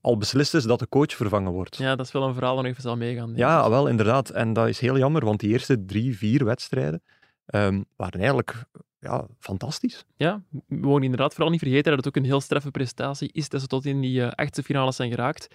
al 0.00 0.16
beslist 0.16 0.54
is 0.54 0.64
dat 0.64 0.78
de 0.78 0.88
coach 0.88 1.12
vervangen 1.12 1.52
wordt. 1.52 1.76
Ja, 1.76 1.96
dat 1.96 2.06
is 2.06 2.12
wel 2.12 2.22
een 2.22 2.34
verhaal 2.34 2.54
dat 2.54 2.62
nog 2.62 2.72
even 2.72 2.82
zal 2.82 2.96
meegaan. 2.96 3.32
Ja, 3.34 3.70
wel, 3.70 3.86
inderdaad. 3.86 4.30
En 4.30 4.52
dat 4.52 4.68
is 4.68 4.78
heel 4.78 4.98
jammer, 4.98 5.24
want 5.24 5.40
die 5.40 5.50
eerste 5.50 5.84
drie, 5.84 6.16
vier 6.16 6.44
wedstrijden 6.44 7.02
ehm, 7.46 7.82
waren 7.96 8.18
eigenlijk 8.18 8.64
ja, 9.00 9.26
fantastisch. 9.38 10.04
Ja, 10.16 10.42
we 10.50 10.76
mogen 10.76 11.02
inderdaad 11.02 11.32
vooral 11.32 11.50
niet 11.50 11.60
vergeten 11.60 11.84
dat 11.96 12.04
het 12.04 12.06
ook 12.06 12.16
een 12.16 12.28
heel 12.28 12.40
straffe 12.40 12.70
prestatie 12.70 13.30
is 13.32 13.48
dat 13.48 13.60
ze 13.60 13.66
tot 13.66 13.84
in 13.84 14.00
die 14.00 14.22
eh, 14.22 14.30
achtste 14.30 14.62
finales 14.62 14.96
zijn 14.96 15.10
geraakt. 15.10 15.48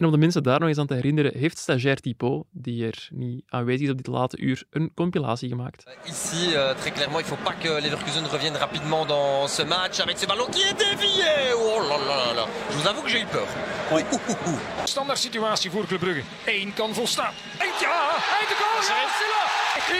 En 0.00 0.06
om 0.06 0.12
de 0.12 0.18
mensen 0.18 0.42
daar 0.42 0.60
nog 0.60 0.68
eens 0.68 0.78
aan 0.78 0.86
te 0.86 0.94
herinneren, 0.94 1.32
heeft 1.38 1.58
stagiair 1.58 2.00
Thibaut, 2.00 2.44
die 2.50 2.86
er 2.86 3.08
niet 3.10 3.42
aanwezig 3.48 3.82
is 3.82 3.90
op 3.90 3.96
dit 3.96 4.06
late 4.06 4.38
uur, 4.38 4.64
een 4.70 4.90
compilatie 4.94 5.48
gemaakt. 5.48 5.84
Ici, 6.04 6.54
euh, 6.54 6.70
très 6.74 6.92
clairement, 6.92 7.20
il 7.20 7.26
faut 7.26 7.42
pas 7.42 7.54
que 7.62 7.80
Leverkusen 7.80 8.24
revienne 8.24 8.58
rapidement 8.58 9.06
dans 9.08 9.54
ce 9.56 9.64
match 9.64 10.00
avec 10.00 10.18
ce 10.18 10.26
ballon 10.26 10.48
qui 10.50 10.62
est 10.62 10.78
dévié. 10.78 11.54
Oh 11.54 11.80
là 11.88 11.96
là 12.08 12.34
là. 12.34 12.46
Je 12.70 12.76
vous 12.76 12.88
avoue 12.88 13.02
que 13.02 13.10
j'ai 13.10 13.20
eu 13.20 13.26
peur. 13.26 13.48
Ouh. 13.90 14.58
Standaard 14.84 15.18
situatie 15.18 15.70
voor 15.70 15.86
Club 15.86 16.00
Brugge. 16.00 16.22
Eén 16.46 16.72
kan 16.74 16.94
volstaan. 16.94 17.32
Eén, 17.58 17.74
ja, 17.80 18.10
hij 18.34 18.46
de 18.48 18.56
goal. 18.60 18.70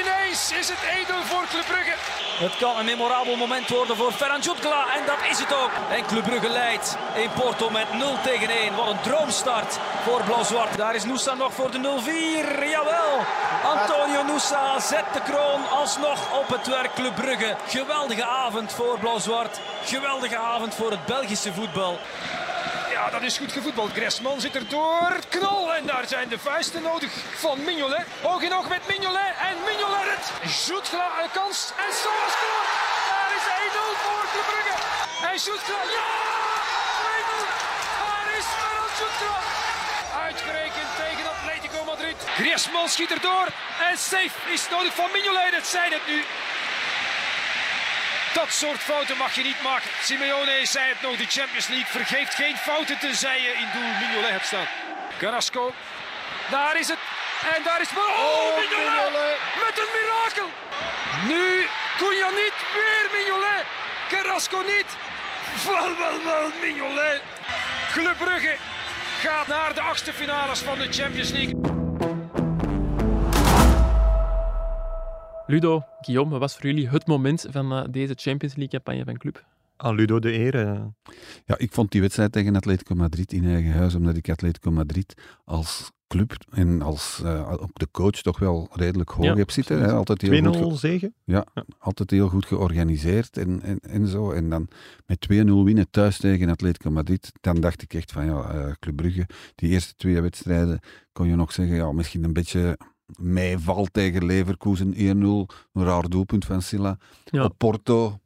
Ineens 0.01 0.53
is 0.61 0.69
het 0.69 0.83
1-0 1.09 1.27
voor 1.31 1.45
Club 1.53 1.67
Brugge. 1.67 2.20
Het 2.41 2.57
kan 2.57 2.79
een 2.79 2.85
memorabel 2.85 3.37
moment 3.37 3.69
worden 3.69 3.97
voor 3.97 4.13
Ferran 4.13 4.41
Jutgla 4.41 4.85
en 4.97 5.07
dat 5.07 5.31
is 5.31 5.39
het 5.39 5.55
ook. 5.55 5.71
En 5.91 6.07
Club 6.07 6.25
Brugge 6.25 6.49
leidt 6.49 6.97
in 7.15 7.31
Porto 7.41 7.71
met 7.71 7.93
0 7.93 8.17
tegen 8.23 8.49
1. 8.49 8.77
Wat 8.77 8.87
een 8.89 9.01
droomstart 9.01 9.79
voor 10.05 10.23
Blauw-Zwart. 10.23 10.77
Daar 10.77 10.95
is 10.95 11.05
Noussa 11.05 11.35
nog 11.35 11.53
voor 11.53 11.71
de 11.71 11.79
0-4. 11.79 12.69
Jawel, 12.69 13.25
Antonio 13.65 14.23
Noussa 14.23 14.79
zet 14.79 15.05
de 15.13 15.23
kroon 15.23 15.69
alsnog 15.71 16.39
op 16.41 16.49
het 16.49 16.67
werk 16.67 16.95
Club 16.95 17.15
Brugge. 17.15 17.57
Geweldige 17.67 18.25
avond 18.25 18.73
voor 18.73 18.99
Blauw-Zwart. 18.99 19.61
Geweldige 19.85 20.37
avond 20.37 20.75
voor 20.75 20.91
het 20.91 21.07
Belgische 21.07 21.53
voetbal. 21.53 21.99
Ja, 23.01 23.11
dat 23.11 23.23
is 23.23 23.39
goed 23.39 23.53
gevoetbald. 23.53 23.93
Gresman 23.93 24.41
zit 24.41 24.55
er 24.55 24.69
door. 24.69 25.13
En 25.81 25.87
daar 25.87 26.05
zijn 26.07 26.29
de 26.29 26.39
vuisten 26.39 26.83
nodig 26.83 27.13
van 27.45 27.65
Mignolet. 27.65 28.07
Oog 28.23 28.43
in 28.43 28.53
oog 28.53 28.69
met 28.69 28.83
Mignolet. 28.89 29.35
En 29.49 29.57
Mignolet 29.69 30.09
het. 30.15 30.25
Zoetgla 30.67 31.07
een 31.23 31.31
kans. 31.39 31.59
En 31.85 31.93
Soas 32.03 32.33
scoort. 32.37 32.69
Daar 33.11 33.31
is 33.39 33.47
1-0 33.65 34.03
voor 34.05 34.25
Club 34.33 34.47
Brugge. 34.51 34.77
En 35.31 35.39
Zoetgla. 35.47 35.81
Ja! 35.97 36.09
2-0. 37.05 37.49
Daar 38.03 38.29
is 38.39 38.47
Ferran 38.55 38.91
Zoetgla. 39.01 39.39
Uitgerekend 40.27 40.91
tegen 41.03 41.25
Atletico 41.35 41.85
Madrid. 41.85 42.19
Griezmann 42.39 42.89
schiet 42.89 43.11
er 43.11 43.21
door. 43.21 43.47
En 43.89 43.97
safe 43.99 44.37
is 44.55 44.63
nodig 44.75 44.95
van 44.95 45.09
Mignolet. 45.13 45.53
Dat 45.59 45.67
zijn 45.67 45.93
het 45.93 46.07
nu. 46.07 46.19
Dat 48.35 48.53
soort 48.53 48.79
fouten 48.79 49.17
mag 49.17 49.35
je 49.35 49.43
niet 49.43 49.63
maken. 49.63 49.91
Simeone 50.03 50.61
zei 50.63 50.89
het 50.89 51.03
nog, 51.03 51.17
de 51.17 51.27
Champions 51.27 51.69
League 51.69 51.87
vergeeft 51.87 52.35
geen 52.35 52.57
fouten 52.57 52.99
tenzij 52.99 53.41
je 53.41 53.53
in 53.63 53.69
doel 53.73 53.93
Mignolet 54.01 54.31
hebt 54.31 54.47
staan. 54.47 54.67
Carrasco, 55.19 55.75
daar 56.51 56.79
is 56.79 56.89
het. 56.89 56.99
En 57.57 57.63
daar 57.63 57.81
is... 57.81 57.89
Oh, 57.97 58.57
Mignolet! 58.57 59.39
Met 59.67 59.79
een 59.79 59.91
mirakel! 59.97 60.49
Nu, 61.27 61.67
Cunha 61.99 62.31
niet, 62.31 62.57
weer 62.75 63.07
Mignolet! 63.13 63.65
Carrasco 64.09 64.59
niet! 64.59 64.87
Wel, 65.65 65.97
wel, 65.97 66.25
wel, 66.25 66.51
Mignolet! 66.61 67.23
Club 67.93 68.17
Brugge 68.19 68.57
gaat 69.21 69.47
naar 69.47 69.75
de 69.75 69.81
achtste 69.81 70.13
finales 70.13 70.59
van 70.59 70.79
de 70.79 70.93
Champions 70.93 71.31
League. 71.31 71.80
Ludo, 75.51 75.83
Guillaume, 76.01 76.31
wat 76.31 76.41
was 76.41 76.55
voor 76.57 76.67
jullie 76.67 76.89
het 76.89 77.07
moment 77.07 77.47
van 77.51 77.73
eh, 77.73 77.85
deze 77.91 78.15
Champions 78.17 78.55
League-campagne 78.57 79.05
van 79.05 79.17
Club? 79.19 79.45
aan 79.77 79.95
Ludo 79.95 80.19
de 80.19 80.33
eer. 80.33 80.55
eh. 80.67 80.81
Ja, 81.45 81.59
ik 81.59 81.73
vond 81.73 81.91
die 81.91 82.01
wedstrijd 82.01 82.33
tegen 82.33 82.57
Atletico 82.57 82.95
Madrid 82.95 83.33
in 83.33 83.45
eigen 83.45 83.73
huis, 83.73 83.95
omdat 83.95 84.17
ik 84.17 84.29
Atletico 84.31 84.71
Madrid 84.71 85.15
als 85.45 85.91
club 86.07 86.33
en 86.51 86.83
als 86.83 87.21
eh, 87.25 87.53
ook 87.53 87.79
de 87.79 87.89
coach 87.91 88.11
toch 88.23 88.39
wel 88.39 88.69
redelijk 88.73 89.11
hoog 89.11 89.25
Ja, 89.25 89.35
heb 89.35 89.51
zitten. 89.51 89.81
Hè. 89.81 89.93
Altijd 89.93 90.23
heel 90.23 90.53
goed 90.53 90.57
2-0 90.57 90.59
ge- 90.73 90.77
zegen. 90.79 91.15
altijd 91.79 92.11
heel 92.11 92.29
goed 92.29 92.47
georganiseerd 92.47 93.37
en, 93.37 93.63
en, 93.63 93.79
en 93.81 94.07
zo. 94.07 94.31
En 94.33 94.49
dan 94.51 94.69
met 95.07 95.27
2-0 95.33 95.35
winnen 95.65 95.91
thuis 95.91 96.19
tegen 96.19 96.49
Atletico 96.49 96.91
Madrid, 96.91 97.33
dan 97.41 97.61
dacht 97.61 97.83
ik 97.83 97.95
echt 97.95 98.13
van 98.13 98.25
ja, 98.25 98.43
eh, 98.43 98.73
Club 98.79 98.97
Brugge, 98.97 99.27
die 99.55 99.71
eerste 99.71 99.95
twee 99.95 100.21
wedstrijden 100.21 100.81
kon 101.13 101.29
je 101.29 101.37
nog 101.37 101.53
zeggen, 101.53 101.77
ja, 101.77 101.93
misschien 101.93 102.25
een 102.25 102.33
beetje 102.33 102.79
meeval 103.19 103.85
tegen 103.85 104.25
Leverkusen 104.25 104.95
1-0, 104.95 104.99
een 104.99 105.49
raar 105.73 106.09
doelpunt 106.09 106.45
van 106.45 106.63
Silla. 106.63 106.99
Ja. 107.25 107.45
Op 107.45 107.55
Porto 107.59 108.19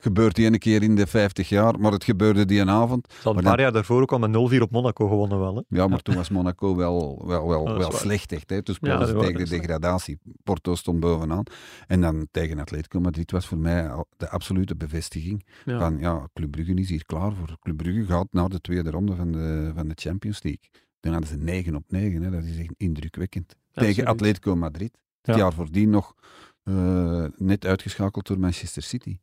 gebeurt 0.00 0.38
één 0.38 0.58
keer 0.58 0.82
in 0.82 0.96
de 0.96 1.06
50 1.06 1.48
jaar, 1.48 1.80
maar 1.80 1.92
het 1.92 2.04
gebeurde 2.04 2.44
die 2.44 2.60
een 2.60 2.70
avond. 2.70 3.12
Ze 3.12 3.28
Maar 3.28 3.36
een 3.36 3.42
paar 3.44 3.60
jaar 3.60 3.72
daarvoor 3.72 4.02
ook 4.02 4.12
al 4.12 4.18
met 4.18 4.30
0-4 4.58 4.60
op 4.62 4.70
Monaco 4.70 5.08
gewonnen 5.08 5.38
wel. 5.38 5.54
Hè? 5.54 5.62
Ja, 5.76 5.86
maar 5.88 6.02
toen 6.02 6.14
was 6.14 6.28
Monaco 6.28 6.76
wel, 6.76 7.22
wel, 7.26 7.48
wel, 7.48 7.64
wel 7.64 7.78
waar. 7.90 7.92
slecht 7.92 8.32
echt. 8.32 8.50
Hè. 8.50 8.62
Toen 8.62 8.76
Ja, 8.80 9.04
tegen 9.04 9.34
de 9.34 9.48
degradatie. 9.48 10.18
Porto 10.44 10.74
stond 10.74 11.00
bovenaan. 11.00 11.44
En 11.86 12.00
dan 12.00 12.28
tegen 12.30 12.58
Atletico 12.58 13.00
Madrid 13.00 13.30
was 13.30 13.46
voor 13.46 13.58
mij 13.58 14.04
de 14.16 14.28
absolute 14.30 14.76
bevestiging 14.76 15.46
Ja. 15.64 15.78
van 15.78 15.98
ja, 15.98 16.28
Club 16.32 16.50
Brugge 16.50 16.74
is 16.74 16.88
hier 16.88 17.04
klaar 17.04 17.32
voor. 17.34 17.56
Club 17.60 17.76
Brugge 17.76 18.04
gaat 18.04 18.28
naar 18.30 18.48
de 18.48 18.60
tweede 18.60 18.90
ronde 18.90 19.14
van 19.14 19.32
de, 19.32 19.72
van 19.74 19.88
de 19.88 19.94
Champions 19.96 20.42
League. 20.42 20.70
Toen 21.00 21.12
hadden 21.12 21.30
ze 21.30 21.36
9 21.36 21.74
op 21.74 21.84
9. 21.88 22.22
Hè. 22.22 22.30
Dat 22.30 22.44
is 22.44 22.58
echt 22.58 22.74
indrukwekkend. 22.76 23.54
Tegen. 23.78 24.06
Atletico 24.06 24.56
Madrid. 24.56 24.98
Het 25.22 25.36
Ja. 25.36 25.42
jaar 25.42 25.52
voordien 25.52 25.90
nog 25.90 26.14
eh, 26.62 27.24
net 27.36 27.64
uitgeschakeld 27.66 28.26
door 28.26 28.38
Manchester 28.38 28.82
City. 28.82 29.18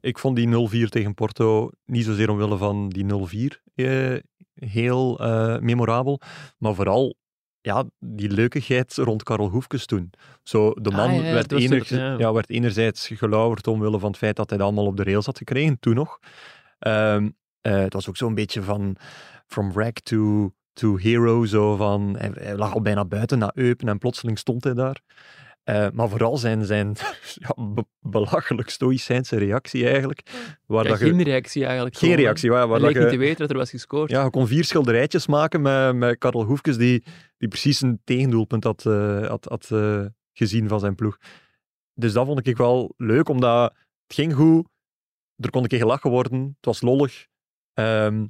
Ik 0.00 0.18
vond 0.18 0.36
die 0.36 0.48
0-4 0.86 0.88
tegen 0.88 1.14
Porto 1.14 1.70
niet 1.84 2.04
zozeer 2.04 2.30
omwille 2.30 2.56
van 2.56 2.88
die 2.88 3.04
0-4 3.04 3.62
eh, 3.74 4.14
heel 4.54 5.18
eh, 5.18 5.58
memorabel, 5.58 6.20
maar 6.58 6.74
vooral 6.74 7.14
ja, 7.60 7.84
die 7.98 8.30
leukigheid 8.30 8.94
rond 8.94 9.22
Karel 9.22 9.48
Hoefkes 9.48 9.86
toen. 9.86 10.10
Zo, 10.42 10.70
de 10.70 10.90
man 10.90 11.08
Ah, 11.10 11.16
ja, 11.16 11.22
ja, 11.22 11.32
werd, 11.32 11.48
dat 11.48 11.58
was 11.60 11.68
ener- 11.70 11.78
toch- 11.86 11.88
ja. 11.98 12.18
ja, 12.18 12.32
werd 12.32 12.50
enerzijds 12.50 13.08
gelauwerd 13.14 13.66
omwille 13.66 13.98
van 13.98 14.08
het 14.08 14.18
feit 14.18 14.36
dat 14.36 14.48
hij 14.48 14.58
dat 14.58 14.66
allemaal 14.66 14.86
op 14.86 14.96
de 14.96 15.02
rails 15.04 15.26
had 15.26 15.38
gekregen, 15.38 15.78
toen 15.80 15.94
nog. 15.94 16.18
Ehm, 16.78 17.28
eh, 17.60 17.72
het 17.78 17.92
was 17.92 18.08
ook 18.08 18.16
zo'n 18.16 18.34
beetje 18.34 18.62
van 18.62 18.96
from 19.46 19.72
wreck 19.72 20.00
to, 20.00 20.50
to 20.76 20.96
hero, 20.96 21.44
zo 21.44 21.76
van, 21.76 22.16
hij, 22.18 22.30
hij 22.34 22.56
lag 22.56 22.74
al 22.74 22.80
bijna 22.80 23.04
buiten 23.04 23.38
naar 23.38 23.50
Eupen 23.54 23.88
en 23.88 23.98
plotseling 23.98 24.38
stond 24.38 24.64
hij 24.64 24.74
daar. 24.74 25.00
Eh, 25.62 25.86
maar 25.92 26.08
vooral 26.08 26.36
zijn, 26.36 26.64
zijn 26.64 26.96
ja, 27.46 27.54
be- 27.74 27.86
belachelijk 28.00 28.70
stoïcijnse 28.70 29.36
reactie 29.36 29.88
eigenlijk. 29.88 30.22
Waar 30.66 30.84
Ja, 30.84 30.90
dat 30.90 30.98
je, 30.98 31.04
geen 31.06 31.22
reactie 31.22 31.64
eigenlijk. 31.64 31.96
geen 31.96 32.08
gewoon, 32.08 32.24
reactie, 32.24 32.50
waar, 32.50 32.68
waar 32.68 32.80
Hij 32.80 32.86
dat 32.86 32.88
leek 32.88 33.02
niet 33.02 33.12
je, 33.12 33.18
te 33.18 33.24
weten 33.24 33.38
dat 33.40 33.50
er 33.50 33.56
was 33.56 33.70
gescoord. 33.70 34.10
ja, 34.10 34.24
je 34.24 34.30
kon 34.30 34.46
vier 34.46 34.64
schilderijtjes 34.64 35.26
maken 35.26 35.62
met, 35.62 35.94
met 35.94 36.18
Karel 36.18 36.44
Hoefkes, 36.44 36.76
die, 36.76 37.04
die 37.38 37.48
precies 37.48 37.80
een 37.80 38.00
tegendoelpunt 38.04 38.64
had, 38.64 38.86
eh, 38.86 39.26
had, 39.26 39.44
had 39.44 39.70
eh, 39.70 40.04
gezien 40.32 40.68
van 40.68 40.80
zijn 40.80 40.94
ploeg. 40.94 41.18
Dus 41.94 42.12
dat 42.12 42.26
vond 42.26 42.46
ik 42.46 42.56
wel 42.56 42.94
leuk, 42.96 43.28
omdat 43.28 43.72
het 44.06 44.14
ging 44.16 44.34
goed, 44.34 44.68
er 45.36 45.50
kon 45.50 45.62
een 45.62 45.68
keer 45.68 45.78
gelachen 45.78 46.10
worden, 46.10 46.40
het 46.56 46.64
was 46.66 46.80
lollig. 46.80 47.26
Ehm, 47.72 48.26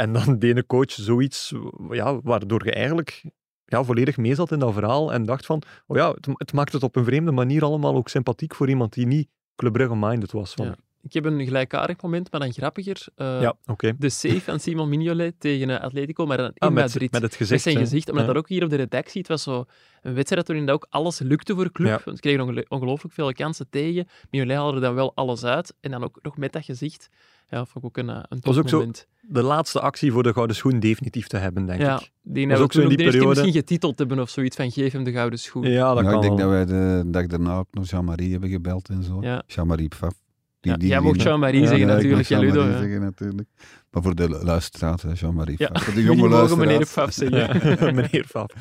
en 0.00 0.12
dan 0.12 0.38
deed 0.38 0.56
een 0.56 0.66
coach 0.66 0.90
zoiets 0.90 1.54
ja, 1.90 2.20
waardoor 2.20 2.64
je 2.64 2.72
eigenlijk 2.72 3.24
ja, 3.64 3.84
volledig 3.84 4.16
mee 4.16 4.34
zat 4.34 4.52
in 4.52 4.58
dat 4.58 4.72
verhaal 4.72 5.12
en 5.12 5.24
dacht 5.24 5.46
van, 5.46 5.62
oh 5.86 5.96
ja, 5.96 6.14
het, 6.36 6.52
maakt 6.52 6.72
het 6.72 6.82
op 6.82 6.96
een 6.96 7.04
vreemde 7.04 7.30
manier 7.30 7.64
allemaal 7.64 7.94
ook 7.94 8.08
sympathiek 8.08 8.54
voor 8.54 8.68
iemand 8.68 8.92
die 8.92 9.06
niet 9.06 9.28
Club 9.54 9.72
Brugge-minded 9.72 10.32
was. 10.32 10.54
Van. 10.54 10.76
Ik 11.02 11.12
heb 11.12 11.24
een 11.24 11.44
gelijkaardig 11.44 12.02
moment, 12.02 12.30
maar 12.30 12.40
dan 12.40 12.52
grappiger. 12.52 13.06
Eh, 13.16 13.40
Ja, 13.40 13.54
oké. 13.66 13.92
De 13.98 14.08
save 14.10 14.40
van 14.40 14.60
Simon 14.60 14.88
Mignolet 14.88 15.34
tegen 15.38 15.70
eh, 15.70 15.80
Atletico, 15.84 16.26
maar 16.26 16.36
dan 16.36 16.46
in 16.46 16.52
Ah, 16.58 16.72
met, 16.72 16.84
Madrid. 16.84 17.12
met 17.12 17.22
het 17.22 17.30
Met 17.30 17.34
gezicht. 17.40 17.62
zijn 17.62 17.74
hè. 17.76 17.80
gezicht, 17.80 18.08
omdat 18.08 18.26
Ja. 18.26 18.32
dat 18.32 18.42
ook 18.42 18.48
hier 18.48 18.64
op 18.64 18.70
de 18.70 18.76
redactie, 18.76 19.18
het 19.20 19.28
was 19.28 19.42
zo 19.42 19.64
een 20.02 20.14
wedstrijd 20.14 20.46
waarin 20.46 20.66
dat 20.66 20.74
ook 20.74 20.86
alles 20.90 21.18
lukte 21.18 21.54
voor 21.54 21.64
de 21.64 21.72
club. 21.72 21.88
Ja. 21.88 22.00
Want 22.04 22.16
ze 22.16 22.22
kregen 22.22 22.40
onge- 22.40 22.66
ongelooflijk 22.68 23.14
veel 23.14 23.32
kansen 23.32 23.66
tegen. 23.70 24.08
Mignolet 24.30 24.56
haalde 24.56 24.74
er 24.76 24.80
dan 24.82 24.94
wel 24.94 25.12
alles 25.14 25.44
uit. 25.44 25.74
En 25.80 25.90
dan 25.90 26.04
ook 26.04 26.18
nog 26.22 26.36
met 26.36 26.52
dat 26.52 26.64
gezicht. 26.64 27.08
Ja, 27.50 27.64
vond 27.64 27.76
ik 27.76 27.84
ook 27.84 27.96
een, 27.96 28.10
eh, 28.10 28.22
een 28.28 28.38
was 28.40 28.56
ook 28.56 28.62
zo- 28.62 28.62
topmoment. 28.62 29.06
de 29.20 29.42
laatste 29.42 29.80
actie 29.80 30.12
voor 30.12 30.22
de 30.22 30.32
Gouden 30.32 30.56
Schoen 30.56 30.80
definitief 30.80 31.26
te 31.26 31.36
hebben, 31.36 31.66
denk 31.66 31.80
Ja, 31.80 31.94
ik. 32.00 32.10
die 32.22 32.32
Was 32.32 32.58
hebben 32.58 32.62
ook 32.64 32.72
zo 32.72 32.80
in 32.80 32.88
die 32.88 32.96
periode. 32.96 33.26
misschien 33.28 33.52
getiteld 33.52 33.98
hebben 33.98 34.18
of 34.20 34.30
zoiets 34.30 34.56
van 34.56 34.70
geef 34.70 34.92
hem 34.92 35.04
de 35.04 35.12
gouden 35.12 35.38
schoen. 35.38 35.62
Ja, 35.62 35.94
dat 35.94 36.04
ja, 36.04 36.10
kan 36.10 36.14
ik 36.14 36.20
denk 36.22 36.38
wel. 36.38 36.50
dat 36.50 36.68
wij 36.68 36.76
de 37.02 37.10
dag 37.10 37.26
daarna 37.26 37.56
ook 37.58 37.68
nog 37.70 37.90
Jean-Marie 37.90 38.30
hebben 38.30 38.50
gebeld 38.50 38.88
en 38.88 39.02
zo. 39.02 39.18
Ja. 39.20 39.42
Jean-Marie 39.46 39.88
Pfaff. 39.88 40.16
Die, 40.60 40.72
Ja, 40.72 40.78
die, 40.78 40.88
jij 40.88 41.00
mocht 41.00 41.22
Jean-Marie 41.22 41.66
zeggen 41.66 41.86
natuurlijk. 41.86 42.28
Jean-Marie 42.28 42.78
zeggen 42.78 43.00
natuurlijk. 43.00 43.48
Maar 43.90 44.02
voor 44.02 44.14
de 44.14 44.28
lu- 44.28 44.42
luisteraars, 44.44 45.02
hè, 45.02 45.10
Jean-Marie 45.12 45.54
Ja. 45.58 45.68
Voor 45.72 45.94
de 46.00 46.02
jonge 46.02 46.28
mogen 46.28 46.58
meneer 46.58 46.74
luisteraars. 46.74 47.16
Pfaff 47.16 47.30
zeggen. 47.30 47.78
Ja, 47.86 47.92
meneer 48.00 48.24
Fab. 48.28 48.52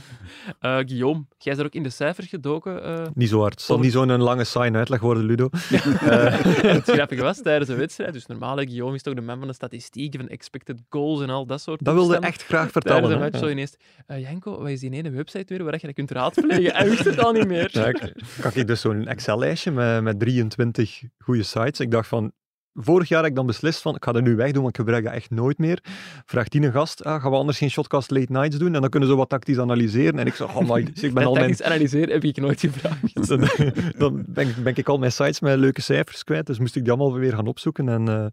Eh, 0.59 0.75
Guillaume, 0.77 1.25
jij 1.37 1.53
is 1.53 1.59
er 1.59 1.65
ook 1.65 1.73
in 1.73 1.83
de 1.83 1.89
cijfers 1.89 2.27
gedoken. 2.27 2.83
eh. 2.83 3.05
Niet 3.13 3.29
zo 3.29 3.39
hard. 3.39 3.53
Het 3.53 3.61
zal 3.61 3.79
niet 3.79 3.91
zo'n 3.91 4.17
lange 4.17 4.43
saai 4.43 4.71
uitleg 4.71 4.99
worden, 4.99 5.23
Ludo. 5.23 5.49
het 5.51 6.83
grappige 6.89 7.21
was 7.21 7.41
tijdens 7.41 7.69
de 7.69 7.75
wedstrijd. 7.75 8.13
Dus 8.13 8.25
normaal, 8.25 8.57
hè, 8.57 8.63
Guillaume 8.63 8.95
is 8.95 9.01
toch 9.01 9.13
de 9.13 9.21
man 9.21 9.39
van 9.39 9.47
de 9.47 9.53
statistieken, 9.53 10.19
van 10.19 10.29
expected 10.29 10.81
goals 10.89 11.21
en 11.21 11.29
al 11.29 11.45
dat 11.45 11.61
soort 11.61 11.83
Dat 11.83 11.93
wilde 11.93 12.17
echt 12.17 12.43
graag 12.43 12.49
Tijdens 12.49 12.71
vertellen. 12.71 13.09
de 13.09 13.15
hè. 13.15 13.19
match 13.21 13.37
zo 13.39 13.47
ineens. 13.47 13.75
eh, 14.07 14.21
Janko, 14.21 14.59
wat 14.59 14.69
is 14.69 14.79
die 14.79 14.91
ene 14.91 15.09
website 15.09 15.53
weer 15.55 15.63
waar 15.63 15.73
je 15.73 15.85
dat 15.85 15.95
kunt 15.95 16.11
raadplegen? 16.11 16.75
Hij 16.75 16.89
wist 16.89 17.03
het 17.05 17.19
al 17.23 17.31
niet 17.31 17.47
meer. 17.47 17.69
Ja, 17.71 17.85
ik, 17.85 18.13
kan 18.41 18.51
ik 18.53 18.67
dus 18.67 18.81
zo'n 18.81 19.07
Excel-lijstje 19.07 19.71
met, 19.71 20.01
met 20.03 20.19
23 20.19 21.01
goede 21.19 21.43
sites. 21.43 21.79
Ik 21.79 21.91
dacht 21.91 22.07
van, 22.07 22.31
vorig 22.73 23.07
jaar 23.09 23.21
heb 23.21 23.29
ik 23.29 23.35
dan 23.35 23.45
beslist 23.45 23.81
van, 23.81 23.95
ik 23.95 24.03
ga 24.03 24.11
dat 24.11 24.23
nu 24.23 24.35
wegdoen, 24.35 24.61
want 24.61 24.77
ik 24.77 24.83
gebruik 24.85 25.03
dat 25.03 25.13
echt 25.13 25.29
nooit 25.29 25.57
meer. 25.57 25.83
Vraagt 26.25 26.51
die 26.51 26.61
een 26.61 26.71
gast, 26.71 27.03
ah, 27.03 27.21
gaan 27.21 27.31
we 27.31 27.37
anders 27.37 27.57
geen 27.57 27.69
shotcast 27.71 28.11
late 28.11 28.31
nights 28.31 28.57
doen? 28.57 28.75
En 28.75 28.81
dan 28.81 28.89
kunnen 28.89 29.09
ze 29.09 29.15
wat 29.15 29.29
tactisch 29.29 29.59
analyseren. 29.59 30.19
En 30.19 30.27
ik 30.27 30.33
zeg, 30.33 30.55
oh 30.55 30.69
my, 30.69 30.83
dus 30.83 31.03
ik 31.03 31.13
ben 31.13 31.25
al 31.27 31.33
mijn... 31.33 31.63
analyseren 31.63 32.13
heb 32.13 32.23
ik 32.23 32.37
nooit 32.37 32.59
gevraagd. 32.59 33.27
dan 33.27 33.49
dan 33.97 34.25
ben, 34.27 34.47
ik- 34.47 34.63
ben 34.63 34.75
ik 34.75 34.87
al 34.89 34.97
mijn 34.97 35.11
sites 35.11 35.39
met 35.39 35.59
leuke 35.59 35.81
cijfers 35.81 36.23
kwijt, 36.23 36.45
dus 36.45 36.59
moest 36.59 36.75
ik 36.75 36.83
die 36.83 36.91
allemaal 36.91 37.13
weer 37.13 37.35
gaan 37.35 37.47
opzoeken. 37.47 37.89
En 37.89 38.07
eh, 38.07 38.25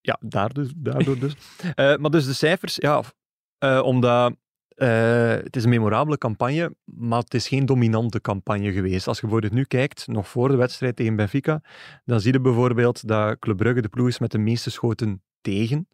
ja, 0.00 0.18
daardoor, 0.20 0.66
daardoor 0.76 1.18
dus. 1.18 1.34
Eh, 1.74 1.96
maar 1.96 2.10
dus 2.10 2.26
de 2.26 2.32
cijfers, 2.32 2.76
ja, 2.76 3.02
eh, 3.58 3.80
omdat 3.84 4.34
eh, 4.76 5.30
het 5.30 5.56
is 5.56 5.64
een 5.64 5.70
memorabele 5.70 6.18
campagne, 6.18 6.74
maar 6.84 7.18
het 7.18 7.34
is 7.34 7.48
geen 7.48 7.66
dominante 7.66 8.20
campagne 8.20 8.72
geweest. 8.72 9.06
Als 9.06 9.16
je 9.16 9.22
bijvoorbeeld 9.22 9.52
nu 9.52 9.64
kijkt, 9.64 10.06
nog 10.06 10.28
voor 10.28 10.48
de 10.48 10.56
wedstrijd 10.56 10.96
tegen 10.96 11.16
Benfica, 11.16 11.62
dan 12.04 12.20
zie 12.20 12.32
je 12.32 12.40
bijvoorbeeld 12.40 13.08
dat 13.08 13.38
Club 13.38 13.56
Brugge 13.56 13.80
de 13.80 13.88
ploeg 13.88 14.08
is 14.08 14.18
met 14.18 14.30
de 14.30 14.38
meeste 14.38 14.70
schoten 14.70 15.22
tegen 15.40 15.88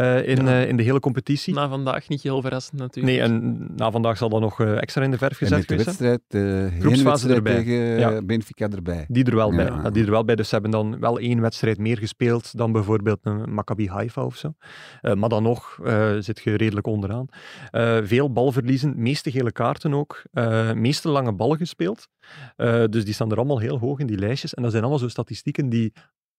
eh, 0.00 0.28
in, 0.28 0.44
Ja. 0.44 0.60
eh, 0.62 0.68
in 0.68 0.76
de 0.76 0.82
hele 0.82 1.00
competitie. 1.00 1.54
Na 1.54 1.68
vandaag 1.68 2.08
niet 2.08 2.22
heel 2.22 2.40
verrassend 2.40 2.78
natuurlijk. 2.80 3.06
nee, 3.16 3.20
en 3.26 3.66
na 3.76 3.90
vandaag 3.90 4.16
zal 4.16 4.28
dat 4.28 4.40
nog 4.40 4.60
eh, 4.60 4.76
extra 4.82 5.02
in 5.02 5.10
de 5.10 5.18
verf 5.18 5.36
gezet 5.36 5.58
met 5.58 5.68
de 5.68 5.84
wedstrijd, 5.84 6.20
uh, 6.28 6.66
Groepsfase 6.80 7.34
erbij. 7.34 7.54
tegen 7.56 7.74
Ja. 7.98 8.22
Benfica 8.22 8.68
erbij. 8.68 9.04
Die 9.08 9.24
er 9.24 9.34
wel 9.34 9.54
bij. 9.54 9.64
Ja. 9.64 9.90
Die 9.90 10.04
er 10.04 10.10
wel 10.10 10.24
bij. 10.24 10.34
Dus 10.36 10.46
ze 10.48 10.52
hebben 10.54 10.70
dan 10.72 10.98
wel 11.00 11.18
één 11.18 11.40
wedstrijd 11.40 11.78
meer 11.78 11.98
gespeeld 11.98 12.56
dan 12.56 12.72
bijvoorbeeld 12.72 13.18
een 13.22 13.52
Maccabi 13.54 13.88
Haifa 13.88 14.24
of 14.24 14.36
zo. 14.36 14.52
Eh, 15.00 15.14
maar 15.14 15.28
dan 15.28 15.42
nog 15.42 15.78
eh, 15.84 16.12
zit 16.18 16.40
je 16.40 16.54
redelijk 16.56 16.86
onderaan. 16.86 17.26
Eh, 17.70 17.98
veel 18.02 18.32
balverliezen, 18.32 18.92
meeste 18.96 19.30
gele 19.30 19.52
kaarten 19.52 19.94
ook. 19.94 20.22
eh 20.32 20.72
meeste 20.72 21.08
lange 21.08 21.32
ballen 21.34 21.56
gespeeld. 21.56 22.08
Eh, 22.56 22.84
dus 22.90 23.04
die 23.04 23.14
staan 23.14 23.30
er 23.30 23.36
allemaal 23.36 23.58
heel 23.58 23.78
hoog 23.78 23.98
in 23.98 24.06
die 24.06 24.18
lijstjes. 24.18 24.54
En 24.54 24.62
dat 24.62 24.70
zijn 24.70 24.82
allemaal 24.82 25.02
zo 25.02 25.08
statistieken 25.08 25.68
die 25.68 25.92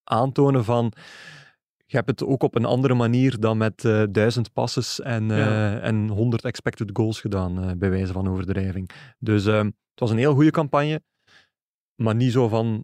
aantonen 0.04 0.64
van... 0.66 0.92
Je 1.92 1.98
hebt 1.98 2.10
het 2.10 2.24
ook 2.24 2.44
op 2.44 2.56
een 2.56 2.66
andere 2.66 2.94
manier 2.94 3.40
dan 3.40 3.58
met 3.58 3.86
eh, 3.86 4.04
duizend 4.12 4.54
passes 4.54 5.02
en, 5.02 5.28
Ja. 5.28 5.80
en 5.80 6.08
100 6.08 6.44
expected 6.46 6.90
goals 6.94 7.20
gedaan, 7.20 7.64
eh, 7.64 7.72
bij 7.78 7.90
wijze 7.90 8.14
van 8.14 8.28
overdrijving. 8.30 8.90
Dus 9.20 9.46
ehm, 9.46 9.66
het 9.66 10.00
was 10.00 10.12
een 10.12 10.18
heel 10.18 10.34
goede 10.34 10.52
campagne 10.52 11.02
maar 11.96 12.16
niet 12.16 12.32
zo 12.32 12.48
van 12.48 12.84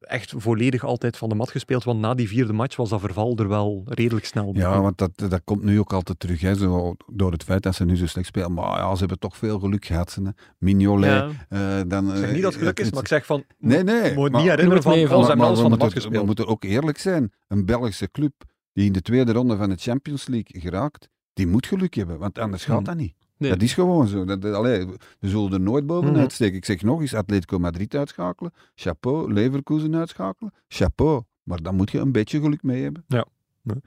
echt 0.00 0.32
volledig 0.36 0.84
altijd 0.84 1.16
van 1.16 1.28
de 1.28 1.34
mat 1.34 1.50
gespeeld, 1.50 1.84
want 1.84 2.00
na 2.00 2.14
die 2.14 2.28
vierde 2.28 2.52
match 2.52 2.76
was 2.76 2.88
dat 2.88 3.00
verval 3.00 3.36
er 3.36 3.48
wel 3.48 3.82
redelijk 3.84 4.26
snel 4.26 4.46
Ja, 4.46 4.52
begonnen. 4.52 4.82
want 4.82 4.98
dat, 4.98 5.30
dat 5.30 5.40
komt 5.44 5.62
nu 5.62 5.78
ook 5.78 5.92
altijd 5.92 6.20
terug, 6.20 6.40
hè, 6.40 6.54
zo, 6.54 6.94
door 7.12 7.32
het 7.32 7.42
feit 7.44 7.62
dat 7.62 7.74
ze 7.74 7.84
nu 7.84 7.96
zo 7.96 8.06
slecht 8.06 8.26
spelen. 8.26 8.52
Maar 8.52 8.78
ja, 8.78 8.92
ze 8.92 8.98
hebben 8.98 9.18
toch 9.18 9.36
veel 9.36 9.58
geluk 9.58 9.84
gehad. 9.84 10.18
Hè. 10.22 10.30
Mignolet. 10.58 11.10
Ja. 11.10 11.78
eh, 11.78 11.82
dan, 11.88 12.10
Ik 12.10 12.16
zeg 12.16 12.32
niet 12.32 12.42
dat 12.42 12.52
het 12.52 12.60
geluk 12.60 12.80
is, 12.80 12.90
maar 12.90 13.00
ik 13.00 13.08
zeg 13.08 13.26
van... 13.26 13.44
Nee, 13.58 13.82
nee. 13.82 14.02
Je 14.10 14.14
moet 14.14 14.30
maar- 14.32 14.40
niet 14.40 14.50
herinneren 14.50 14.82
van, 14.82 14.92
van- 15.06 15.22
ze 15.22 15.28
hebben 15.28 15.46
alles 15.46 15.60
van 15.60 15.70
de 15.70 15.76
mat 15.76 15.78
moeten, 15.80 15.88
we 15.98 16.04
gespeeld. 16.06 16.26
moeten 16.26 16.46
ook 16.46 16.64
eerlijk 16.64 16.98
zijn. 16.98 17.32
Een 17.48 17.64
Belgische 17.64 18.10
club 18.10 18.32
die 18.72 18.86
in 18.86 18.92
de 18.92 19.02
tweede 19.02 19.32
ronde 19.32 19.56
van 19.56 19.68
de 19.68 19.76
Champions 19.76 20.26
League 20.26 20.60
geraakt, 20.60 21.08
die 21.32 21.46
moet 21.46 21.66
geluk 21.66 21.94
hebben, 21.94 22.18
want 22.18 22.38
anders 22.38 22.64
gaat 22.64 22.76
Hmm. 22.76 22.84
dat 22.84 22.96
niet. 22.96 23.14
Nee. 23.38 23.50
Dat 23.50 23.62
is 23.62 23.74
gewoon 23.74 24.06
zo. 24.06 24.24
Dat, 24.24 24.42
dat- 24.42 24.54
allee, 24.54 24.86
we 25.18 25.28
zullen 25.28 25.52
er 25.52 25.60
nooit 25.60 25.86
bovenuit 25.86 26.16
Mhm. 26.26 26.30
steken. 26.34 26.56
Ik 26.56 26.64
zeg 26.64 26.82
nog 26.82 27.00
eens, 27.00 27.14
Atletico 27.14 27.58
Madrid 27.58 27.94
uitschakelen, 27.94 28.52
chapeau, 28.74 29.32
Leverkusen 29.32 29.96
uitschakelen, 29.96 30.52
chapeau. 30.68 31.22
Maar 31.42 31.62
dan 31.62 31.74
moet 31.74 31.90
je 31.90 31.98
een 31.98 32.12
beetje 32.12 32.40
geluk 32.40 32.62
mee 32.62 32.82
hebben. 32.82 33.04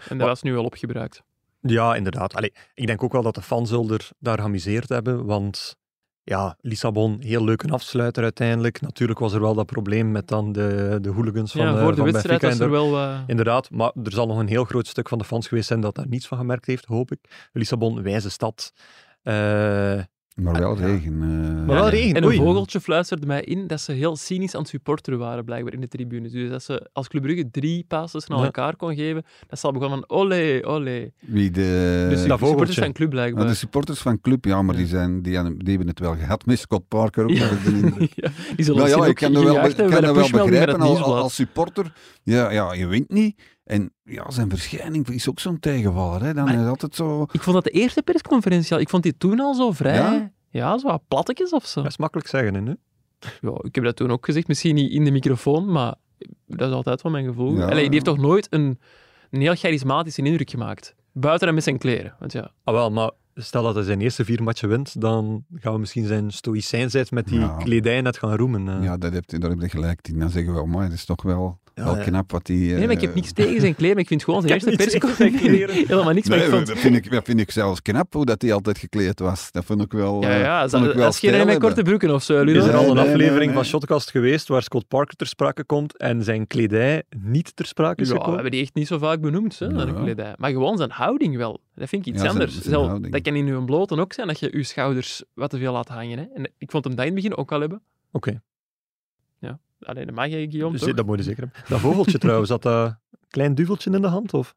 En 0.07 0.17
dat 0.17 0.27
was 0.27 0.41
nu 0.41 0.53
wel 0.53 0.63
opgebruikt. 0.65 1.23
Ja, 1.61 1.95
inderdaad. 1.95 2.33
Allee, 2.35 2.53
ik 2.73 2.87
denk 2.87 3.03
ook 3.03 3.11
wel 3.11 3.21
dat 3.21 3.35
de 3.35 3.41
fans 3.41 3.69
zullen 3.69 3.89
er 3.89 4.09
daar 4.19 4.37
geamuseerd 4.39 4.89
hebben, 4.89 5.25
want 5.25 5.75
ja, 6.23 6.57
Lissabon, 6.61 7.17
heel 7.19 7.43
leuk 7.43 7.63
een 7.63 7.71
afsluiter 7.71 8.23
uiteindelijk. 8.23 8.81
Natuurlijk 8.81 9.19
was 9.19 9.33
er 9.33 9.41
wel 9.41 9.53
dat 9.53 9.65
probleem 9.65 10.11
met 10.11 10.27
dan 10.27 10.51
de, 10.51 10.97
de 11.01 11.09
hooligans 11.09 11.51
van, 11.51 11.61
ja, 11.61 11.73
eh, 11.75 11.81
voor 11.81 11.89
de 11.91 11.95
van 12.01 12.11
wedstrijd 12.11 12.41
was 12.41 12.59
er 12.59 12.69
wel 12.69 12.89
wat... 12.89 13.09
Inderdaad, 13.27 13.69
maar 13.71 13.91
er 14.03 14.11
zal 14.11 14.27
nog 14.27 14.37
een 14.37 14.47
heel 14.47 14.63
groot 14.63 14.87
stuk 14.87 15.09
van 15.09 15.17
de 15.17 15.23
fans 15.23 15.47
geweest 15.47 15.67
zijn 15.67 15.81
dat 15.81 15.95
daar 15.95 16.07
niets 16.07 16.27
van 16.27 16.37
gemerkt 16.37 16.65
heeft, 16.65 16.85
hoop 16.85 17.11
ik. 17.11 17.49
Lissabon, 17.53 18.01
wijze 18.03 18.29
stad. 18.29 18.73
Eh, 19.23 19.33
Maar 20.35 20.59
wel 20.59 20.77
regen. 20.77 21.13
eh. 21.21 21.65
Maar 21.67 21.75
wel 21.75 21.89
regen. 21.89 22.15
En 22.15 22.23
een 22.23 22.35
vogeltje 22.35 22.79
fluisterde 22.81 23.25
mij 23.25 23.41
in 23.41 23.67
dat 23.67 23.81
ze 23.81 23.91
heel 23.91 24.15
cynisch 24.15 24.53
aan 24.55 24.61
het 24.61 24.69
supporteren 24.69 25.19
waren, 25.19 25.45
blijkbaar, 25.45 25.73
in 25.73 25.81
de 25.81 25.87
tribunes. 25.87 26.31
Dus 26.31 26.49
dat 26.49 26.63
ze 26.63 26.89
als 26.93 27.07
Club 27.07 27.23
Brugge 27.23 27.49
drie 27.51 27.85
passes 27.87 28.27
naar 28.27 28.37
Ja. 28.39 28.43
elkaar 28.45 28.75
kon 28.75 28.95
geven, 28.95 29.23
dat 29.47 29.59
ze 29.59 29.65
al 29.65 29.71
begonnen 29.73 29.99
van 30.07 30.17
olé, 30.17 30.59
olé. 30.63 31.11
Wie 31.19 31.51
de, 31.51 32.07
Dus 32.09 32.21
de 32.23 32.27
supporters 32.29 32.77
van 32.77 32.91
Club, 32.93 33.09
blijkbaar. 33.09 33.43
Ah, 33.43 33.49
de 33.49 33.55
supporters 33.55 33.99
van 33.99 34.21
club, 34.21 34.45
ja, 34.45 34.61
maar 34.61 34.75
die, 34.75 34.87
zijn, 34.87 35.21
die, 35.21 35.35
hebben- 35.35 35.57
die 35.59 35.69
hebben 35.69 35.87
het 35.87 35.99
wel 35.99 36.15
gehad 36.15 36.45
met 36.45 36.59
Scott 36.59 36.87
Parker 36.87 37.23
ook. 37.23 37.29
Ja. 37.29 37.49
die 38.55 38.65
zullen 38.65 38.75
Nou 38.79 38.89
ja, 38.89 38.95
ik 39.03 39.09
ook 39.09 39.15
kan 39.15 39.33
dat 39.33 39.43
wel, 39.43 39.53
kan 39.73 40.01
wel 40.13 40.29
begrijpen 40.31 40.81
als, 40.81 41.01
als 41.01 41.35
supporter. 41.35 41.93
Ja, 42.23 42.51
ja, 42.51 42.73
je 42.73 42.87
wint 42.87 43.09
niet. 43.09 43.41
En 43.71 43.93
ja, 44.03 44.31
zijn 44.31 44.49
verschijning 44.49 45.07
is 45.07 45.29
ook 45.29 45.39
zo'n 45.39 45.59
tegenvaller. 45.59 46.23
Hè. 46.23 46.33
Dan 46.33 46.43
Maar- 46.43 46.53
is 46.53 46.59
het 46.59 46.69
altijd 46.69 46.95
zo... 46.95 47.21
Ik 47.31 47.41
vond 47.41 47.55
dat 47.55 47.63
de 47.63 47.69
eerste 47.69 48.01
persconferentie 48.03 48.73
al, 48.73 48.79
ik 48.79 48.89
vond 48.89 49.03
die 49.03 49.17
toen 49.17 49.39
al 49.39 49.53
zo 49.53 49.71
vrij, 49.71 49.95
ja, 49.95 50.31
Ja? 50.49 50.77
zo 50.77 50.87
wat 50.87 51.01
plattekjes 51.07 51.51
of 51.51 51.65
zo. 51.65 51.81
dat 51.81 51.91
is 51.91 51.97
makkelijk 51.97 52.27
zeggen, 52.27 52.53
hè, 52.53 52.61
nu. 52.61 52.75
Ja, 53.41 53.51
ik 53.61 53.75
heb 53.75 53.83
dat 53.83 53.95
toen 53.95 54.11
ook 54.11 54.25
gezegd, 54.25 54.47
misschien 54.47 54.75
niet 54.75 54.91
in 54.91 55.03
de 55.03 55.11
microfoon, 55.11 55.71
maar 55.71 55.95
dat 56.47 56.69
is 56.69 56.75
altijd 56.75 57.01
wel 57.01 57.11
mijn 57.11 57.25
gevoel. 57.25 57.55
Ja. 57.57 57.63
Allee, 57.65 57.83
die 57.83 57.91
heeft 57.93 58.05
toch 58.05 58.17
nooit 58.17 58.47
een, 58.49 58.79
een 59.29 59.41
heel 59.41 59.55
charismatische 59.55 60.21
indruk 60.21 60.49
gemaakt. 60.49 60.95
Buiten 61.11 61.45
dan 61.45 61.55
met 61.55 61.63
zijn 61.63 61.77
kleren. 61.77 62.15
Want 62.19 62.31
ja, 62.31 62.51
Ah, 62.63 62.73
wel, 62.73 62.91
maar 62.91 63.11
stel 63.35 63.63
dat 63.63 63.75
hij 63.75 63.83
zijn 63.83 64.01
eerste 64.01 64.25
vier 64.25 64.43
matchen 64.43 64.69
wint, 64.69 65.01
dan 65.01 65.45
gaan 65.55 65.73
we 65.73 65.79
misschien 65.79 66.05
zijn 66.05 66.31
stoïcijnsheid 66.31 67.11
met 67.11 67.27
die 67.27 67.39
Ja. 67.39 67.57
kledij 67.57 68.01
net 68.01 68.17
gaan 68.17 68.35
roemen. 68.35 68.81
Ja, 68.81 68.97
dat 68.97 69.13
heb, 69.13 69.29
je- 69.29 69.39
daar 69.39 69.49
heb 69.49 69.61
je 69.61 69.69
gelijk 69.69 70.07
in. 70.07 70.19
Dan 70.19 70.29
zeggen 70.29 70.51
we 70.51 70.57
wel, 70.57 70.67
maar 70.67 70.83
dat 70.83 70.97
is 70.97 71.05
toch 71.05 71.21
wel, 71.21 71.59
wel 71.73 71.97
ja. 71.97 72.03
knap 72.03 72.31
wat 72.31 72.45
die... 72.45 72.73
nee, 72.73 72.81
maar 72.85 72.95
ik 72.95 73.01
heb 73.01 73.09
eh, 73.09 73.15
niks 73.15 73.31
tegen 73.31 73.61
zijn 73.61 73.75
kleren, 73.75 73.93
maar 73.93 74.01
ik 74.03 74.07
vind 74.09 74.23
gewoon 74.23 74.41
zijn 74.47 74.53
eerste 74.53 74.75
persconferentie 74.75 75.49
helemaal 75.87 76.13
niks. 76.13 76.27
Maar 76.29 76.37
Nee, 76.37 76.47
ik 76.47 76.53
vond, 76.53 76.67
dat, 76.67 76.77
vind 76.77 76.95
ik, 76.95 77.11
dat 77.11 77.25
vind 77.25 77.39
ik 77.39 77.51
zelfs 77.51 77.81
knap, 77.81 78.13
hoe 78.13 78.25
dat 78.25 78.41
hij 78.41 78.53
altijd 78.53 78.77
gekleed 78.77 79.19
was. 79.19 79.51
Dat 79.51 79.65
vond 79.65 79.81
ik 79.81 79.91
wel... 79.91 80.21
ja, 80.21 80.29
eh, 80.29 80.39
ja, 80.41 80.59
vond 80.69 80.73
ik 80.73 80.87
dat, 80.87 80.95
wel 80.95 81.03
dat 81.03 81.13
is 81.13 81.19
geen 81.19 81.29
stijl 81.29 81.45
met 81.45 81.59
korte 81.59 81.81
broeken 81.81 82.13
of 82.13 82.23
zo, 82.23 82.39
Is 82.39 82.45
Ludo. 82.45 82.65
er 82.65 82.73
al 82.75 82.79
Nee, 82.81 82.89
een 82.89 82.95
nee, 82.95 83.03
aflevering 83.03 83.37
nee, 83.37 83.45
nee. 83.45 83.55
van 83.55 83.65
Shotcast 83.65 84.11
geweest 84.11 84.47
waar 84.47 84.63
Scott 84.63 84.87
Parker 84.87 85.15
ter 85.15 85.27
sprake 85.27 85.63
komt 85.63 85.97
en 85.97 86.23
zijn 86.23 86.47
kledij 86.47 87.03
niet 87.19 87.55
ter 87.55 87.65
sprake 87.65 88.01
is 88.01 88.07
Ja, 88.07 88.13
we 88.13 88.19
gekomen? 88.19 88.33
hebben 88.41 88.51
die 88.51 88.61
echt 88.61 88.73
niet 88.75 88.87
zo 88.87 88.97
vaak 88.97 89.21
benoemd, 89.21 89.59
hè, 89.59 89.69
zijn 89.79 89.95
kledij. 89.95 90.33
Maar 90.37 90.51
gewoon 90.51 90.77
zijn 90.77 90.91
houding 90.91 91.37
wel. 91.37 91.59
Dat 91.75 91.89
vind 91.89 92.05
ik 92.07 92.13
iets 92.13 92.23
Ja, 92.23 92.29
zijn- 92.29 92.41
anders. 92.41 92.51
zijn 92.61 92.73
Zelf- 92.73 92.99
dat 92.99 93.21
kan 93.21 93.35
in 93.35 93.47
uw 93.47 93.65
bloten 93.65 93.99
ook 93.99 94.13
zijn, 94.13 94.27
dat 94.27 94.39
je 94.39 94.49
je 94.57 94.63
schouders 94.63 95.23
wat 95.33 95.49
te 95.49 95.57
veel 95.57 95.73
laat 95.73 95.87
hangen. 95.87 96.17
Hè. 96.17 96.25
En 96.33 96.51
ik 96.57 96.71
vond 96.71 96.83
hem 96.83 96.95
dat 96.95 97.05
in 97.05 97.11
het 97.13 97.21
begin 97.23 97.37
ook 97.37 97.51
al 97.51 97.59
hebben. 97.59 97.81
Oké, 98.11 98.41
Alleen 99.81 100.05
de 100.05 100.11
mag 100.11 100.27
je, 100.27 100.47
Guillaume, 100.49 100.77
dus 100.77 100.81
toch? 100.87 100.93
dat 100.95 101.05
moet 101.05 101.17
je 101.17 101.23
zeker 101.23 101.43
hebben. 101.43 101.61
Dat 101.69 101.79
vogeltje 101.79 102.17
trouwens, 102.27 102.49
had 102.49 102.61
dat 102.61 102.87
een 102.87 102.97
klein 103.29 103.55
duveltje 103.55 103.91
in 103.91 104.01
de 104.01 104.07
hand? 104.07 104.33
Of? 104.33 104.55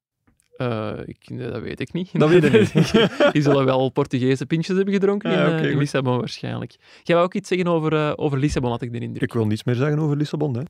Eh, 0.56 0.92
ik, 1.04 1.28
nee, 1.28 1.50
dat 1.50 1.62
weet 1.62 1.80
ik 1.80 1.92
niet. 1.92 2.18
Dat 2.18 2.28
weet 2.28 2.42
je 2.42 2.70
niet. 2.74 3.32
Die 3.32 3.42
zullen 3.42 3.64
wel 3.64 3.88
Portugese 3.88 4.46
pintjes 4.46 4.76
hebben 4.76 4.94
gedronken 4.94 5.30
Ah, 5.30 5.48
in, 5.48 5.64
eh, 5.64 5.70
in. 5.70 5.78
Lissabon 5.78 6.18
waarschijnlijk. 6.18 6.76
Jij 7.02 7.14
wou 7.16 7.28
ook 7.28 7.34
iets 7.34 7.48
zeggen 7.48 7.66
over, 7.66 7.92
eh, 7.92 8.12
over 8.16 8.38
Lissabon, 8.38 8.70
had 8.70 8.82
ik 8.82 8.92
de 8.92 8.98
indruk. 8.98 9.22
Ik 9.22 9.32
wil 9.32 9.46
niets 9.46 9.64
meer 9.64 9.74
zeggen 9.74 9.98
over 9.98 10.16
Lissabon. 10.16 10.56
Hè. 10.56 10.62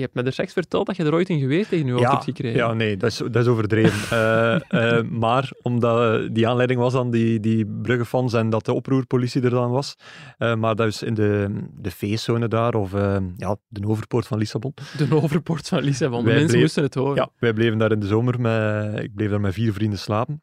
Je 0.00 0.06
hebt 0.06 0.18
me 0.18 0.22
er 0.22 0.32
straks 0.32 0.52
verteld 0.52 0.86
dat 0.86 0.96
je 0.96 1.04
er 1.04 1.14
ooit 1.14 1.28
een 1.28 1.38
geweer 1.38 1.66
tegen 1.68 1.86
je 1.86 1.92
hoofd 1.92 2.10
hebt 2.10 2.24
gekregen. 2.24 2.58
Ja, 2.58 2.72
nee, 2.72 2.96
dat 2.96 3.10
is, 3.10 3.16
dat 3.16 3.36
is 3.36 3.46
overdreven. 3.46 3.98
Eh, 4.20 4.54
eh, 4.98 5.04
maar 5.04 5.50
omdat 5.62 6.28
die 6.34 6.48
aanleiding 6.48 6.80
was 6.80 6.94
aan 6.94 7.10
die, 7.10 7.40
die 7.40 7.66
Brugge-fans 7.66 8.32
en 8.32 8.50
dat 8.50 8.64
de 8.64 8.72
oproerpolitie 8.72 9.42
er 9.42 9.50
dan 9.50 9.70
was. 9.70 9.96
Eh, 10.38 10.54
maar 10.54 10.76
dat 10.76 10.86
is 10.86 11.02
in 11.02 11.14
de, 11.14 11.48
de 11.80 11.90
feestzone 11.90 12.48
daar, 12.48 12.74
of 12.74 12.92
ja, 13.36 13.56
de 13.68 13.86
overpoort 13.86 14.26
van 14.26 14.38
Lissabon. 14.38 14.74
De 14.96 15.14
overpoort 15.22 15.68
van 15.68 15.82
Lissabon. 15.82 16.24
De 16.24 16.30
mensen 16.30 16.46
bleef- 16.46 16.60
moesten 16.60 16.82
het 16.82 16.94
horen. 16.94 17.14
Ja, 17.14 17.30
wij 17.38 17.52
bleven 17.52 17.78
daar 17.78 17.92
in 17.92 18.00
de 18.00 18.06
zomer, 18.06 18.40
met, 18.40 19.02
ik 19.02 19.14
bleef 19.14 19.30
daar 19.30 19.40
met 19.40 19.54
vier 19.54 19.72
vrienden 19.72 19.98
slapen. 19.98 20.42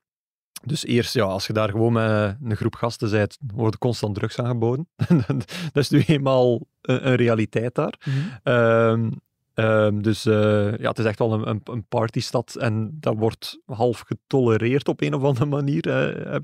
Dus 0.63 0.85
eerst, 0.85 1.13
ja, 1.13 1.23
als 1.23 1.47
je 1.47 1.53
daar 1.53 1.69
gewoon 1.69 1.93
met 1.93 2.37
een 2.43 2.55
groep 2.55 2.75
gasten 2.75 3.11
bent, 3.11 3.37
worden 3.53 3.79
constant 3.79 4.15
drugs 4.15 4.39
aangeboden. 4.39 4.87
dat 5.73 5.83
is 5.83 5.89
nu 5.89 6.03
eenmaal 6.05 6.61
een, 6.81 7.07
een 7.07 7.15
realiteit 7.15 7.75
daar. 7.75 7.93
Mhm. 8.05 8.17
Ehm, 8.43 9.09
ehm, 9.57 10.01
dus 10.01 10.25
eh, 10.25 10.77
ja, 10.77 10.89
het 10.89 10.99
is 10.99 11.05
echt 11.05 11.19
wel 11.19 11.47
een, 11.47 11.61
een, 11.63 11.87
partystad 11.87 12.55
en 12.55 12.97
dat 12.99 13.15
wordt 13.17 13.61
half 13.65 13.99
getolereerd 13.99 14.87
op 14.87 15.01
een 15.01 15.13
of 15.13 15.23
andere 15.23 15.45
manier, 15.45 15.87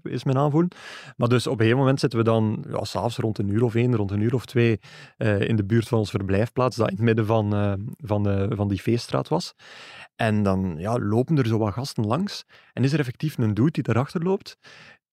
is 0.03 0.23
mijn 0.23 0.37
aanvoelen. 0.37 0.71
Maar 1.17 1.27
dus 1.27 1.47
op 1.47 1.53
een 1.53 1.57
gegeven 1.59 1.79
moment 1.79 1.99
zitten 1.99 2.19
we 2.19 2.25
dan, 2.25 2.65
ja, 2.69 2.83
s'avonds 2.83 3.17
rond 3.17 3.37
een 3.37 3.47
uur 3.47 3.63
of 3.63 3.75
één, 3.75 3.95
rond 3.95 4.11
een 4.11 4.21
uur 4.21 4.33
of 4.33 4.45
twee, 4.45 4.79
eh, 5.17 5.41
in 5.41 5.55
de 5.55 5.65
buurt 5.65 5.87
van 5.87 5.97
ons 5.97 6.09
verblijfplaats, 6.09 6.75
dat 6.75 6.89
in 6.89 6.95
het 6.95 7.03
midden 7.03 7.25
van, 7.25 7.53
eh, 7.53 7.73
van, 7.97 8.47
van 8.55 8.67
die 8.67 8.79
feeststraat 8.79 9.27
was. 9.27 9.53
En 10.15 10.43
dan 10.43 10.75
ja, 10.77 10.99
lopen 10.99 11.37
er 11.37 11.47
zo 11.47 11.57
wat 11.57 11.73
gasten 11.73 12.05
langs 12.05 12.45
en 12.73 12.83
is 12.83 12.93
er 12.93 12.99
effectief 12.99 13.37
een 13.37 13.53
dude 13.53 13.71
die 13.71 13.83
daarachter 13.83 14.23
loopt 14.23 14.57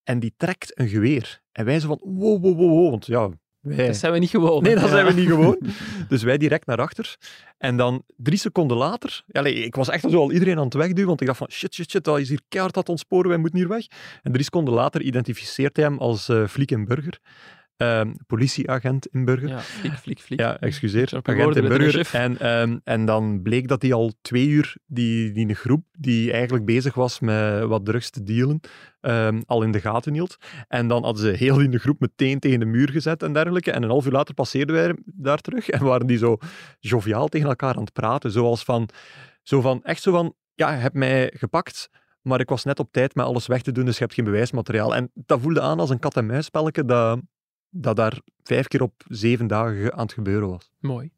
en 0.04 0.20
die 0.20 0.34
trekt 0.36 0.78
een 0.78 0.88
geweer. 0.88 1.42
En 1.52 1.64
wij 1.64 1.80
zo 1.80 1.86
van, 1.86 2.00
wow, 2.02 2.42
wow, 2.42 2.56
wow, 2.56 2.70
wow, 2.70 2.90
want 2.90 3.06
ja... 3.06 3.30
Wij, 3.60 3.86
Dat 3.86 3.96
zijn 3.96 4.12
we 4.12 4.18
niet 4.18 4.30
gewoon. 4.30 4.62
Nee, 4.62 4.74
dat 4.74 4.82
Ja. 4.84 4.88
zijn 4.88 5.06
we 5.06 5.12
niet 5.12 5.28
gewoon. 5.28 5.58
Dus 6.08 6.22
wij 6.22 6.38
direct 6.38 6.66
naar 6.66 6.78
achter. 6.80 7.16
En 7.58 7.76
dan 7.76 8.02
drie 8.16 8.38
seconden 8.38 8.76
later, 8.76 9.22
nee, 9.26 9.54
ik 9.54 9.74
was 9.74 9.88
echt 9.88 10.10
zo 10.10 10.18
al 10.20 10.32
iedereen 10.32 10.58
aan 10.58 10.64
het 10.64 10.74
wegduwen, 10.74 11.06
want 11.06 11.20
ik 11.20 11.26
dacht 11.26 11.38
van 11.38 11.50
shit, 11.50 11.74
shit, 11.74 11.90
shit, 11.90 12.04
dat 12.04 12.18
is 12.18 12.28
hier 12.28 12.40
keihard 12.48 12.74
het 12.74 12.88
ontsporen, 12.88 13.28
wij 13.28 13.38
moeten 13.38 13.58
hier 13.58 13.68
weg. 13.68 13.86
En 14.22 14.32
drie 14.32 14.44
seconden 14.44 14.74
later 14.74 15.02
identificeert 15.02 15.76
hij 15.76 15.84
hem 15.84 15.98
als 15.98 16.28
eh 16.28 16.46
fliek 16.46 16.70
Ehm, 17.80 18.12
politieagent 18.26 19.06
in 19.06 19.24
burger. 19.24 19.48
Ja, 19.48 19.58
flik, 19.58 19.92
flik, 19.92 20.20
flik. 20.20 20.40
Ja, 20.40 20.58
excuseer. 20.58 21.08
Agent 21.22 21.56
in 21.56 21.68
burger. 21.68 22.10
En, 22.12 22.38
ehm, 22.38 22.78
en 22.84 23.04
dan 23.04 23.42
bleek 23.42 23.68
dat 23.68 23.82
hij 23.82 23.92
al 23.92 24.12
twee 24.22 24.48
uur, 24.48 24.76
die, 24.86 25.32
die 25.32 25.54
groep 25.54 25.84
die 25.98 26.32
eigenlijk 26.32 26.64
bezig 26.64 26.94
was 26.94 27.20
met 27.20 27.62
wat 27.62 27.84
drugs 27.84 28.10
te 28.10 28.22
dealen, 28.22 28.60
ehm, 29.00 29.40
al 29.46 29.62
in 29.62 29.70
de 29.70 29.80
gaten 29.80 30.12
hield. 30.12 30.36
En 30.68 30.88
dan 30.88 31.04
hadden 31.04 31.22
ze 31.22 31.30
heel 31.30 31.60
in 31.60 31.70
de 31.70 31.78
groep 31.78 32.00
meteen 32.00 32.38
tegen 32.38 32.60
de 32.60 32.66
muur 32.66 32.90
gezet 32.90 33.22
en 33.22 33.32
dergelijke. 33.32 33.70
En 33.70 33.82
een 33.82 33.88
half 33.88 34.06
uur 34.06 34.12
later 34.12 34.34
passeerden 34.34 34.74
wij 34.74 34.96
daar 35.04 35.38
terug 35.38 35.68
en 35.68 35.84
waren 35.84 36.06
die 36.06 36.18
zo 36.18 36.38
joviaal 36.80 37.28
tegen 37.28 37.48
elkaar 37.48 37.74
aan 37.74 37.82
het 37.82 37.92
praten. 37.92 38.30
Zoals 38.30 38.64
van, 38.64 38.88
zo 39.42 39.60
van 39.60 39.82
echt 39.82 40.02
zo 40.02 40.12
van, 40.12 40.34
ja, 40.54 40.70
je 40.72 40.80
hebt 40.80 40.94
mij 40.94 41.32
gepakt, 41.36 41.90
maar 42.22 42.40
ik 42.40 42.48
was 42.48 42.64
net 42.64 42.78
op 42.78 42.92
tijd 42.92 43.14
met 43.14 43.26
alles 43.26 43.46
weg 43.46 43.62
te 43.62 43.72
doen, 43.72 43.84
dus 43.84 43.94
je 43.94 44.02
hebt 44.02 44.14
geen 44.14 44.24
bewijsmateriaal. 44.24 44.94
En 44.94 45.10
dat 45.14 45.40
voelde 45.40 45.60
aan 45.60 45.80
als 45.80 45.90
een 45.90 45.98
kat-en-muisspelletje 45.98 46.84
dat, 46.84 47.20
dat 47.70 47.96
daar 47.96 48.20
vijf 48.42 48.66
keer 48.68 48.82
op 48.82 48.92
zeven 49.08 49.46
dagen 49.46 49.76
ge- 49.82 49.92
aan 49.92 50.02
het 50.02 50.12
gebeuren 50.12 50.48
was. 50.48 50.70
Mooi. 50.78 51.10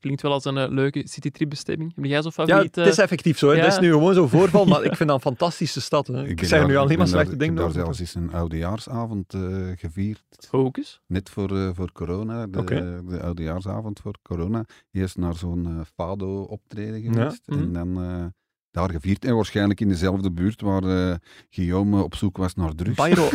Klinkt 0.00 0.22
wel 0.22 0.32
als 0.32 0.44
een 0.44 0.56
eh, 0.58 0.68
leuke 0.70 1.02
citytrip-bestemming. 1.08 1.92
Heb 1.94 2.04
jij 2.04 2.22
zo'n 2.22 2.32
Ja, 2.36 2.44
favoriet? 2.44 2.74
het 2.76 2.86
is 2.86 2.98
effectief 2.98 3.38
zo. 3.38 3.48
Hè. 3.48 3.54
ja. 3.54 3.62
Dat 3.62 3.72
is 3.72 3.78
nu 3.78 3.90
gewoon 3.90 4.14
zo'n 4.14 4.28
voorval, 4.28 4.64
maar 4.64 4.82
ik 4.90 4.96
vind 4.96 5.08
dat 5.08 5.16
een 5.18 5.24
fantastische 5.24 5.80
stad. 5.80 6.06
Hè. 6.06 6.26
Ik, 6.26 6.36
ben 6.36 6.46
zeg 6.46 6.58
daar- 6.58 6.68
nu 6.68 6.74
ik 6.74 6.80
alleen 6.80 6.98
maar 6.98 7.08
slechte 7.08 7.36
dingen 7.36 7.54
Ik 7.54 7.60
heb 7.60 7.72
daar 7.72 7.82
zelfs 7.84 8.00
eens 8.00 8.14
een 8.14 8.32
oudejaarsavond 8.32 9.34
eh, 9.34 9.66
gevierd. 9.76 10.24
Focus. 10.48 11.00
Net 11.06 11.30
voor, 11.30 11.56
eh, 11.56 11.70
voor 11.74 11.92
corona, 11.92 12.46
de, 12.46 13.02
de 13.08 13.20
oudejaarsavond 13.22 14.00
voor 14.00 14.14
corona. 14.22 14.64
Eerst 14.90 15.16
naar 15.16 15.34
zo'n 15.34 15.84
Fado-optreden 15.94 17.02
Ja, 17.02 17.12
geweest. 17.12 17.42
mhm. 17.46 17.58
En 17.58 17.72
dan 17.72 18.02
eh, 18.02 18.24
daar 18.74 18.90
gevierd. 18.90 19.24
En 19.24 19.34
waarschijnlijk 19.34 19.80
in 19.80 19.88
dezelfde 19.88 20.30
buurt 20.30 20.60
waar 20.60 20.82
eh, 20.82 21.14
Guillaume 21.50 22.02
op 22.02 22.14
zoek 22.14 22.36
was 22.36 22.54
naar 22.54 22.74
drugs. 22.74 22.96
Bayrou. 22.96 23.28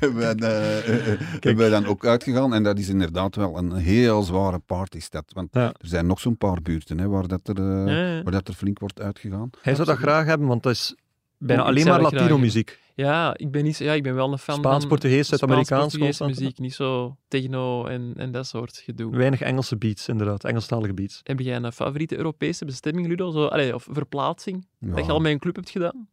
hebben 0.00 0.14
wij, 0.14 0.34
eh, 0.34 1.18
hebben 1.30 1.56
wij 1.56 1.68
dan 1.68 1.86
ook 1.86 2.06
uitgegaan. 2.06 2.54
En 2.54 2.62
dat 2.62 2.78
is 2.78 2.88
inderdaad 2.88 3.36
wel 3.36 3.58
een 3.58 3.72
heel 3.74 4.22
zware 4.22 4.58
partystad. 4.58 5.24
Want 5.34 5.48
Ja. 5.52 5.66
er 5.66 5.88
zijn 5.88 6.06
nog 6.06 6.20
zo'n 6.20 6.36
paar 6.36 6.62
buurten 6.62 6.98
hè, 6.98 7.08
waar, 7.08 7.26
dat 7.28 7.48
er, 7.48 7.56
eh, 7.56 7.86
Ja, 7.86 8.14
ja. 8.14 8.22
waar 8.22 8.32
dat 8.32 8.48
er 8.48 8.54
flink 8.54 8.78
wordt 8.78 9.00
uitgegaan. 9.00 9.50
Hij 9.62 9.74
zou 9.74 9.86
dat 9.86 9.96
graag 9.96 10.26
hebben, 10.26 10.46
want 10.48 10.62
dat 10.62 10.72
is 10.72 10.94
bijna 11.38 11.62
alleen 11.62 11.86
maar 11.86 12.00
Latino-muziek. 12.00 12.78
Ja, 12.94 13.36
ik 13.36 13.50
ben, 13.50 13.64
niet, 13.64 13.76
zo- 13.76 13.84
ja, 13.84 13.92
ik 13.92 14.02
ben 14.02 14.14
wel 14.14 14.32
een 14.32 14.38
fan 14.38 14.54
Spaans, 14.56 14.78
van 14.80 14.88
Portugees, 14.88 15.28
Zuid-Amerikaans. 15.28 15.96
Muziek. 16.20 16.58
Niet 16.58 16.74
zo 16.74 17.16
techno 17.28 17.84
en, 17.86 18.12
en 18.16 18.30
dat 18.32 18.46
soort 18.46 18.76
gedoe. 18.76 19.16
Weinig 19.16 19.40
Engelse 19.40 19.76
beats, 19.76 20.08
inderdaad. 20.08 20.44
Engelstalige 20.44 20.94
beats. 20.94 21.20
Heb 21.22 21.40
jij 21.40 21.56
een 21.56 21.72
favoriete 21.72 22.16
Europese 22.16 22.64
bestemming, 22.64 23.06
Ludo? 23.06 23.30
Zo, 23.30 23.44
allee, 23.46 23.74
of 23.74 23.86
verplaatsing? 23.90 24.66
Dat 24.78 25.06
je 25.06 25.12
al 25.12 25.20
met 25.20 25.32
een 25.32 25.38
club 25.38 25.56
hebt 25.56 25.70
gedaan? 25.70 26.08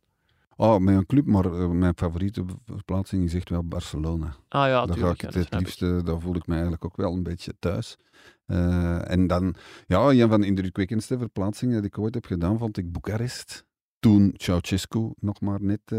Oh, 0.56 0.78
met 0.78 0.96
een 0.96 1.06
club, 1.06 1.26
maar 1.26 1.46
eh, 1.46 1.70
mijn 1.70 1.93
favoriete 1.95 2.45
verplaatsing 2.66 3.24
is 3.24 3.34
echt 3.34 3.49
wel 3.49 3.64
Barcelona. 3.64 4.36
Ah 4.49 4.68
ja, 4.68 4.86
daar 4.86 4.97
ga 4.97 5.10
ik 5.10 5.22
ja, 5.22 5.39
het 5.39 5.54
liefste, 5.60 6.01
daar 6.04 6.20
voel 6.20 6.36
ik 6.36 6.47
me 6.47 6.54
eigenlijk 6.54 6.86
ook 6.86 6.97
wel 6.97 7.14
een 7.14 7.24
beetje 7.24 7.54
thuis. 7.60 7.97
Eh, 8.45 9.12
en 9.12 9.28
dan, 9.28 9.56
ja, 9.88 9.99
een 10.10 10.30
van 10.30 10.41
de 10.41 10.47
indrukwekkendste 10.47 11.18
verplaatsingen 11.18 11.76
die 11.82 11.86
ik 11.89 11.97
ooit 11.99 12.14
heb 12.14 12.26
gedaan, 12.26 12.58
vond 12.58 12.78
ik 12.78 12.91
Boekarest. 12.91 13.66
Toen 14.00 14.34
Ceausescu 14.36 15.12
nog 15.20 15.41
maar 15.41 15.62
net 15.62 15.80
eh, 15.86 15.98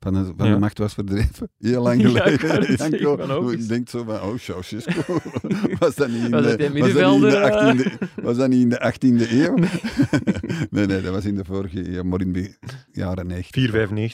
van, 0.00 0.12
de, 0.14 0.32
van 0.36 0.46
Ja. 0.46 0.52
de 0.52 0.58
macht 0.58 0.78
was 0.78 0.94
verdreven. 0.94 1.50
Heel 1.58 1.82
lang 1.82 2.00
Ja, 2.02 2.08
geleden. 2.08 2.70
ik 2.92 3.00
Janko, 3.00 3.16
ook 3.34 3.52
ik 3.52 3.58
eens. 3.58 3.66
denk 3.66 3.88
zo 3.88 4.04
van, 4.04 4.14
oh, 4.20 4.38
Ceausescu. 4.38 5.02
was 5.78 5.94
dat 5.94 6.08
niet 6.08 6.24
in 6.24 6.30
Was 6.30 6.42
de, 6.56 6.56
die 6.56 6.82
was 6.82 6.92
dat 6.92 7.12
niet 7.12 7.20
in 7.20 7.20
de 7.20 7.26
middenvelder, 7.26 7.42
eh? 7.42 7.74
18e, 7.78 8.22
was 8.22 8.36
dat 8.36 8.48
niet 8.48 8.62
in 8.62 8.68
de 8.68 8.92
18e 8.94 9.30
eeuw? 9.40 9.54
nee, 10.70 10.86
nee, 10.86 11.00
dat 11.02 11.12
was 11.14 11.24
in 11.24 11.34
de 11.36 11.44
vorige 11.44 11.94
eeuw, 11.96 12.02
maar 12.02 12.20
in 12.20 12.32
de 12.32 12.56
jaren 12.92 13.26
90. 13.26 13.70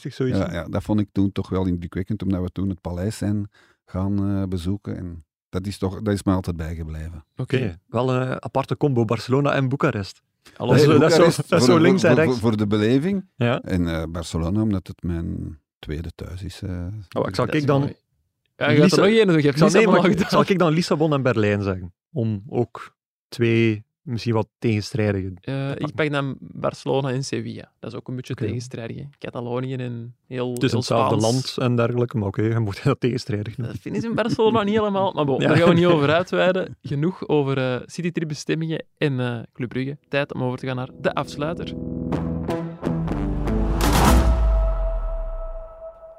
4,95 0.08 0.14
zoiets. 0.14 0.38
Ja, 0.38 0.52
ja, 0.52 0.64
dat 0.68 0.82
vond 0.82 1.00
ik 1.00 1.08
toen 1.12 1.32
toch 1.32 1.48
wel 1.48 1.66
indrukwekkend, 1.66 2.22
omdat 2.22 2.42
we 2.42 2.48
toen 2.52 2.68
het 2.68 2.80
paleis 2.80 3.16
zijn 3.16 3.50
gaan 3.84 4.28
eh, 4.28 4.48
bezoeken. 4.48 4.96
En 4.96 5.24
dat 5.48 5.66
is, 5.66 5.78
toch, 5.78 6.02
dat 6.02 6.14
is 6.14 6.22
me 6.22 6.32
altijd 6.32 6.56
bijgebleven. 6.56 7.24
Oké, 7.36 7.78
wel 7.88 8.14
een 8.14 8.42
aparte 8.42 8.76
combo, 8.76 9.04
Barcelona 9.04 9.52
en 9.54 9.68
Boekarest. 9.68 10.22
Alles, 10.56 10.76
Nee, 10.76 10.84
zo- 10.84 10.98
dat 10.98 11.10
is 11.10 11.34
zo- 11.34 11.42
dat 11.48 11.64
zo 11.64 11.78
links 11.78 12.00
voor, 12.00 12.10
en 12.10 12.16
voor- 12.16 12.24
rechts. 12.24 12.40
Voor 12.40 12.56
de 12.56 12.66
beleving. 12.66 13.28
Ja. 13.36 13.60
En 13.60 13.88
eh, 13.88 14.02
Barcelona, 14.08 14.60
omdat 14.62 14.86
het 14.86 15.02
mijn 15.02 15.58
tweede 15.78 16.10
thuis 16.14 16.42
is. 16.42 16.62
eh. 16.62 16.86
Oh, 17.16 17.28
ik 17.28 17.34
zal 17.34 17.54
ik 17.54 17.66
dan, 17.66 17.80
mooi. 17.80 17.94
Ja, 18.56 18.70
je 18.70 18.74
gaat 18.76 18.82
Lisa- 18.84 18.96
er 18.96 19.02
nog 19.08 19.10
één 19.16 19.24
doen. 19.26 19.32
Je 19.32 19.38
ik 19.38 19.44
hebt 19.44 19.58
zal, 19.58 19.68
nee, 19.70 19.86
maar 19.86 20.04
ik- 20.04 20.12
gedaan. 20.12 20.28
zal 20.30 20.44
ik 20.46 20.58
dan 20.58 20.72
Lissabon 20.72 21.12
en 21.12 21.22
Berlijn 21.22 21.62
zeggen? 21.62 21.94
Om 22.12 22.42
ook 22.48 22.96
twee 23.28 23.84
misschien 24.02 24.34
wat 24.34 24.48
tegenstrijdige. 24.58 25.32
Eh, 25.40 25.70
ik 25.70 25.94
pak 25.94 26.10
dan 26.10 26.36
Barcelona 26.40 27.10
en 27.10 27.24
Sevilla. 27.24 27.72
Dat 27.80 27.92
is 27.92 27.98
ook 27.98 28.08
een 28.08 28.16
beetje 28.16 28.32
Oké. 28.32 28.44
tegenstrijdig. 28.44 29.06
Catalonië 29.18 29.74
en 29.74 30.14
heel, 30.26 30.52
Het 30.52 30.62
is 30.62 30.70
heel 30.70 30.78
hetzelfde 30.80 31.18
Spaans. 31.20 31.56
land 31.56 31.68
en 31.70 31.76
dergelijke, 31.76 32.18
maar 32.18 32.28
oké, 32.28 32.42
je 32.42 32.58
moet 32.58 32.82
dat 32.84 33.00
tegenstrijdig 33.00 33.56
noemen. 33.56 33.74
Dat 33.74 33.82
vinden 33.82 34.00
ze 34.02 34.08
in 34.08 34.14
Barcelona 34.14 34.62
niet 34.62 34.74
helemaal. 34.74 35.12
Maar 35.12 35.24
bon, 35.24 35.40
Ja. 35.40 35.48
daar 35.48 35.56
gaan 35.56 35.68
we 35.68 35.74
niet 35.74 35.84
over 35.86 36.10
uitweiden. 36.12 36.76
Genoeg 36.82 37.28
over 37.28 37.58
eh 37.58 37.80
citytrip 37.86 38.28
bestemmingen 38.28 38.84
en 38.98 39.20
eh 39.20 39.38
Club 39.52 39.68
Brugge. 39.68 39.98
Tijd 40.08 40.34
om 40.34 40.42
over 40.42 40.58
te 40.58 40.66
gaan 40.66 40.76
naar 40.76 40.90
de 41.00 41.14
afsluiter. 41.14 41.74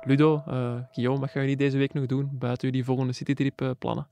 Ludo, 0.06 0.44
eh 0.48 0.76
Guillaume, 0.92 1.20
wat 1.20 1.30
gaan 1.30 1.42
jullie 1.42 1.58
deze 1.58 1.78
week 1.78 1.94
nog 1.94 2.06
doen? 2.06 2.30
Buiten 2.32 2.68
jullie 2.68 2.84
volgende 2.86 3.14
citytrip 3.14 3.62
eh, 3.62 3.70
plannen? 3.80 4.08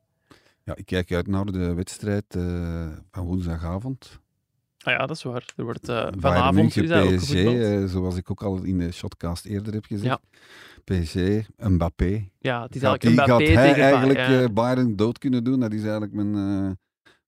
Ja, 0.63 0.75
ik 0.75 0.85
kijk 0.85 1.11
uit 1.11 1.27
naar 1.27 1.45
de 1.45 1.73
wedstrijd 1.73 2.35
eh, 2.35 2.87
van 3.11 3.25
woensdagavond. 3.25 4.19
Ah 4.83 4.93
ja, 4.93 5.05
dat 5.05 5.15
is 5.15 5.23
waar. 5.23 5.53
Er 5.55 5.63
wordt 5.63 5.85
Bayern 5.85 6.21
vanavond 6.21 6.55
München, 6.55 6.83
PSG, 6.83 7.29
gevoetbald. 7.29 7.57
eh, 7.57 7.85
zoals 7.85 8.15
ik 8.15 8.31
ook 8.31 8.43
al 8.43 8.63
in 8.63 8.77
de 8.77 8.91
shotcast 8.91 9.45
eerder 9.45 9.73
heb 9.73 9.85
gezegd. 9.85 10.19
Ja. 10.85 11.01
PSG, 11.01 11.15
Mbappé. 11.57 12.29
Ja, 12.39 12.61
het 12.61 12.75
is 12.75 12.81
Gaat, 12.81 12.89
eigenlijk 12.89 13.01
die, 13.01 13.09
een 13.09 13.17
gaat 13.17 13.27
Mbappé 13.27 13.51
hij 13.51 13.67
tegen 13.67 13.83
eigenlijk 13.83 14.19
eh, 14.19 14.53
Bayern 14.53 14.95
dood 14.95 15.17
kunnen 15.17 15.43
doen? 15.43 15.59
Dat 15.59 15.73
is 15.73 15.81
eigenlijk 15.81 16.13
mijn, 16.13 16.31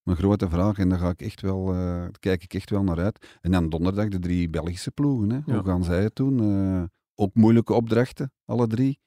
mijn 0.04 0.18
grote 0.18 0.50
vraag. 0.50 0.78
En 0.78 0.90
daar, 0.90 1.00
ga 1.00 1.10
ik 1.10 1.22
echt 1.22 1.42
wel, 1.42 1.76
kijk 2.20 2.44
ik 2.44 2.54
echt 2.54 2.70
wel 2.70 2.84
naar 2.84 3.00
uit. 3.00 3.38
En 3.42 3.52
dan 3.52 3.70
donderdag 3.70 4.08
de 4.08 4.20
drie 4.20 4.50
Belgische 4.50 4.92
ploegen. 4.92 5.30
Hè. 5.30 5.36
Ja. 5.36 5.54
Hoe 5.54 5.64
gaan 5.64 5.84
zij 5.84 6.04
het 6.04 6.16
doen? 6.16 6.90
Ook 7.16 7.34
moeilijke 7.34 7.74
opdrachten, 7.74 8.32
alle 8.46 8.68
drie. 8.68 9.00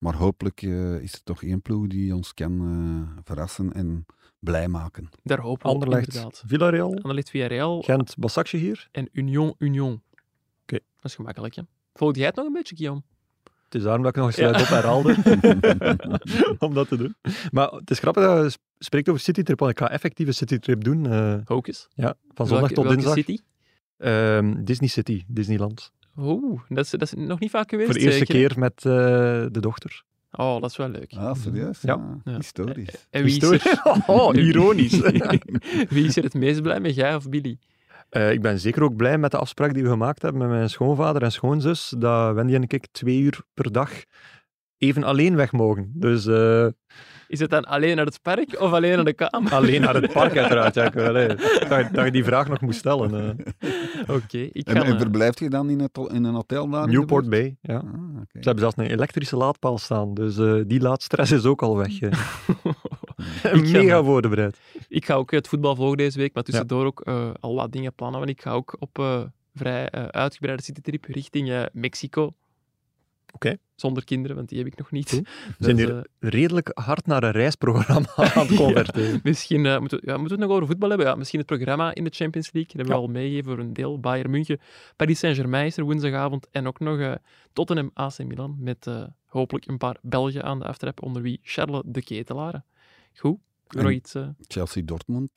Maar 0.00 0.14
hopelijk 0.14 0.62
eh, 0.62 1.00
is 1.00 1.12
er 1.12 1.22
toch 1.22 1.42
één 1.42 1.62
ploeg 1.62 1.86
die 1.86 2.14
ons 2.14 2.34
kan 2.34 2.60
eh, 2.60 3.22
verrassen 3.24 3.72
en 3.72 4.06
blij 4.38 4.68
maken. 4.68 5.08
Daar 5.22 5.38
hopen 5.40 5.62
we 5.62 5.68
op, 5.68 5.74
Anderlecht, 5.74 6.06
inderdaad. 6.06 6.42
Villarreal, 6.46 6.94
Anderlecht 6.94 7.30
Villarreal 7.30 7.82
Gent, 7.82 8.16
Basaksje 8.18 8.56
hier. 8.56 8.88
en 8.92 9.08
Union 9.12 9.54
Union. 9.58 9.92
Oké. 10.62 10.78
Dat 10.96 11.04
is 11.04 11.14
gemakkelijk, 11.14 11.54
hè? 11.54 11.62
Volg 11.94 12.16
jij 12.16 12.26
het 12.26 12.34
nog 12.36 12.46
een 12.46 12.52
beetje, 12.52 12.76
Guillaume? 12.76 13.02
Het 13.64 13.74
is 13.74 13.82
daarom 13.82 14.02
dat 14.02 14.10
ik 14.10 14.16
nog 14.16 14.26
eens 14.26 14.36
sluit 14.36 14.60
op 14.60 14.66
herhaalde. 14.66 15.14
om 16.58 16.74
dat 16.74 16.88
te 16.88 16.96
doen. 16.96 17.14
Maar 17.50 17.70
het 17.70 17.90
is 17.90 17.98
grappig 17.98 18.22
dat 18.24 18.52
je 18.52 18.58
spreekt 18.78 19.08
over 19.08 19.20
citytrip, 19.20 19.58
want 19.58 19.70
ik 19.72 19.78
ga 19.78 19.90
effectief 19.90 20.26
een 20.26 20.34
citytrip 20.34 20.84
doen. 20.84 21.06
eh, 21.06 21.36
Hocus. 21.44 21.88
ja, 21.94 22.14
van 22.34 22.46
zondag 22.46 22.68
Welke- 22.70 22.74
tot 22.74 22.84
welke 22.84 23.00
dinsdag. 23.00 23.14
city? 23.24 23.38
Ehm, 23.96 24.64
Disney 24.64 24.88
City, 24.88 25.24
Disneyland. 25.26 25.92
Oeh, 26.16 26.60
dat 26.68 26.84
is, 26.84 26.90
dat 26.90 27.02
is 27.02 27.12
nog 27.12 27.38
niet 27.38 27.50
vaak 27.50 27.70
geweest, 27.70 27.90
Voor 27.90 27.98
de 27.98 28.04
eerste 28.04 28.18
zeker, 28.26 28.48
keer 28.48 28.58
met 28.58 28.76
eh, 28.76 28.92
de 29.52 29.60
dochter. 29.60 30.02
Oh, 30.32 30.60
dat 30.60 30.70
is 30.70 30.76
wel 30.76 30.88
leuk. 30.88 31.12
Ah, 31.16 31.34
serieus? 31.34 31.80
Ja. 31.80 32.20
Ja. 32.24 32.36
Historisch. 32.36 33.06
En 33.10 33.24
wie 33.24 33.36
is, 33.36 33.50
Historisch. 33.50 33.64
er, 33.64 34.02
Oh, 34.14 34.34
ironisch. 34.34 35.00
wie 35.94 36.04
is 36.04 36.16
er 36.16 36.22
het 36.22 36.34
meest 36.34 36.62
blij 36.62 36.80
met, 36.80 36.94
jij 36.94 37.14
of 37.14 37.28
Billy? 37.28 37.58
Eh, 38.08 38.32
ik 38.32 38.42
ben 38.42 38.58
zeker 38.58 38.82
ook 38.82 38.96
blij 38.96 39.18
met 39.18 39.30
de 39.30 39.36
afspraak 39.38 39.74
die 39.74 39.82
we 39.82 39.88
gemaakt 39.88 40.22
hebben 40.22 40.40
met 40.40 40.50
mijn 40.50 40.70
schoonvader 40.70 41.22
en 41.22 41.32
schoonzus, 41.32 41.94
dat 41.98 42.34
Wendy 42.34 42.54
en 42.54 42.62
ik 42.62 42.86
twee 42.92 43.18
uur 43.18 43.40
per 43.54 43.72
dag 43.72 43.90
even 44.78 45.04
alleen 45.04 45.36
weg 45.36 45.52
mogen. 45.52 45.92
Dus 45.94 46.26
eh, 46.26 46.66
Is 47.30 47.40
het 47.40 47.50
dan 47.50 47.64
alleen 47.64 47.96
naar 47.96 48.04
het 48.04 48.22
park 48.22 48.60
of 48.60 48.72
alleen 48.72 48.94
naar 48.96 49.04
de 49.04 49.12
kamer? 49.12 49.52
alleen 49.52 49.80
naar 49.80 49.94
het 49.94 50.12
park 50.18 50.36
uiteraard. 50.36 50.74
Ja, 50.74 50.84
ik, 50.84 50.96
allee, 50.96 51.28
dat, 51.68 51.88
dat 51.92 52.04
je 52.04 52.10
die 52.10 52.24
vraag 52.24 52.48
nog 52.48 52.60
moest 52.60 52.78
stellen. 52.78 53.36
eh. 53.58 54.14
Oké, 54.16 54.38
ik 54.38 54.66
En, 54.66 54.76
ga... 54.76 54.82
en 54.84 54.92
eh, 54.92 54.98
verblijft 54.98 55.38
je 55.38 55.50
dan 55.50 55.70
in, 55.70 55.80
het, 55.80 55.98
in 56.12 56.24
een 56.24 56.34
hotel 56.34 56.68
daar? 56.68 56.88
Newport? 56.88 57.28
Bay, 57.30 57.56
ja. 57.60 57.76
Ah, 57.76 57.84
oké. 58.16 58.26
Ze 58.32 58.38
hebben 58.40 58.58
zelfs 58.58 58.76
een 58.76 58.84
elektrische 58.86 59.36
laadpaal 59.36 59.78
staan, 59.78 60.14
dus 60.14 60.38
eh, 60.38 60.54
die 60.66 60.80
laadstress 60.80 61.32
is 61.32 61.44
ook 61.44 61.62
al 61.62 61.76
weg. 61.76 61.92
ga 63.42 63.56
Mega 63.56 64.02
voorbereid. 64.02 64.58
Ik 64.88 65.04
ga 65.04 65.14
ook 65.14 65.30
het 65.30 65.48
voetbal 65.48 65.74
volgen 65.76 65.96
deze 65.96 66.18
week, 66.18 66.34
maar 66.34 66.42
tussendoor 66.42 66.84
ook 66.86 67.00
eh, 67.00 67.30
al 67.40 67.54
wat 67.54 67.72
dingen 67.72 67.94
plannen. 67.94 68.18
Want 68.18 68.30
ik 68.32 68.42
ga 68.42 68.50
ook 68.52 68.76
op 68.78 68.98
eh, 68.98 69.20
vrij 69.54 69.88
eh, 69.88 70.04
uitgebreide 70.04 70.62
citytrip 70.62 71.04
richting 71.04 71.50
eh, 71.50 71.62
Mexico. 71.72 72.32
Oké. 73.34 73.56
Zonder 73.74 74.04
kinderen, 74.04 74.36
want 74.36 74.48
die 74.48 74.58
heb 74.58 74.66
ik 74.66 74.76
nog 74.78 74.90
niet. 74.90 75.10
We 75.10 75.16
Dus, 75.22 75.26
zijn 75.58 75.76
hier 75.76 75.96
eh, 75.96 76.02
redelijk 76.18 76.70
hard 76.74 77.06
naar 77.06 77.22
een 77.22 77.30
reisprogramma 77.30 78.08
aan 78.34 78.46
het 78.46 78.56
converteren. 78.64 79.20
Misschien 79.22 79.66
eh, 79.66 79.78
moeten, 79.78 80.00
we, 80.00 80.06
ja, 80.06 80.16
moeten 80.16 80.36
we 80.36 80.42
het 80.42 80.50
nog 80.50 80.56
over 80.56 80.68
voetbal 80.68 80.88
hebben. 80.88 81.06
Ja, 81.06 81.14
misschien 81.14 81.38
het 81.38 81.48
programma 81.48 81.94
in 81.94 82.04
de 82.04 82.10
Champions 82.10 82.52
League. 82.52 82.72
Dat 82.76 82.86
hebben 82.86 83.02
we 83.04 83.08
al 83.08 83.20
meegegeven 83.22 83.50
voor 83.50 83.58
een 83.64 83.72
deel. 83.72 84.00
Bayern 84.00 84.30
München, 84.30 84.60
Paris 84.96 85.18
Saint-Germain 85.18 85.66
is 85.66 85.76
er 85.76 85.84
woensdagavond. 85.84 86.46
En 86.50 86.66
ook 86.66 86.78
nog 86.80 86.98
eh, 86.98 87.12
Tottenham 87.52 87.90
AC 87.94 88.18
Milan. 88.24 88.56
Met 88.58 88.86
eh, 88.86 89.02
hopelijk 89.26 89.66
een 89.66 89.78
paar 89.78 89.96
Belgen 90.02 90.42
aan 90.44 90.58
de 90.58 90.64
aftrap. 90.64 91.02
Onder 91.02 91.22
wie 91.22 91.40
Charles 91.42 91.82
de 91.86 92.02
Ketelaar. 92.02 92.62
Goed. 93.14 93.38
Nog 93.68 93.90
iets... 93.90 94.14
eh, 94.14 94.28
Chelsea-Dortmund. 94.40 95.30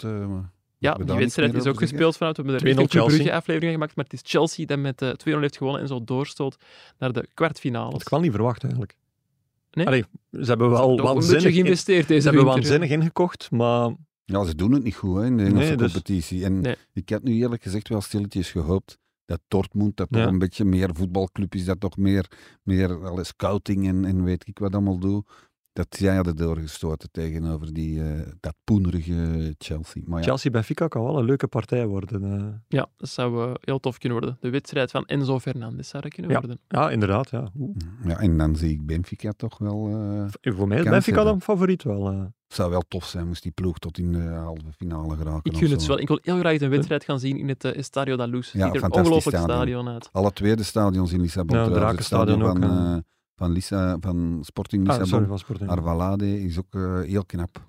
Ja, 0.83 0.95
we 0.97 1.05
die 1.05 1.15
wedstrijd 1.15 1.53
is 1.53 1.65
ook 1.67 1.77
gespeeld 1.79 2.17
vanuit. 2.17 2.37
We 2.37 2.43
hebben 2.43 2.61
er 2.61 2.67
2-0 2.67 2.69
echt 2.69 2.79
een 2.79 2.87
Club 2.87 3.01
Chelsea. 3.01 3.17
Brugge 3.17 3.37
aflevering 3.37 3.73
gemaakt, 3.73 3.95
maar 3.95 4.05
het 4.05 4.13
is 4.13 4.19
Chelsea 4.23 4.65
dat 4.65 4.79
met 4.79 5.01
eh 5.01 5.09
2-0 5.09 5.39
heeft 5.39 5.57
gewonnen 5.57 5.81
en 5.81 5.87
zo 5.87 6.03
doorstoot 6.03 6.55
naar 6.97 7.13
de 7.13 7.19
Dat 7.19 7.29
kwartfinales. 7.33 7.91
had 7.91 8.01
ik 8.01 8.09
wel 8.09 8.19
niet 8.19 8.31
verwacht 8.31 8.61
eigenlijk. 8.63 8.95
Nee? 9.71 9.85
Allee, 9.87 10.03
ze 10.31 10.37
hebben 10.43 10.69
wel 10.69 10.79
Toch 10.79 10.89
een 10.89 10.95
beetje 10.95 11.13
waanzinnig, 11.13 11.45
in- 11.45 11.51
geïnvesteerd 11.53 12.01
ze 12.07 12.13
deze 12.13 12.27
hebben 12.27 12.43
winter, 12.45 12.63
hè. 12.63 12.69
waanzinnig 12.69 12.97
ingekocht, 12.99 13.51
maar 13.51 13.95
Ja, 14.25 14.43
ze 14.43 14.55
doen 14.55 14.71
het 14.71 14.83
niet 14.83 14.95
goed 14.95 15.17
hè, 15.17 15.25
in 15.25 15.37
de 15.37 15.43
Engelse 15.43 15.67
Nee, 15.67 15.77
dus- 15.77 15.91
competitie. 15.91 16.43
En 16.43 16.61
Nee. 16.61 16.75
ik 16.93 17.09
had 17.09 17.23
nu 17.23 17.33
eerlijk 17.33 17.63
gezegd 17.63 17.87
wel 17.89 18.01
stilletjes 18.01 18.51
gehoopt 18.51 18.97
dat 19.25 19.39
Dortmund, 19.47 19.97
dat 19.97 20.07
toch 20.11 20.25
een 20.25 20.39
beetje 20.39 20.65
meer 20.65 20.89
voetbalclub 20.93 21.55
is, 21.55 21.65
dat 21.65 21.79
toch 21.79 21.97
meer, 21.97 22.25
meer 22.63 22.97
scouting 23.21 23.87
en, 23.87 24.05
en 24.05 24.23
weet 24.23 24.47
ik 24.47 24.59
wat 24.59 24.73
allemaal 24.73 24.99
doet, 24.99 25.29
dat 25.73 25.87
zij 25.89 26.15
hadden 26.15 26.35
doorgestoten 26.35 27.11
tegenover 27.11 27.73
die, 27.73 28.03
eh, 28.03 28.21
dat 28.39 28.55
poenerige 28.63 29.55
Chelsea. 29.57 30.01
Maar 30.05 30.19
ja, 30.19 30.25
Chelsea-Benfica 30.25 30.87
kan 30.87 31.03
wel 31.03 31.17
een 31.19 31.25
leuke 31.25 31.47
partij 31.47 31.87
worden. 31.87 32.23
eh. 32.23 32.47
Ja, 32.67 32.87
dat 32.97 33.09
zou 33.09 33.47
eh, 33.47 33.53
heel 33.61 33.79
tof 33.79 33.97
kunnen 33.97 34.19
worden. 34.19 34.37
De 34.41 34.49
wedstrijd 34.49 34.91
van 34.91 35.05
Enzo 35.05 35.39
Fernandes 35.39 35.87
zou 35.87 36.03
dat 36.03 36.13
kunnen 36.13 36.31
Ja. 36.31 36.39
worden. 36.39 36.59
Ja, 36.67 36.89
inderdaad. 36.89 37.29
Ja. 37.29 37.51
Oeh. 37.59 37.75
ja, 38.05 38.17
en 38.19 38.37
dan 38.37 38.55
zie 38.55 38.71
ik 38.71 38.85
Benfica 38.85 39.31
toch 39.37 39.57
wel... 39.57 39.87
eh, 40.41 40.53
Voor 40.55 40.67
mij 40.67 40.77
is 40.77 40.83
Benfica 40.83 41.15
hebben. 41.15 41.25
dan 41.33 41.41
favoriet 41.41 41.83
wel. 41.83 42.09
eh. 42.11 42.21
zou 42.47 42.69
wel 42.69 42.83
tof 42.87 43.05
zijn, 43.05 43.27
moest 43.27 43.43
die 43.43 43.51
ploeg 43.51 43.79
tot 43.79 43.97
in 43.97 44.11
de 44.11 44.19
halve 44.21 44.71
finale 44.77 45.15
geraken. 45.15 45.51
Ik 45.51 45.57
gun 45.57 45.71
het 45.71 45.85
wel. 45.85 45.99
Ik 45.99 46.07
wil 46.07 46.19
heel 46.21 46.37
graag 46.39 46.61
een 46.61 46.69
wedstrijd 46.69 47.03
gaan 47.03 47.19
zien 47.19 47.37
in 47.37 47.47
het 47.47 47.63
eh, 47.63 47.77
Estadio 47.77 48.15
da 48.15 48.25
Luz. 48.25 48.51
Ja, 48.51 48.51
Ziet 48.51 48.59
er 48.59 48.65
een 48.67 48.71
fantastisch 48.79 48.97
ongelooflijk 49.05 49.37
stadion. 49.37 49.57
stadion 49.57 49.87
uit. 49.93 50.09
Alle 50.11 50.31
tweede 50.33 50.63
stadions 50.63 51.13
in 51.13 51.21
Lissabon. 51.21 51.57
Ja, 51.57 51.63
trouwens. 51.65 51.97
Het 51.97 52.07
Drakenstadion 52.07 52.39
stadion 52.55 52.63
ook, 52.71 52.75
van, 52.93 53.03
van, 53.35 53.51
Lissa, 53.51 53.97
van 53.99 54.39
Sporting 54.41 54.81
Ah, 54.81 54.87
Lissabon. 54.87 55.09
sorry, 55.09 55.27
van 55.27 55.39
Sporting. 55.39 55.69
Arvalade 55.69 56.41
is 56.43 56.57
ook 56.59 56.65
eh, 56.75 56.99
heel 57.01 57.25
knap. 57.25 57.61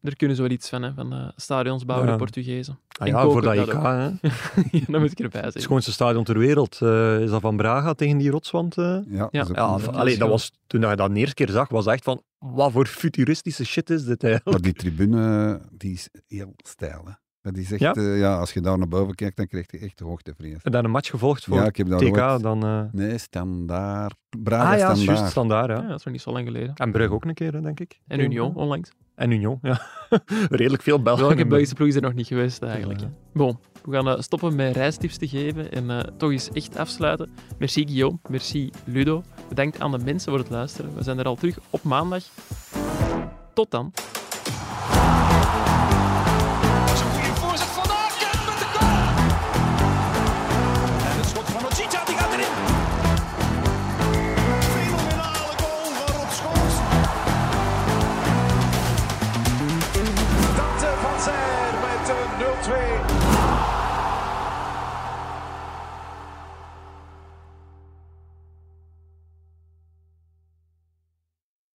Daar 0.00 0.16
kunnen 0.16 0.36
ze 0.36 0.42
wel 0.42 0.50
iets 0.50 0.68
van, 0.68 0.82
hè, 0.82 0.94
van 0.94 1.12
eh, 1.12 1.28
stadions 1.36 1.84
bouwen, 1.84 2.08
Ja. 2.08 2.12
de 2.16 2.18
Portugezen. 2.22 2.78
Ah 2.98 3.06
ja, 3.06 3.22
voor 3.22 3.42
dat 3.42 3.54
EK. 3.54 3.74
ook. 3.74 3.82
Hè. 3.82 4.08
Ja, 4.78 4.84
dat 4.86 5.00
moet 5.00 5.10
ik 5.10 5.18
erbij 5.20 5.40
Het 5.40 5.42
zeggen. 5.42 5.60
schoonste 5.60 5.92
stadion 5.92 6.24
ter 6.24 6.38
wereld. 6.38 6.78
eh, 6.82 7.20
is 7.20 7.30
dat 7.30 7.40
van 7.40 7.56
Braga 7.56 7.92
tegen 7.94 8.18
die 8.18 8.30
rotswand? 8.30 8.78
eh? 8.78 8.98
Ja, 9.08 9.28
Ja. 9.30 9.44
dat 9.44 9.56
Ja, 9.56 9.62
allee, 9.92 10.18
was, 10.18 10.52
toen 10.66 10.80
je 10.80 10.96
dat 10.96 11.14
de 11.14 11.18
eerste 11.20 11.34
keer 11.34 11.48
zag, 11.50 11.68
was 11.68 11.84
het 11.84 11.94
echt 11.94 12.04
van, 12.04 12.22
wat 12.38 12.72
voor 12.72 12.86
futuristische 12.86 13.64
shit 13.64 13.90
is 13.90 14.04
dit 14.04 14.24
eigenlijk? 14.24 14.62
Maar 14.62 14.72
die 14.72 14.80
tribune, 14.82 15.60
die 15.70 15.92
is 15.92 16.08
heel 16.26 16.52
stijl. 16.56 17.02
Hè. 17.04 17.12
Dat 17.46 17.56
is 17.56 17.72
echt, 17.72 17.80
Ja? 17.80 17.92
ja? 17.96 18.14
ja, 18.14 18.38
als 18.38 18.52
je 18.52 18.60
daar 18.60 18.78
naar 18.78 18.88
boven 18.88 19.14
kijkt, 19.14 19.36
dan 19.36 19.46
krijg 19.46 19.66
je 19.70 19.78
echt 19.78 20.00
hoogtevrees. 20.00 20.56
En 20.62 20.72
dan 20.72 20.84
een 20.84 20.90
match 20.90 21.10
gevolgd 21.10 21.44
voor 21.44 21.56
Ja, 21.56 21.64
ik 21.64 21.76
heb 21.76 21.88
daar 21.88 21.98
TK, 21.98 22.16
ooit- 22.16 22.42
dan... 22.42 22.64
eh, 22.64 22.80
Nee, 22.92 23.18
standaard. 23.18 24.14
Braga 24.42 24.72
ah 24.72 24.78
ja, 24.78 24.94
standaard. 24.94 25.18
juist, 25.18 25.30
standaard, 25.30 25.68
ja. 25.68 25.74
Ja, 25.82 25.88
dat 25.88 25.98
is 25.98 26.04
nog 26.04 26.12
niet 26.14 26.22
zo 26.22 26.32
lang 26.32 26.46
geleden. 26.46 26.74
En 26.74 26.92
Brugge 26.92 27.14
ook 27.14 27.24
een 27.24 27.34
keer, 27.34 27.62
denk 27.62 27.80
ik. 27.80 28.00
En 28.06 28.20
Union, 28.20 28.54
onlangs. 28.54 28.90
En 29.14 29.30
Union, 29.30 29.58
ja. 29.62 29.80
Redelijk 30.50 30.82
veel 30.82 31.02
Belgen. 31.02 31.26
Welke 31.26 31.46
Belgische 31.46 31.74
ploeg 31.74 31.88
is 31.88 31.94
er 31.94 32.02
nog 32.02 32.14
niet 32.14 32.26
geweest, 32.26 32.62
eigenlijk? 32.62 33.00
Ja. 33.00 33.10
Bon, 33.32 33.58
we 33.84 33.92
gaan 33.92 34.08
eh, 34.08 34.20
stoppen 34.20 34.54
met 34.56 34.76
reistips 34.76 35.16
te 35.16 35.28
geven 35.28 35.72
en 35.72 35.90
eh, 35.90 35.98
toch 36.16 36.30
eens 36.30 36.50
echt 36.52 36.76
afsluiten. 36.76 37.30
Merci 37.58 37.86
Guillaume, 37.86 38.18
merci 38.28 38.70
Ludo. 38.84 39.22
Bedankt 39.48 39.80
aan 39.80 39.90
de 39.90 39.98
mensen 40.04 40.30
voor 40.30 40.40
het 40.40 40.50
luisteren. 40.50 40.94
We 40.94 41.02
zijn 41.02 41.18
er 41.18 41.24
al 41.24 41.36
terug 41.36 41.58
op 41.70 41.82
maandag. 41.82 42.22
Tot 43.54 43.70
dan. 43.70 43.92